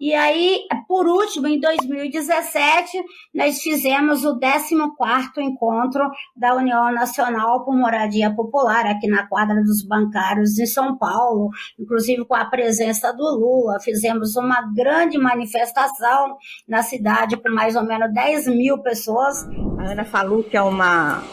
E 0.00 0.14
aí, 0.14 0.62
por 0.88 1.06
último, 1.06 1.46
em 1.46 1.60
2017, 1.60 2.98
nós 3.32 3.60
fizemos 3.60 4.24
o 4.24 4.36
14º 4.40 5.38
encontro 5.38 6.10
da 6.34 6.56
União 6.56 6.90
Nacional 6.92 7.64
por 7.64 7.76
Moradia 7.76 8.34
Popular, 8.34 8.86
aqui 8.86 9.06
na 9.06 9.28
quadra 9.28 9.62
dos 9.62 9.86
bancários 9.86 10.58
em 10.58 10.66
São 10.66 10.96
Paulo, 10.96 11.50
inclusive 11.78 12.24
com 12.24 12.34
a 12.34 12.46
presença 12.46 13.12
do 13.12 13.22
Lula. 13.22 13.78
Fizemos 13.80 14.34
uma 14.34 14.62
grande 14.74 15.18
manifestação 15.18 16.36
na 16.66 16.82
cidade 16.82 17.36
com 17.36 17.50
mais 17.50 17.76
ou 17.76 17.84
menos 17.84 18.12
10 18.12 18.48
mil 18.48 18.82
pessoas. 18.82 19.46
A 19.82 19.90
Ana 19.90 20.04
falou 20.04 20.44
que 20.44 20.56
é 20.56 20.62
uma 20.62 21.24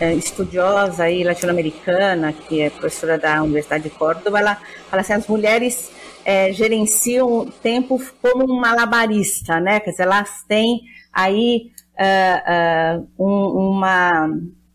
é, 0.00 0.12
estudiosa 0.12 1.04
aí 1.04 1.22
latino-americana, 1.22 2.32
que 2.32 2.60
é 2.60 2.70
professora 2.70 3.16
da 3.16 3.40
Universidade 3.40 3.84
de 3.84 3.90
Córdoba, 3.90 4.40
ela 4.40 4.56
fala 4.90 5.02
assim, 5.02 5.12
as 5.12 5.28
mulheres 5.28 5.92
é, 6.24 6.52
gerenciam 6.52 7.30
o 7.30 7.46
tempo 7.46 8.02
como 8.20 8.52
um 8.52 8.60
malabarista, 8.60 9.60
né? 9.60 9.78
Quer 9.78 9.92
dizer, 9.92 10.02
elas 10.02 10.42
têm 10.48 10.80
aí 11.12 11.70
uh, 11.94 13.00
uh, 13.00 13.24
um, 13.24 13.70
uma 13.70 14.28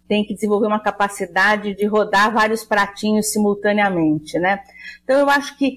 tem 0.08 0.24
que 0.24 0.34
desenvolver 0.34 0.68
uma 0.68 0.80
capacidade 0.80 1.76
de 1.76 1.86
rodar 1.86 2.32
vários 2.32 2.64
pratinhos 2.64 3.34
simultaneamente, 3.34 4.40
né? 4.40 4.62
Então 5.04 5.20
eu 5.20 5.30
acho 5.30 5.58
que 5.58 5.76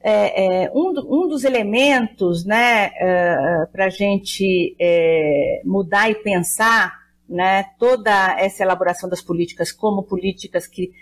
é, 0.00 0.64
é, 0.64 0.70
um, 0.74 0.90
um, 1.06 1.28
dos 1.28 1.44
elementos, 1.44 2.44
né, 2.44 2.88
uh, 2.88 3.72
para 3.72 3.86
a 3.86 3.90
gente 3.90 4.76
é, 4.78 5.60
mudar 5.64 6.10
e 6.10 6.14
pensar, 6.14 6.98
né, 7.28 7.64
toda 7.78 8.38
essa 8.38 8.62
elaboração 8.62 9.08
das 9.08 9.20
políticas 9.20 9.72
como 9.72 10.02
políticas 10.02 10.66
que 10.66 10.92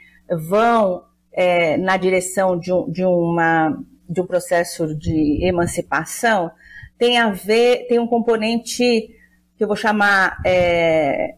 vão 0.49 1.05
é, 1.33 1.77
na 1.77 1.97
direção 1.97 2.59
de, 2.59 2.73
um, 2.73 2.91
de 2.91 3.05
uma 3.05 3.79
de 4.09 4.21
um 4.21 4.27
processo 4.27 4.95
de 4.95 5.45
emancipação 5.45 6.51
tem 6.99 7.19
a 7.19 7.31
ver, 7.31 7.87
tem 7.89 7.99
um 7.99 8.07
componente 8.07 9.11
que 9.57 9.65
eu 9.65 9.67
vou 9.69 9.77
chamar 9.77 10.39
é, 10.45 11.35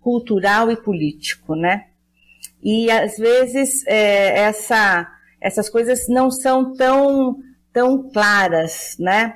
cultural 0.00 0.70
e 0.70 0.76
político, 0.76 1.54
né? 1.54 1.86
E 2.62 2.90
às 2.90 3.16
vezes 3.16 3.86
é, 3.86 4.40
essa, 4.40 5.06
essas 5.40 5.68
coisas 5.68 6.08
não 6.08 6.30
são 6.30 6.74
tão, 6.74 7.36
tão 7.72 8.10
claras, 8.10 8.96
né? 8.98 9.34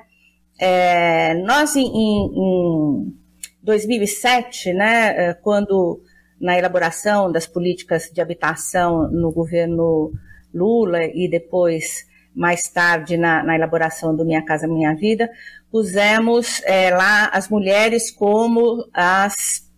É, 0.59 1.33
nós 1.45 1.75
em, 1.75 1.87
em 1.87 3.13
2007, 3.61 4.73
né, 4.73 5.29
é, 5.29 5.33
quando 5.33 6.01
na 6.39 6.57
elaboração 6.57 7.31
das 7.31 7.47
políticas 7.47 8.09
de 8.13 8.21
habitação 8.21 9.09
no 9.09 9.31
governo 9.31 10.11
Lula 10.53 11.05
e 11.05 11.27
depois 11.29 12.05
mais 12.35 12.63
tarde 12.63 13.15
na, 13.15 13.43
na, 13.43 13.55
elaboração 13.55 14.15
do 14.15 14.25
Minha 14.25 14.43
Casa 14.43 14.67
Minha 14.67 14.93
Vida, 14.93 15.29
pusemos 15.71 16.61
é, 16.65 16.89
lá 16.89 17.27
as 17.27 17.47
mulheres 17.47 18.11
como 18.11 18.85
as, 18.93 19.69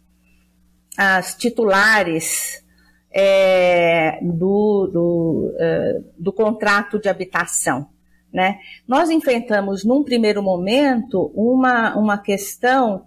as 0.98 1.36
titulares 1.36 2.65
é, 3.16 4.20
do, 4.22 4.90
do, 4.92 5.54
uh, 5.56 6.06
do 6.20 6.34
contrato 6.34 7.00
de 7.00 7.08
habitação. 7.08 7.88
Né? 8.32 8.60
Nós 8.86 9.10
enfrentamos, 9.10 9.86
num 9.86 10.04
primeiro 10.04 10.44
momento, 10.44 11.32
uma, 11.34 11.96
uma 11.98 12.18
questão 12.18 13.06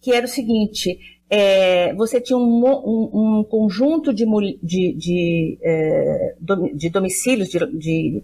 que 0.00 0.12
era 0.12 0.24
o 0.24 0.28
seguinte: 0.28 0.96
é, 1.28 1.92
você 1.94 2.20
tinha 2.20 2.38
um, 2.38 2.64
um, 2.64 3.38
um 3.40 3.44
conjunto 3.44 4.14
de, 4.14 4.24
de, 4.62 4.94
de, 4.94 5.58
é, 5.60 6.34
de 6.72 6.88
domicílios, 6.88 7.48
de, 7.48 7.58
de 7.76 8.22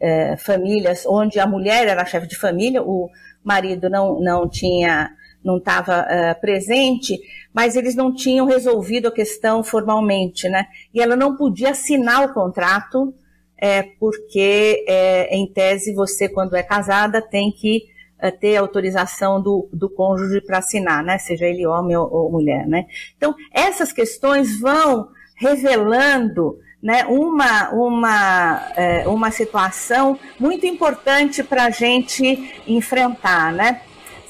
é, 0.00 0.38
famílias 0.38 1.04
onde 1.06 1.38
a 1.38 1.46
mulher 1.46 1.86
era 1.86 2.06
chefe 2.06 2.26
de 2.26 2.36
família, 2.36 2.82
o 2.82 3.10
marido 3.44 3.90
não, 3.90 4.18
não 4.18 4.48
tinha, 4.48 5.10
não 5.44 5.58
estava 5.58 6.06
é, 6.08 6.34
presente, 6.34 7.18
mas 7.52 7.76
eles 7.76 7.94
não 7.94 8.14
tinham 8.14 8.46
resolvido 8.46 9.08
a 9.08 9.12
questão 9.12 9.62
formalmente, 9.64 10.48
né? 10.48 10.66
E 10.94 11.00
ela 11.00 11.16
não 11.16 11.36
podia 11.36 11.70
assinar 11.70 12.24
o 12.24 12.32
contrato, 12.32 13.14
é, 13.56 13.82
porque, 13.82 14.84
é, 14.86 15.34
em 15.34 15.46
tese, 15.46 15.94
você, 15.94 16.28
quando 16.28 16.54
é 16.54 16.62
casada, 16.62 17.20
tem 17.20 17.50
que 17.50 17.84
é, 18.18 18.30
ter 18.30 18.56
autorização 18.56 19.42
do, 19.42 19.68
do 19.72 19.88
cônjuge 19.88 20.40
para 20.40 20.58
assinar, 20.58 21.02
né? 21.02 21.18
Seja 21.18 21.46
ele 21.46 21.66
homem 21.66 21.96
ou, 21.96 22.12
ou 22.12 22.30
mulher, 22.30 22.66
né? 22.66 22.86
Então, 23.16 23.34
essas 23.52 23.92
questões 23.92 24.60
vão 24.60 25.08
revelando 25.36 26.58
né, 26.82 27.04
uma, 27.06 27.70
uma, 27.70 28.72
é, 28.74 29.06
uma 29.06 29.30
situação 29.30 30.18
muito 30.38 30.66
importante 30.66 31.42
para 31.42 31.64
a 31.64 31.70
gente 31.70 32.62
enfrentar. 32.66 33.52
Né? 33.52 33.80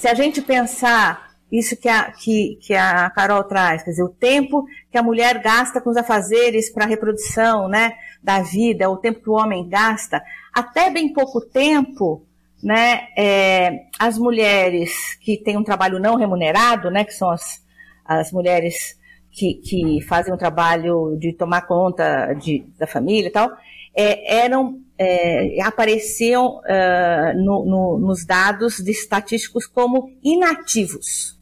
Se 0.01 0.09
a 0.09 0.14
gente 0.14 0.40
pensar 0.40 1.30
isso 1.53 1.76
que 1.76 1.86
a, 1.86 2.11
que, 2.11 2.59
que 2.62 2.72
a 2.72 3.11
Carol 3.11 3.44
traz, 3.44 3.82
quer 3.82 3.90
dizer, 3.90 4.03
o 4.03 4.09
tempo 4.09 4.64
que 4.90 4.96
a 4.96 5.03
mulher 5.03 5.42
gasta 5.42 5.78
com 5.78 5.90
os 5.90 5.96
afazeres 5.98 6.72
para 6.72 6.86
a 6.86 6.88
reprodução 6.88 7.68
né, 7.68 7.92
da 8.22 8.40
vida, 8.40 8.88
o 8.88 8.96
tempo 8.96 9.20
que 9.20 9.28
o 9.28 9.34
homem 9.34 9.68
gasta, 9.68 10.22
até 10.55 10.88
bem 10.88 11.12
pouco 11.12 11.38
tempo, 11.42 12.24
né, 12.62 13.09
é, 13.14 13.88
as 13.98 14.16
mulheres 14.16 15.18
que 15.20 15.36
têm 15.36 15.59
um 15.59 15.64
trabalho 15.64 15.98
não 15.98 16.16
remunerado, 16.16 16.90
né, 16.90 17.05
que 17.05 17.12
são 17.12 17.30
as, 17.30 17.62
as 18.03 18.32
mulheres 18.32 18.98
que, 19.30 19.53
que 19.53 20.01
fazem 20.09 20.32
um 20.32 20.38
trabalho 20.38 21.14
de 21.20 21.34
tomar 21.34 21.66
conta 21.66 22.32
de, 22.32 22.64
da 22.78 22.86
família 22.86 23.28
e 23.28 23.32
tal, 23.32 23.51
é, 23.94 24.44
eram 24.44 24.80
é, 25.03 25.62
apareciam 25.62 26.59
uh, 26.59 27.34
no, 27.34 27.64
no, 27.64 27.98
nos 27.98 28.26
dados 28.26 28.76
de 28.76 28.90
estatísticos 28.90 29.66
como 29.66 30.12
inativos. 30.22 31.40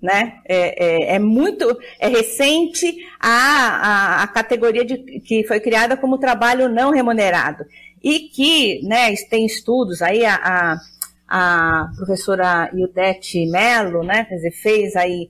Né? 0.00 0.38
É, 0.48 1.12
é, 1.12 1.14
é 1.16 1.18
muito 1.18 1.78
é 2.00 2.08
recente 2.08 2.96
a, 3.20 3.28
a, 3.28 4.22
a, 4.22 4.26
categoria 4.28 4.84
de, 4.84 4.96
que 5.20 5.44
foi 5.46 5.60
criada 5.60 5.96
como 5.96 6.16
trabalho 6.16 6.68
não 6.68 6.90
remunerado 6.90 7.64
e 8.02 8.20
que 8.28 8.80
né, 8.86 9.14
tem 9.28 9.44
estudos 9.44 10.00
aí 10.00 10.24
a, 10.24 10.36
a, 10.36 10.80
a 11.28 11.90
professora 11.96 12.70
Ildete 12.72 13.44
Mello 13.46 14.02
né, 14.04 14.24
quer 14.24 14.36
dizer, 14.36 14.52
fez 14.52 14.96
aí 14.96 15.28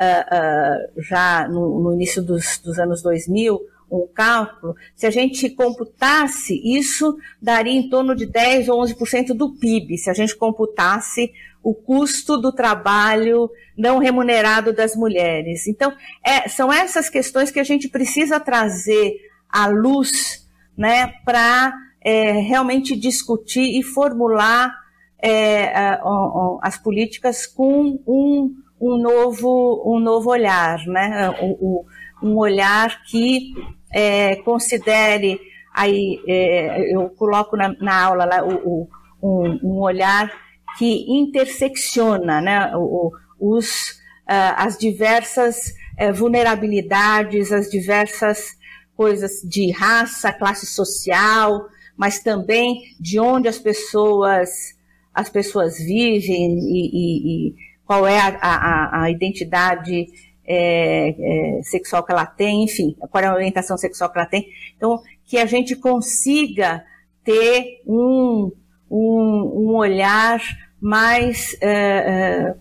uh, 0.00 0.98
uh, 0.98 1.02
já 1.02 1.48
no, 1.48 1.80
no 1.82 1.94
início 1.94 2.22
dos, 2.22 2.58
dos 2.58 2.78
anos 2.78 3.02
2000 3.02 3.58
um 3.90 4.06
cálculo, 4.14 4.74
se 4.94 5.06
a 5.06 5.10
gente 5.10 5.48
computasse, 5.50 6.60
isso 6.64 7.16
daria 7.40 7.72
em 7.72 7.88
torno 7.88 8.14
de 8.14 8.26
10 8.26 8.68
ou 8.68 8.82
11% 8.82 9.28
do 9.28 9.54
PIB, 9.54 9.96
se 9.96 10.10
a 10.10 10.14
gente 10.14 10.36
computasse 10.36 11.32
o 11.62 11.74
custo 11.74 12.36
do 12.36 12.52
trabalho 12.52 13.50
não 13.76 13.98
remunerado 13.98 14.72
das 14.72 14.96
mulheres. 14.96 15.66
Então, 15.66 15.92
é, 16.24 16.48
são 16.48 16.72
essas 16.72 17.08
questões 17.08 17.50
que 17.50 17.60
a 17.60 17.64
gente 17.64 17.88
precisa 17.88 18.40
trazer 18.40 19.16
à 19.48 19.66
luz 19.66 20.46
né, 20.76 21.12
para 21.24 21.74
é, 22.00 22.32
realmente 22.32 22.96
discutir 22.96 23.78
e 23.78 23.82
formular 23.82 24.72
é, 25.20 25.66
a, 25.76 25.94
a, 25.94 26.58
as 26.62 26.78
políticas 26.78 27.46
com 27.46 28.00
um, 28.06 28.54
um, 28.80 28.96
novo, 28.96 29.82
um 29.84 29.98
novo 29.98 30.30
olhar, 30.30 30.78
né? 30.86 31.30
o, 31.40 31.80
o 31.80 31.84
um 32.22 32.36
olhar 32.36 33.02
que 33.04 33.52
é, 33.92 34.36
considere, 34.36 35.40
aí 35.74 36.20
é, 36.26 36.94
eu 36.94 37.08
coloco 37.10 37.56
na, 37.56 37.74
na 37.80 38.04
aula 38.04 38.24
lá, 38.24 38.44
o, 38.44 38.88
o, 39.20 39.42
um, 39.42 39.60
um, 39.62 39.80
olhar 39.80 40.30
que 40.78 41.06
intersecciona 41.08 42.40
né, 42.40 42.72
o, 42.76 43.12
os, 43.38 43.90
uh, 44.28 44.54
as 44.56 44.76
diversas 44.76 45.56
uh, 46.00 46.12
vulnerabilidades, 46.12 47.52
as 47.52 47.68
diversas 47.70 48.56
coisas 48.96 49.40
de 49.42 49.70
raça, 49.70 50.32
classe 50.32 50.66
social, 50.66 51.66
mas 51.96 52.20
também 52.20 52.82
de 53.00 53.18
onde 53.18 53.48
as 53.48 53.58
pessoas 53.58 54.76
as 55.14 55.28
pessoas 55.28 55.78
vivem 55.78 56.58
e, 56.60 56.90
e, 56.92 57.48
e 57.48 57.54
qual 57.84 58.06
é 58.06 58.20
a, 58.20 58.38
a, 58.40 59.02
a 59.02 59.10
identidade 59.10 60.06
é, 60.48 61.58
é, 61.58 61.62
sexual 61.62 62.02
que 62.02 62.10
ela 62.10 62.24
tem, 62.24 62.64
enfim, 62.64 62.96
qual 63.10 63.22
é 63.22 63.26
a 63.26 63.34
orientação 63.34 63.76
sexual 63.76 64.10
que 64.10 64.18
ela 64.18 64.26
tem. 64.26 64.48
Então, 64.74 65.02
que 65.26 65.36
a 65.36 65.44
gente 65.44 65.76
consiga 65.76 66.82
ter 67.22 67.82
um, 67.86 68.50
um, 68.90 69.52
um 69.54 69.74
olhar 69.76 70.40
mais 70.80 71.54
é, 71.60 72.54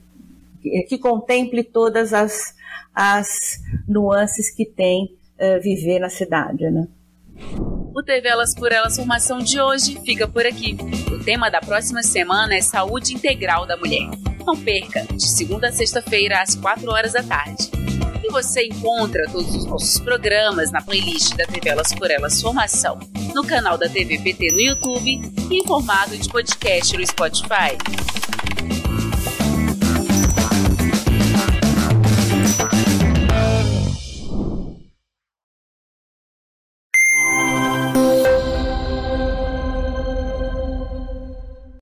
é 0.65 0.81
que 0.83 0.97
contemple 0.97 1.63
todas 1.63 2.13
as, 2.13 2.53
as 2.93 3.61
nuances 3.87 4.49
que 4.49 4.65
tem 4.65 5.15
é, 5.37 5.57
viver 5.59 5.99
na 5.99 6.09
cidade, 6.09 6.69
né? 6.69 6.87
O 7.93 8.03
TV 8.03 8.29
Elas 8.29 8.53
por 8.53 8.71
Elas 8.71 8.95
Formação 8.95 9.39
de 9.39 9.59
hoje 9.59 9.99
fica 10.05 10.27
por 10.27 10.45
aqui. 10.45 10.77
O 11.11 11.23
tema 11.23 11.49
da 11.49 11.59
próxima 11.59 12.03
semana 12.03 12.55
é 12.55 12.61
Saúde 12.61 13.13
Integral 13.13 13.65
da 13.65 13.75
Mulher. 13.75 14.09
Não 14.45 14.55
perca, 14.55 15.03
de 15.13 15.27
segunda 15.27 15.69
a 15.69 15.71
sexta-feira, 15.71 16.41
às 16.41 16.55
4 16.55 16.89
horas 16.91 17.13
da 17.13 17.23
tarde. 17.23 17.69
E 18.23 18.31
você 18.31 18.65
encontra 18.65 19.27
todos 19.31 19.55
os 19.55 19.65
nossos 19.65 19.99
programas 19.99 20.71
na 20.71 20.81
playlist 20.81 21.35
da 21.35 21.45
TV 21.45 21.69
Elas 21.69 21.93
por 21.93 22.11
Elas 22.11 22.41
Formação, 22.41 22.99
no 23.33 23.43
canal 23.43 23.77
da 23.77 23.89
TV 23.89 24.19
PT 24.19 24.51
no 24.51 24.61
YouTube 24.61 25.21
e 25.49 25.57
em 25.57 25.65
formato 25.65 26.15
de 26.17 26.29
podcast 26.29 26.95
no 26.95 27.05
Spotify. 27.05 27.77